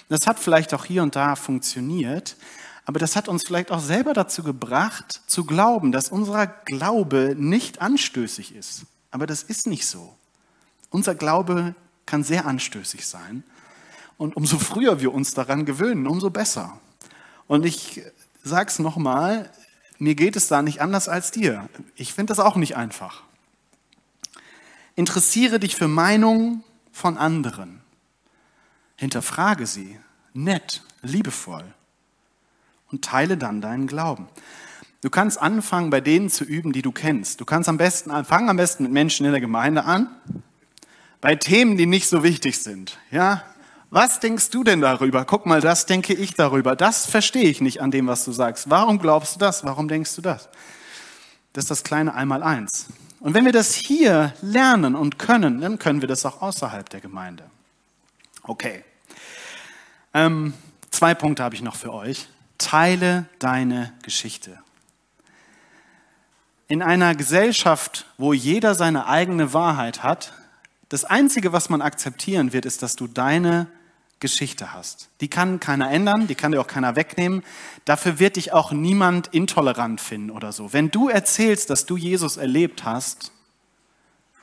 Das 0.10 0.28
hat 0.28 0.38
vielleicht 0.38 0.74
auch 0.74 0.84
hier 0.84 1.02
und 1.02 1.16
da 1.16 1.38
funktioniert, 1.38 2.36
aber 2.84 3.00
das 3.00 3.16
hat 3.16 3.30
uns 3.30 3.46
vielleicht 3.48 3.72
auch 3.72 3.80
selber 3.80 4.12
dazu 4.12 4.44
gebracht, 4.44 5.22
zu 5.28 5.46
glauben, 5.46 5.94
dass 5.94 6.10
unser 6.10 6.46
Glaube 6.46 7.36
nicht 7.38 7.80
anstößig 7.80 8.54
ist. 8.54 8.82
Aber 9.12 9.28
das 9.28 9.44
ist 9.44 9.66
nicht 9.66 9.88
so. 9.88 10.14
Unser 10.90 11.16
Glaube 11.16 11.74
kann 12.06 12.26
sehr 12.26 12.46
anstößig 12.46 13.08
sein. 13.08 13.46
Und 14.18 14.36
umso 14.36 14.58
früher 14.58 15.02
wir 15.02 15.14
uns 15.14 15.34
daran 15.34 15.66
gewöhnen, 15.66 16.08
umso 16.08 16.30
besser. 16.30 16.80
Und 17.48 17.66
ich 17.66 18.02
sage 18.44 18.70
es 18.70 18.80
nochmal, 18.80 19.52
mir 19.98 20.16
geht 20.16 20.36
es 20.36 20.48
da 20.48 20.62
nicht 20.62 20.82
anders 20.82 21.10
als 21.10 21.32
dir. 21.32 21.70
Ich 21.96 22.14
finde 22.14 22.32
das 22.32 22.40
auch 22.40 22.56
nicht 22.56 22.76
einfach. 22.76 23.24
Interessiere 24.96 25.60
dich 25.60 25.76
für 25.76 25.88
Meinungen 25.88 26.64
von 26.92 27.18
anderen. 27.18 27.82
Hinterfrage 28.96 29.68
sie, 29.68 30.00
nett, 30.34 30.82
liebevoll. 31.02 31.66
Und 32.92 33.04
teile 33.04 33.36
dann 33.36 33.62
deinen 33.62 33.88
Glauben. 33.88 34.28
Du 35.02 35.10
kannst 35.10 35.40
anfangen, 35.40 35.90
bei 35.90 36.02
denen 36.02 36.30
zu 36.30 36.44
üben, 36.46 36.72
die 36.72 36.82
du 36.82 36.92
kennst. 36.92 37.42
Du 37.42 37.46
kannst 37.46 37.68
am 37.68 37.78
besten, 37.78 38.12
fang 38.26 38.50
am 38.50 38.58
besten 38.58 38.84
mit 38.84 38.92
Menschen 38.92 39.26
in 39.26 39.34
der 39.34 39.42
Gemeinde 39.42 39.84
an, 39.84 40.10
bei 41.20 41.36
Themen, 41.36 41.78
die 41.78 41.86
nicht 41.86 42.08
so 42.08 42.24
wichtig 42.24 42.60
sind. 42.60 42.98
Ja, 43.12 43.44
was 43.96 44.20
denkst 44.20 44.50
du 44.50 44.66
denn 44.66 44.82
darüber? 44.82 45.24
Guck 45.24 45.46
mal, 45.46 45.62
das 45.62 45.86
denke 45.86 46.14
ich 46.14 46.34
darüber. 46.34 46.76
Das 46.76 47.06
verstehe 47.06 47.46
ich 47.46 47.62
nicht 47.62 47.82
an 47.82 47.92
dem, 47.92 48.08
was 48.08 48.26
du 48.26 48.34
sagst. 48.34 48.70
Warum 48.70 49.00
glaubst 49.00 49.36
du 49.36 49.40
das? 49.40 49.64
Warum 49.64 49.88
denkst 49.88 50.14
du 50.18 50.22
das? 50.22 50.50
Das 51.54 51.64
ist 51.64 51.72
das 51.72 51.84
kleine 51.86 52.14
Einmaleins. 52.14 52.88
Und 53.22 53.34
wenn 53.34 53.46
wir 53.46 53.54
das 53.54 53.74
hier 53.74 54.34
lernen 54.42 54.96
und 54.96 55.18
können, 55.18 55.62
dann 55.62 55.80
können 55.80 56.02
wir 56.02 56.10
das 56.10 56.26
auch 56.26 56.42
außerhalb 56.42 56.90
der 56.90 57.00
Gemeinde. 57.00 57.46
Okay. 58.44 58.84
Ähm, 60.14 60.54
zwei 60.92 61.16
Punkte 61.16 61.42
habe 61.44 61.56
ich 61.56 61.62
noch 61.62 61.78
für 61.78 61.94
euch. 61.94 62.28
Teile 62.58 63.28
deine 63.40 63.94
Geschichte. 64.02 64.60
In 66.68 66.82
einer 66.82 67.16
Gesellschaft, 67.16 68.08
wo 68.18 68.34
jeder 68.34 68.76
seine 68.76 69.08
eigene 69.08 69.54
Wahrheit 69.54 70.04
hat, 70.04 70.34
das 70.90 71.06
Einzige, 71.06 71.54
was 71.54 71.70
man 71.70 71.82
akzeptieren 71.82 72.52
wird, 72.52 72.66
ist, 72.66 72.84
dass 72.84 72.98
du 72.98 73.08
deine 73.08 73.68
Geschichte 74.26 74.74
hast. 74.74 75.10
Die 75.22 75.28
kann 75.28 75.60
keiner 75.60 75.92
ändern, 75.92 76.26
die 76.26 76.34
kann 76.34 76.52
dir 76.52 76.60
auch 76.60 76.68
keiner 76.68 76.96
wegnehmen. 76.96 77.44
Dafür 77.86 78.18
wird 78.18 78.38
dich 78.38 78.54
auch 78.54 78.72
niemand 78.72 79.28
intolerant 79.28 80.02
finden 80.02 80.32
oder 80.32 80.52
so. 80.52 80.74
Wenn 80.74 80.90
du 80.90 81.10
erzählst, 81.10 81.70
dass 81.70 81.86
du 81.86 81.96
Jesus 81.96 82.38
erlebt 82.38 82.84
hast, 82.84 83.32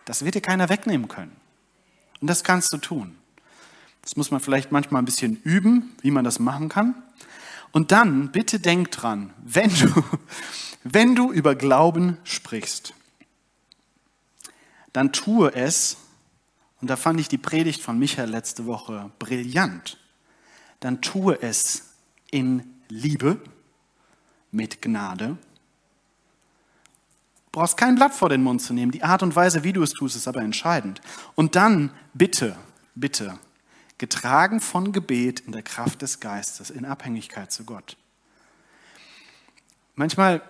das 0.05 0.25
wird 0.25 0.37
dir 0.37 0.41
keiner 0.41 0.69
wegnehmen 0.69 1.09
können. 1.09 1.37
Und 2.21 2.29
das 2.29 2.45
kannst 2.45 2.73
du 2.73 2.79
tun. 2.79 3.17
Das 4.03 4.15
muss 4.15 4.31
man 4.31 4.41
vielleicht 4.41 4.71
manchmal 4.71 5.03
ein 5.03 5.05
bisschen 5.05 5.41
üben, 5.43 5.97
wie 6.01 6.13
man 6.13 6.25
das 6.25 6.39
machen 6.39 6.69
kann. 6.69 6.95
Und 7.73 7.91
dann 7.91 8.31
bitte 8.31 8.61
denk 8.61 8.93
dran, 8.93 9.33
wenn 9.43 9.71
du, 9.71 10.05
wenn 10.85 11.17
du 11.17 11.33
über 11.33 11.57
Glauben 11.57 12.19
sprichst, 12.23 12.95
dann 14.93 15.13
tue 15.13 15.53
es 15.55 15.97
und 16.83 16.89
da 16.89 16.97
fand 16.97 17.21
ich 17.21 17.29
die 17.29 17.39
Predigt 17.39 17.81
von 17.81 17.99
Michael 17.99 18.29
letzte 18.29 18.67
Woche 18.67 19.11
brillant, 19.21 19.99
dann 20.81 21.01
tue 21.01 21.41
es 21.41 21.95
in 22.31 22.65
Liebe, 22.89 23.41
mit 24.51 24.83
Gnade. 24.83 25.29
Du 25.29 25.37
brauchst 27.53 27.77
kein 27.77 27.95
Blatt 27.95 28.13
vor 28.13 28.29
den 28.29 28.43
Mund 28.43 28.61
zu 28.61 28.75
nehmen. 28.75 28.91
Die 28.93 29.05
Art 29.05 29.23
und 29.23 29.35
Weise, 29.37 29.63
wie 29.65 29.73
du 29.73 29.83
es 29.83 29.93
tust, 29.93 30.17
ist 30.17 30.29
aber 30.29 30.43
entscheidend. 30.43 31.01
Und 31.37 31.55
dann 31.57 31.91
bitte, 32.15 32.57
bitte, 32.95 33.39
getragen 33.99 34.61
von 34.61 34.93
Gebet 34.93 35.41
in 35.41 35.53
der 35.53 35.63
Kraft 35.63 36.03
des 36.03 36.19
Geistes, 36.19 36.69
in 36.71 36.85
Abhängigkeit 36.85 37.53
zu 37.53 37.65
Gott. 37.65 37.97
Manchmal 39.95 40.43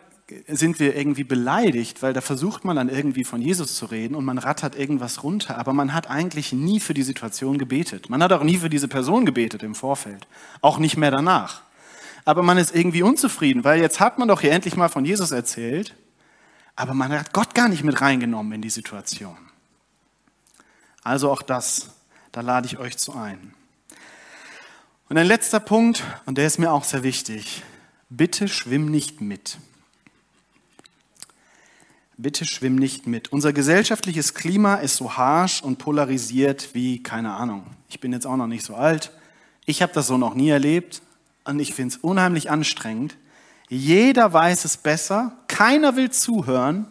sind 0.46 0.78
wir 0.78 0.96
irgendwie 0.96 1.24
beleidigt, 1.24 2.02
weil 2.02 2.12
da 2.12 2.20
versucht 2.20 2.64
man 2.64 2.76
dann 2.76 2.88
irgendwie 2.88 3.24
von 3.24 3.42
Jesus 3.42 3.74
zu 3.76 3.86
reden 3.86 4.14
und 4.14 4.24
man 4.24 4.38
rattert 4.38 4.76
irgendwas 4.76 5.22
runter, 5.22 5.58
aber 5.58 5.72
man 5.72 5.94
hat 5.94 6.10
eigentlich 6.10 6.52
nie 6.52 6.80
für 6.80 6.94
die 6.94 7.02
Situation 7.02 7.58
gebetet. 7.58 8.10
Man 8.10 8.22
hat 8.22 8.32
auch 8.32 8.42
nie 8.42 8.58
für 8.58 8.70
diese 8.70 8.88
Person 8.88 9.26
gebetet 9.26 9.62
im 9.62 9.74
Vorfeld, 9.74 10.26
auch 10.60 10.78
nicht 10.78 10.96
mehr 10.96 11.10
danach. 11.10 11.62
Aber 12.24 12.42
man 12.42 12.58
ist 12.58 12.74
irgendwie 12.74 13.02
unzufrieden, 13.02 13.64
weil 13.64 13.80
jetzt 13.80 14.00
hat 14.00 14.18
man 14.18 14.28
doch 14.28 14.40
hier 14.40 14.52
endlich 14.52 14.76
mal 14.76 14.88
von 14.88 15.04
Jesus 15.04 15.30
erzählt, 15.30 15.94
aber 16.76 16.94
man 16.94 17.12
hat 17.12 17.32
Gott 17.32 17.54
gar 17.54 17.68
nicht 17.68 17.84
mit 17.84 18.00
reingenommen 18.00 18.52
in 18.52 18.62
die 18.62 18.70
Situation. 18.70 19.36
Also 21.02 21.30
auch 21.30 21.42
das, 21.42 21.90
da 22.30 22.40
lade 22.40 22.66
ich 22.66 22.78
euch 22.78 22.96
zu 22.96 23.14
ein. 23.14 23.54
Und 25.08 25.18
ein 25.18 25.26
letzter 25.26 25.60
Punkt, 25.60 26.04
und 26.24 26.38
der 26.38 26.46
ist 26.46 26.58
mir 26.58 26.72
auch 26.72 26.84
sehr 26.84 27.02
wichtig. 27.02 27.62
Bitte 28.08 28.48
schwimm 28.48 28.90
nicht 28.90 29.20
mit. 29.20 29.58
Bitte 32.16 32.44
schwimm 32.44 32.76
nicht 32.76 33.06
mit. 33.06 33.32
Unser 33.32 33.52
gesellschaftliches 33.52 34.34
Klima 34.34 34.76
ist 34.76 34.96
so 34.96 35.16
harsch 35.16 35.62
und 35.62 35.78
polarisiert 35.78 36.70
wie, 36.74 37.02
keine 37.02 37.34
Ahnung. 37.34 37.66
Ich 37.88 38.00
bin 38.00 38.12
jetzt 38.12 38.26
auch 38.26 38.36
noch 38.36 38.46
nicht 38.46 38.64
so 38.64 38.74
alt. 38.74 39.10
Ich 39.64 39.82
habe 39.82 39.92
das 39.92 40.06
so 40.06 40.18
noch 40.18 40.34
nie 40.34 40.50
erlebt 40.50 41.02
und 41.44 41.60
ich 41.60 41.74
finde 41.74 41.94
es 41.94 42.02
unheimlich 42.02 42.50
anstrengend. 42.50 43.16
Jeder 43.68 44.32
weiß 44.32 44.64
es 44.64 44.76
besser, 44.76 45.36
keiner 45.48 45.96
will 45.96 46.10
zuhören 46.10 46.90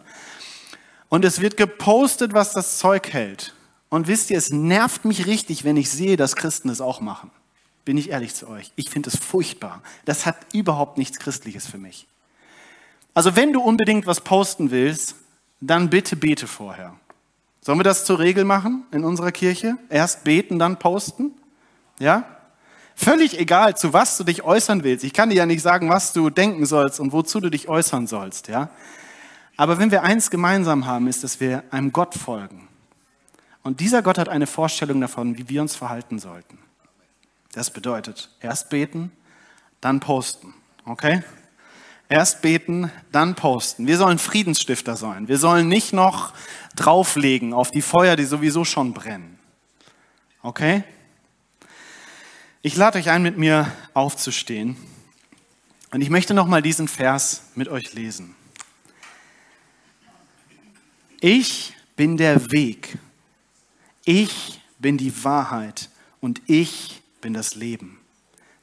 und 1.08 1.24
es 1.24 1.40
wird 1.40 1.56
gepostet, 1.56 2.32
was 2.32 2.52
das 2.52 2.78
Zeug 2.78 3.12
hält. 3.12 3.54
Und 3.88 4.08
wisst 4.08 4.30
ihr, 4.30 4.38
es 4.38 4.50
nervt 4.50 5.04
mich 5.04 5.26
richtig, 5.26 5.64
wenn 5.64 5.76
ich 5.76 5.90
sehe, 5.90 6.16
dass 6.16 6.34
Christen 6.34 6.70
es 6.70 6.80
auch 6.80 7.00
machen. 7.00 7.30
Bin 7.84 7.98
ich 7.98 8.10
ehrlich 8.10 8.34
zu 8.34 8.48
euch. 8.48 8.72
Ich 8.76 8.88
finde 8.88 9.10
es 9.10 9.16
furchtbar. 9.16 9.82
Das 10.06 10.24
hat 10.24 10.36
überhaupt 10.54 10.96
nichts 10.96 11.18
Christliches 11.18 11.66
für 11.66 11.78
mich. 11.78 12.06
Also 13.14 13.36
wenn 13.36 13.52
du 13.52 13.60
unbedingt 13.60 14.06
was 14.06 14.20
posten 14.20 14.70
willst, 14.70 15.16
dann 15.60 15.90
bitte 15.90 16.16
bete 16.16 16.46
vorher. 16.46 16.94
Sollen 17.60 17.78
wir 17.78 17.84
das 17.84 18.04
zur 18.04 18.18
Regel 18.18 18.44
machen 18.44 18.84
in 18.90 19.04
unserer 19.04 19.30
Kirche? 19.30 19.76
Erst 19.88 20.24
beten, 20.24 20.58
dann 20.58 20.78
posten? 20.78 21.32
Ja? 21.98 22.24
Völlig 22.96 23.38
egal, 23.38 23.76
zu 23.76 23.92
was 23.92 24.16
du 24.16 24.24
dich 24.24 24.42
äußern 24.42 24.82
willst. 24.82 25.04
Ich 25.04 25.12
kann 25.12 25.30
dir 25.30 25.36
ja 25.36 25.46
nicht 25.46 25.62
sagen, 25.62 25.88
was 25.88 26.12
du 26.12 26.30
denken 26.30 26.66
sollst 26.66 27.00
und 27.00 27.12
wozu 27.12 27.40
du 27.40 27.50
dich 27.50 27.68
äußern 27.68 28.06
sollst, 28.06 28.48
ja? 28.48 28.70
Aber 29.56 29.78
wenn 29.78 29.90
wir 29.90 30.02
eins 30.02 30.30
gemeinsam 30.30 30.86
haben, 30.86 31.06
ist, 31.06 31.22
dass 31.22 31.38
wir 31.38 31.62
einem 31.70 31.92
Gott 31.92 32.14
folgen. 32.14 32.68
Und 33.62 33.80
dieser 33.80 34.02
Gott 34.02 34.18
hat 34.18 34.28
eine 34.28 34.46
Vorstellung 34.46 35.00
davon, 35.00 35.38
wie 35.38 35.48
wir 35.48 35.62
uns 35.62 35.76
verhalten 35.76 36.18
sollten. 36.18 36.58
Das 37.52 37.70
bedeutet, 37.70 38.30
erst 38.40 38.70
beten, 38.70 39.12
dann 39.80 40.00
posten. 40.00 40.54
Okay? 40.84 41.22
Erst 42.12 42.42
beten, 42.42 42.92
dann 43.10 43.34
posten. 43.34 43.86
Wir 43.86 43.96
sollen 43.96 44.18
Friedensstifter 44.18 44.96
sein. 44.96 45.28
Wir 45.28 45.38
sollen 45.38 45.66
nicht 45.66 45.94
noch 45.94 46.34
drauflegen 46.76 47.54
auf 47.54 47.70
die 47.70 47.80
Feuer, 47.80 48.16
die 48.16 48.26
sowieso 48.26 48.66
schon 48.66 48.92
brennen. 48.92 49.38
Okay? 50.42 50.84
Ich 52.60 52.76
lade 52.76 52.98
euch 52.98 53.08
ein, 53.08 53.22
mit 53.22 53.38
mir 53.38 53.72
aufzustehen. 53.94 54.76
Und 55.90 56.02
ich 56.02 56.10
möchte 56.10 56.34
nochmal 56.34 56.60
diesen 56.60 56.86
Vers 56.86 57.44
mit 57.54 57.68
euch 57.68 57.94
lesen. 57.94 58.34
Ich 61.18 61.72
bin 61.96 62.18
der 62.18 62.52
Weg. 62.52 62.98
Ich 64.04 64.60
bin 64.78 64.98
die 64.98 65.24
Wahrheit 65.24 65.88
und 66.20 66.42
ich 66.44 67.00
bin 67.22 67.32
das 67.32 67.54
Leben. 67.54 67.98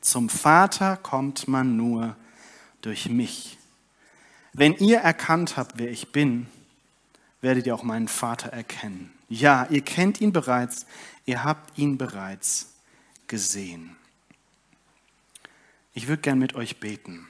Zum 0.01 0.29
Vater 0.29 0.97
kommt 0.97 1.47
man 1.47 1.77
nur 1.77 2.15
durch 2.81 3.09
mich. 3.09 3.57
Wenn 4.53 4.75
ihr 4.75 4.99
erkannt 4.99 5.57
habt, 5.57 5.77
wer 5.77 5.91
ich 5.91 6.11
bin, 6.11 6.47
werdet 7.41 7.67
ihr 7.67 7.75
auch 7.75 7.83
meinen 7.83 8.07
Vater 8.07 8.49
erkennen. 8.49 9.11
Ja, 9.29 9.67
ihr 9.69 9.81
kennt 9.81 10.21
ihn 10.21 10.33
bereits, 10.33 10.85
ihr 11.25 11.43
habt 11.43 11.77
ihn 11.77 11.97
bereits 11.97 12.73
gesehen. 13.27 13.95
Ich 15.93 16.07
würde 16.07 16.21
gern 16.21 16.39
mit 16.39 16.55
euch 16.55 16.79
beten. 16.79 17.27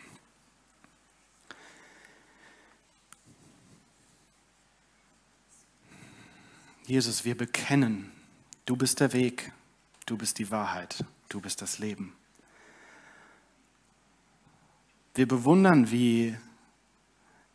Jesus, 6.85 7.23
wir 7.23 7.37
bekennen, 7.37 8.11
du 8.65 8.75
bist 8.75 8.99
der 8.99 9.13
Weg, 9.13 9.51
du 10.07 10.17
bist 10.17 10.39
die 10.39 10.49
Wahrheit, 10.49 11.05
du 11.27 11.39
bist 11.39 11.61
das 11.61 11.77
Leben. 11.77 12.15
Wir 15.19 15.27
bewundern, 15.27 15.91
wie 15.91 16.33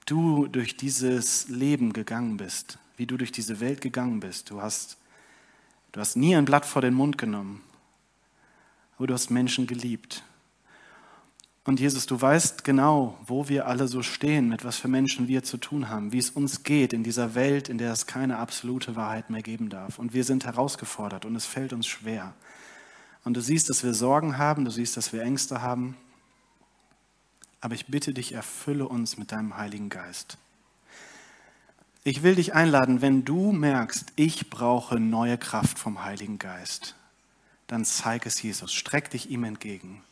du 0.04 0.48
durch 0.48 0.76
dieses 0.76 1.48
Leben 1.48 1.94
gegangen 1.94 2.36
bist, 2.36 2.78
wie 2.98 3.06
du 3.06 3.16
durch 3.16 3.32
diese 3.32 3.58
Welt 3.58 3.80
gegangen 3.80 4.20
bist. 4.20 4.50
Du 4.50 4.60
hast, 4.60 4.98
du 5.92 6.00
hast 6.00 6.14
nie 6.14 6.36
ein 6.36 6.44
Blatt 6.44 6.66
vor 6.66 6.82
den 6.82 6.92
Mund 6.92 7.16
genommen, 7.16 7.62
aber 8.98 9.06
du 9.06 9.14
hast 9.14 9.30
Menschen 9.30 9.66
geliebt. 9.66 10.22
Und 11.64 11.80
Jesus, 11.80 12.04
du 12.04 12.20
weißt 12.20 12.64
genau, 12.64 13.18
wo 13.24 13.48
wir 13.48 13.66
alle 13.66 13.88
so 13.88 14.02
stehen, 14.02 14.50
mit 14.50 14.62
was 14.62 14.76
für 14.76 14.88
Menschen 14.88 15.26
wir 15.26 15.42
zu 15.42 15.56
tun 15.56 15.88
haben, 15.88 16.12
wie 16.12 16.18
es 16.18 16.28
uns 16.28 16.64
geht 16.64 16.92
in 16.92 17.02
dieser 17.02 17.34
Welt, 17.34 17.70
in 17.70 17.78
der 17.78 17.92
es 17.92 18.06
keine 18.06 18.36
absolute 18.36 18.94
Wahrheit 18.94 19.30
mehr 19.30 19.40
geben 19.40 19.70
darf. 19.70 19.98
Und 19.98 20.12
wir 20.12 20.24
sind 20.24 20.44
herausgefordert 20.44 21.24
und 21.24 21.34
es 21.34 21.46
fällt 21.46 21.72
uns 21.72 21.86
schwer. 21.86 22.34
Und 23.24 23.38
du 23.38 23.40
siehst, 23.40 23.70
dass 23.70 23.82
wir 23.82 23.94
Sorgen 23.94 24.36
haben, 24.36 24.66
du 24.66 24.70
siehst, 24.70 24.98
dass 24.98 25.14
wir 25.14 25.22
Ängste 25.22 25.62
haben. 25.62 25.96
Aber 27.64 27.74
ich 27.74 27.86
bitte 27.86 28.12
dich, 28.12 28.32
erfülle 28.32 28.86
uns 28.86 29.16
mit 29.16 29.32
deinem 29.32 29.56
Heiligen 29.56 29.88
Geist. 29.88 30.36
Ich 32.02 32.22
will 32.22 32.34
dich 32.34 32.52
einladen, 32.52 33.00
wenn 33.00 33.24
du 33.24 33.52
merkst, 33.52 34.12
ich 34.16 34.50
brauche 34.50 35.00
neue 35.00 35.38
Kraft 35.38 35.78
vom 35.78 36.04
Heiligen 36.04 36.38
Geist, 36.38 36.94
dann 37.66 37.86
zeig 37.86 38.26
es 38.26 38.42
Jesus, 38.42 38.74
streck 38.74 39.08
dich 39.08 39.30
ihm 39.30 39.44
entgegen. 39.44 40.04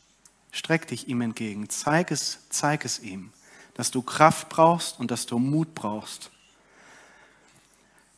Streck 0.51 0.87
dich 0.87 1.09
ihm 1.09 1.21
entgegen. 1.21 1.69
Zeig 1.69 2.11
es, 2.11 2.39
zeig 2.49 2.87
es 2.87 3.01
ihm, 3.01 3.35
dass 3.75 3.91
du 3.91 4.01
Kraft 4.01 4.49
brauchst 4.49 4.99
und 4.99 5.11
dass 5.11 5.27
du 5.27 5.39
Mut 5.39 5.75
brauchst. 5.75 6.31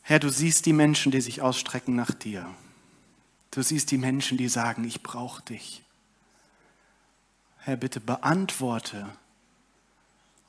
Herr, 0.03 0.21
du 0.21 0.29
siehst 0.29 0.65
die 0.65 0.73
Menschen, 0.73 1.11
die 1.11 1.21
sich 1.21 1.43
ausstrecken 1.43 1.97
nach 1.97 2.13
dir. 2.13 2.47
Du 3.51 3.63
siehst 3.63 3.91
die 3.91 3.99
Menschen, 3.99 4.39
die 4.39 4.49
sagen, 4.49 4.85
ich 4.85 5.03
brauche 5.03 5.43
dich. 5.43 5.83
Herr, 7.59 7.77
bitte 7.77 7.99
beantworte 7.99 9.09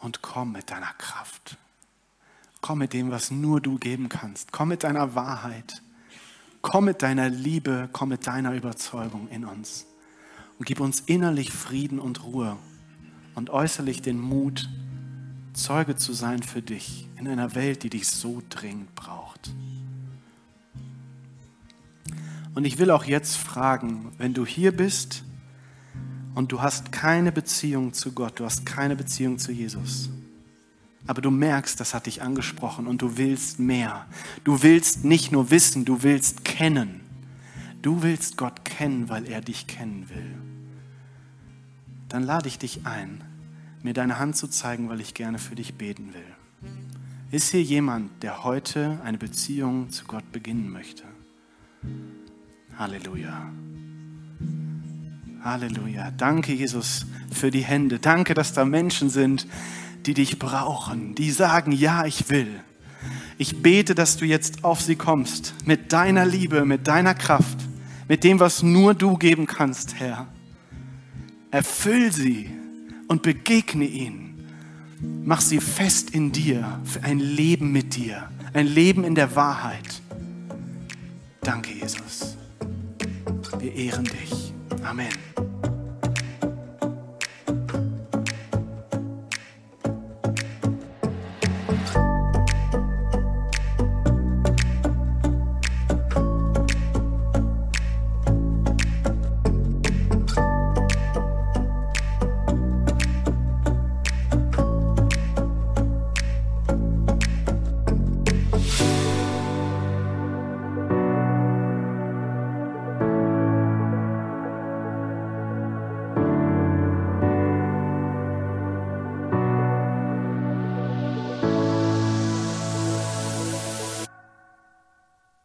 und 0.05 0.21
komm 0.21 0.53
mit 0.53 0.69
deiner 0.69 0.93
Kraft. 0.97 1.57
Komm 2.61 2.79
mit 2.79 2.93
dem, 2.93 3.11
was 3.11 3.31
nur 3.31 3.59
du 3.59 3.77
geben 3.77 4.07
kannst. 4.07 4.51
Komm 4.51 4.69
mit 4.69 4.83
deiner 4.83 5.15
Wahrheit. 5.15 5.81
Komm 6.61 6.85
mit 6.85 7.01
deiner 7.01 7.29
Liebe. 7.29 7.89
Komm 7.91 8.09
mit 8.09 8.25
deiner 8.27 8.53
Überzeugung 8.53 9.27
in 9.29 9.45
uns 9.45 9.87
und 10.57 10.65
gib 10.65 10.79
uns 10.79 11.01
innerlich 11.01 11.51
Frieden 11.51 11.99
und 11.99 12.23
Ruhe 12.23 12.55
und 13.33 13.49
äußerlich 13.49 14.01
den 14.01 14.19
Mut, 14.19 14.69
Zeuge 15.53 15.95
zu 15.95 16.13
sein 16.13 16.43
für 16.43 16.61
dich 16.61 17.09
in 17.17 17.27
einer 17.27 17.55
Welt, 17.55 17.83
die 17.83 17.89
dich 17.89 18.07
so 18.07 18.41
dringend 18.49 18.93
braucht. 18.95 19.51
Und 22.53 22.63
ich 22.63 22.77
will 22.77 22.89
auch 22.89 23.03
jetzt 23.03 23.35
fragen, 23.35 24.13
wenn 24.17 24.33
du 24.33 24.45
hier 24.45 24.71
bist 24.71 25.24
und 26.35 26.51
du 26.51 26.61
hast 26.61 26.91
keine 26.91 27.31
Beziehung 27.31 27.93
zu 27.93 28.11
Gott, 28.11 28.39
du 28.39 28.45
hast 28.45 28.65
keine 28.65 28.95
Beziehung 28.95 29.39
zu 29.39 29.51
Jesus, 29.51 30.09
aber 31.07 31.21
du 31.21 31.31
merkst, 31.31 31.79
das 31.79 31.93
hat 31.93 32.05
dich 32.05 32.21
angesprochen 32.21 32.87
und 32.87 33.01
du 33.01 33.17
willst 33.17 33.59
mehr. 33.59 34.05
Du 34.43 34.63
willst 34.63 35.05
nicht 35.05 35.31
nur 35.31 35.51
wissen, 35.51 35.85
du 35.85 36.03
willst 36.03 36.43
kennen. 36.43 37.01
Du 37.81 38.01
willst 38.01 38.37
Gott 38.37 38.65
kennen, 38.65 39.09
weil 39.09 39.27
er 39.27 39.41
dich 39.41 39.67
kennen 39.67 40.09
will. 40.09 40.35
Dann 42.09 42.23
lade 42.23 42.47
ich 42.47 42.57
dich 42.57 42.85
ein, 42.85 43.23
mir 43.83 43.93
deine 43.93 44.17
Hand 44.17 44.35
zu 44.35 44.47
zeigen, 44.47 44.89
weil 44.89 45.01
ich 45.01 45.13
gerne 45.13 45.37
für 45.37 45.55
dich 45.55 45.75
beten 45.75 46.13
will. 46.13 46.71
Ist 47.31 47.51
hier 47.51 47.61
jemand, 47.61 48.23
der 48.23 48.43
heute 48.43 48.99
eine 49.03 49.17
Beziehung 49.17 49.91
zu 49.91 50.05
Gott 50.05 50.31
beginnen 50.31 50.71
möchte? 50.71 51.03
Halleluja. 52.77 53.51
Halleluja. 55.45 56.11
Danke, 56.17 56.51
Jesus, 56.51 57.05
für 57.31 57.51
die 57.51 57.63
Hände. 57.63 57.99
Danke, 57.99 58.33
dass 58.33 58.51
da 58.51 58.65
Menschen 58.65 59.09
sind, 59.09 59.47
die 60.05 60.13
dich 60.13 60.39
brauchen, 60.39 61.15
die 61.15 61.31
sagen, 61.31 61.71
ja, 61.71 62.05
ich 62.05 62.29
will. 62.29 62.59
Ich 63.37 63.61
bete, 63.61 63.95
dass 63.95 64.17
du 64.17 64.25
jetzt 64.25 64.65
auf 64.65 64.81
sie 64.81 64.95
kommst, 64.97 65.53
mit 65.65 65.93
deiner 65.93 66.25
Liebe, 66.25 66.65
mit 66.65 66.87
deiner 66.87 67.13
Kraft 67.13 67.59
mit 68.07 68.23
dem, 68.23 68.39
was 68.39 68.63
nur 68.63 68.93
du 68.93 69.17
geben 69.17 69.47
kannst, 69.47 69.95
Herr. 69.99 70.27
Erfüll 71.51 72.11
sie 72.11 72.49
und 73.07 73.21
begegne 73.21 73.85
ihnen. 73.85 74.47
Mach 75.23 75.41
sie 75.41 75.59
fest 75.59 76.11
in 76.11 76.31
dir 76.31 76.79
für 76.83 77.03
ein 77.03 77.19
Leben 77.19 77.71
mit 77.71 77.95
dir, 77.95 78.29
ein 78.53 78.67
Leben 78.67 79.03
in 79.03 79.15
der 79.15 79.35
Wahrheit. 79.35 80.01
Danke, 81.41 81.71
Jesus. 81.73 82.37
Wir 83.59 83.73
ehren 83.73 84.05
dich. 84.05 84.54
Amen. 84.83 85.54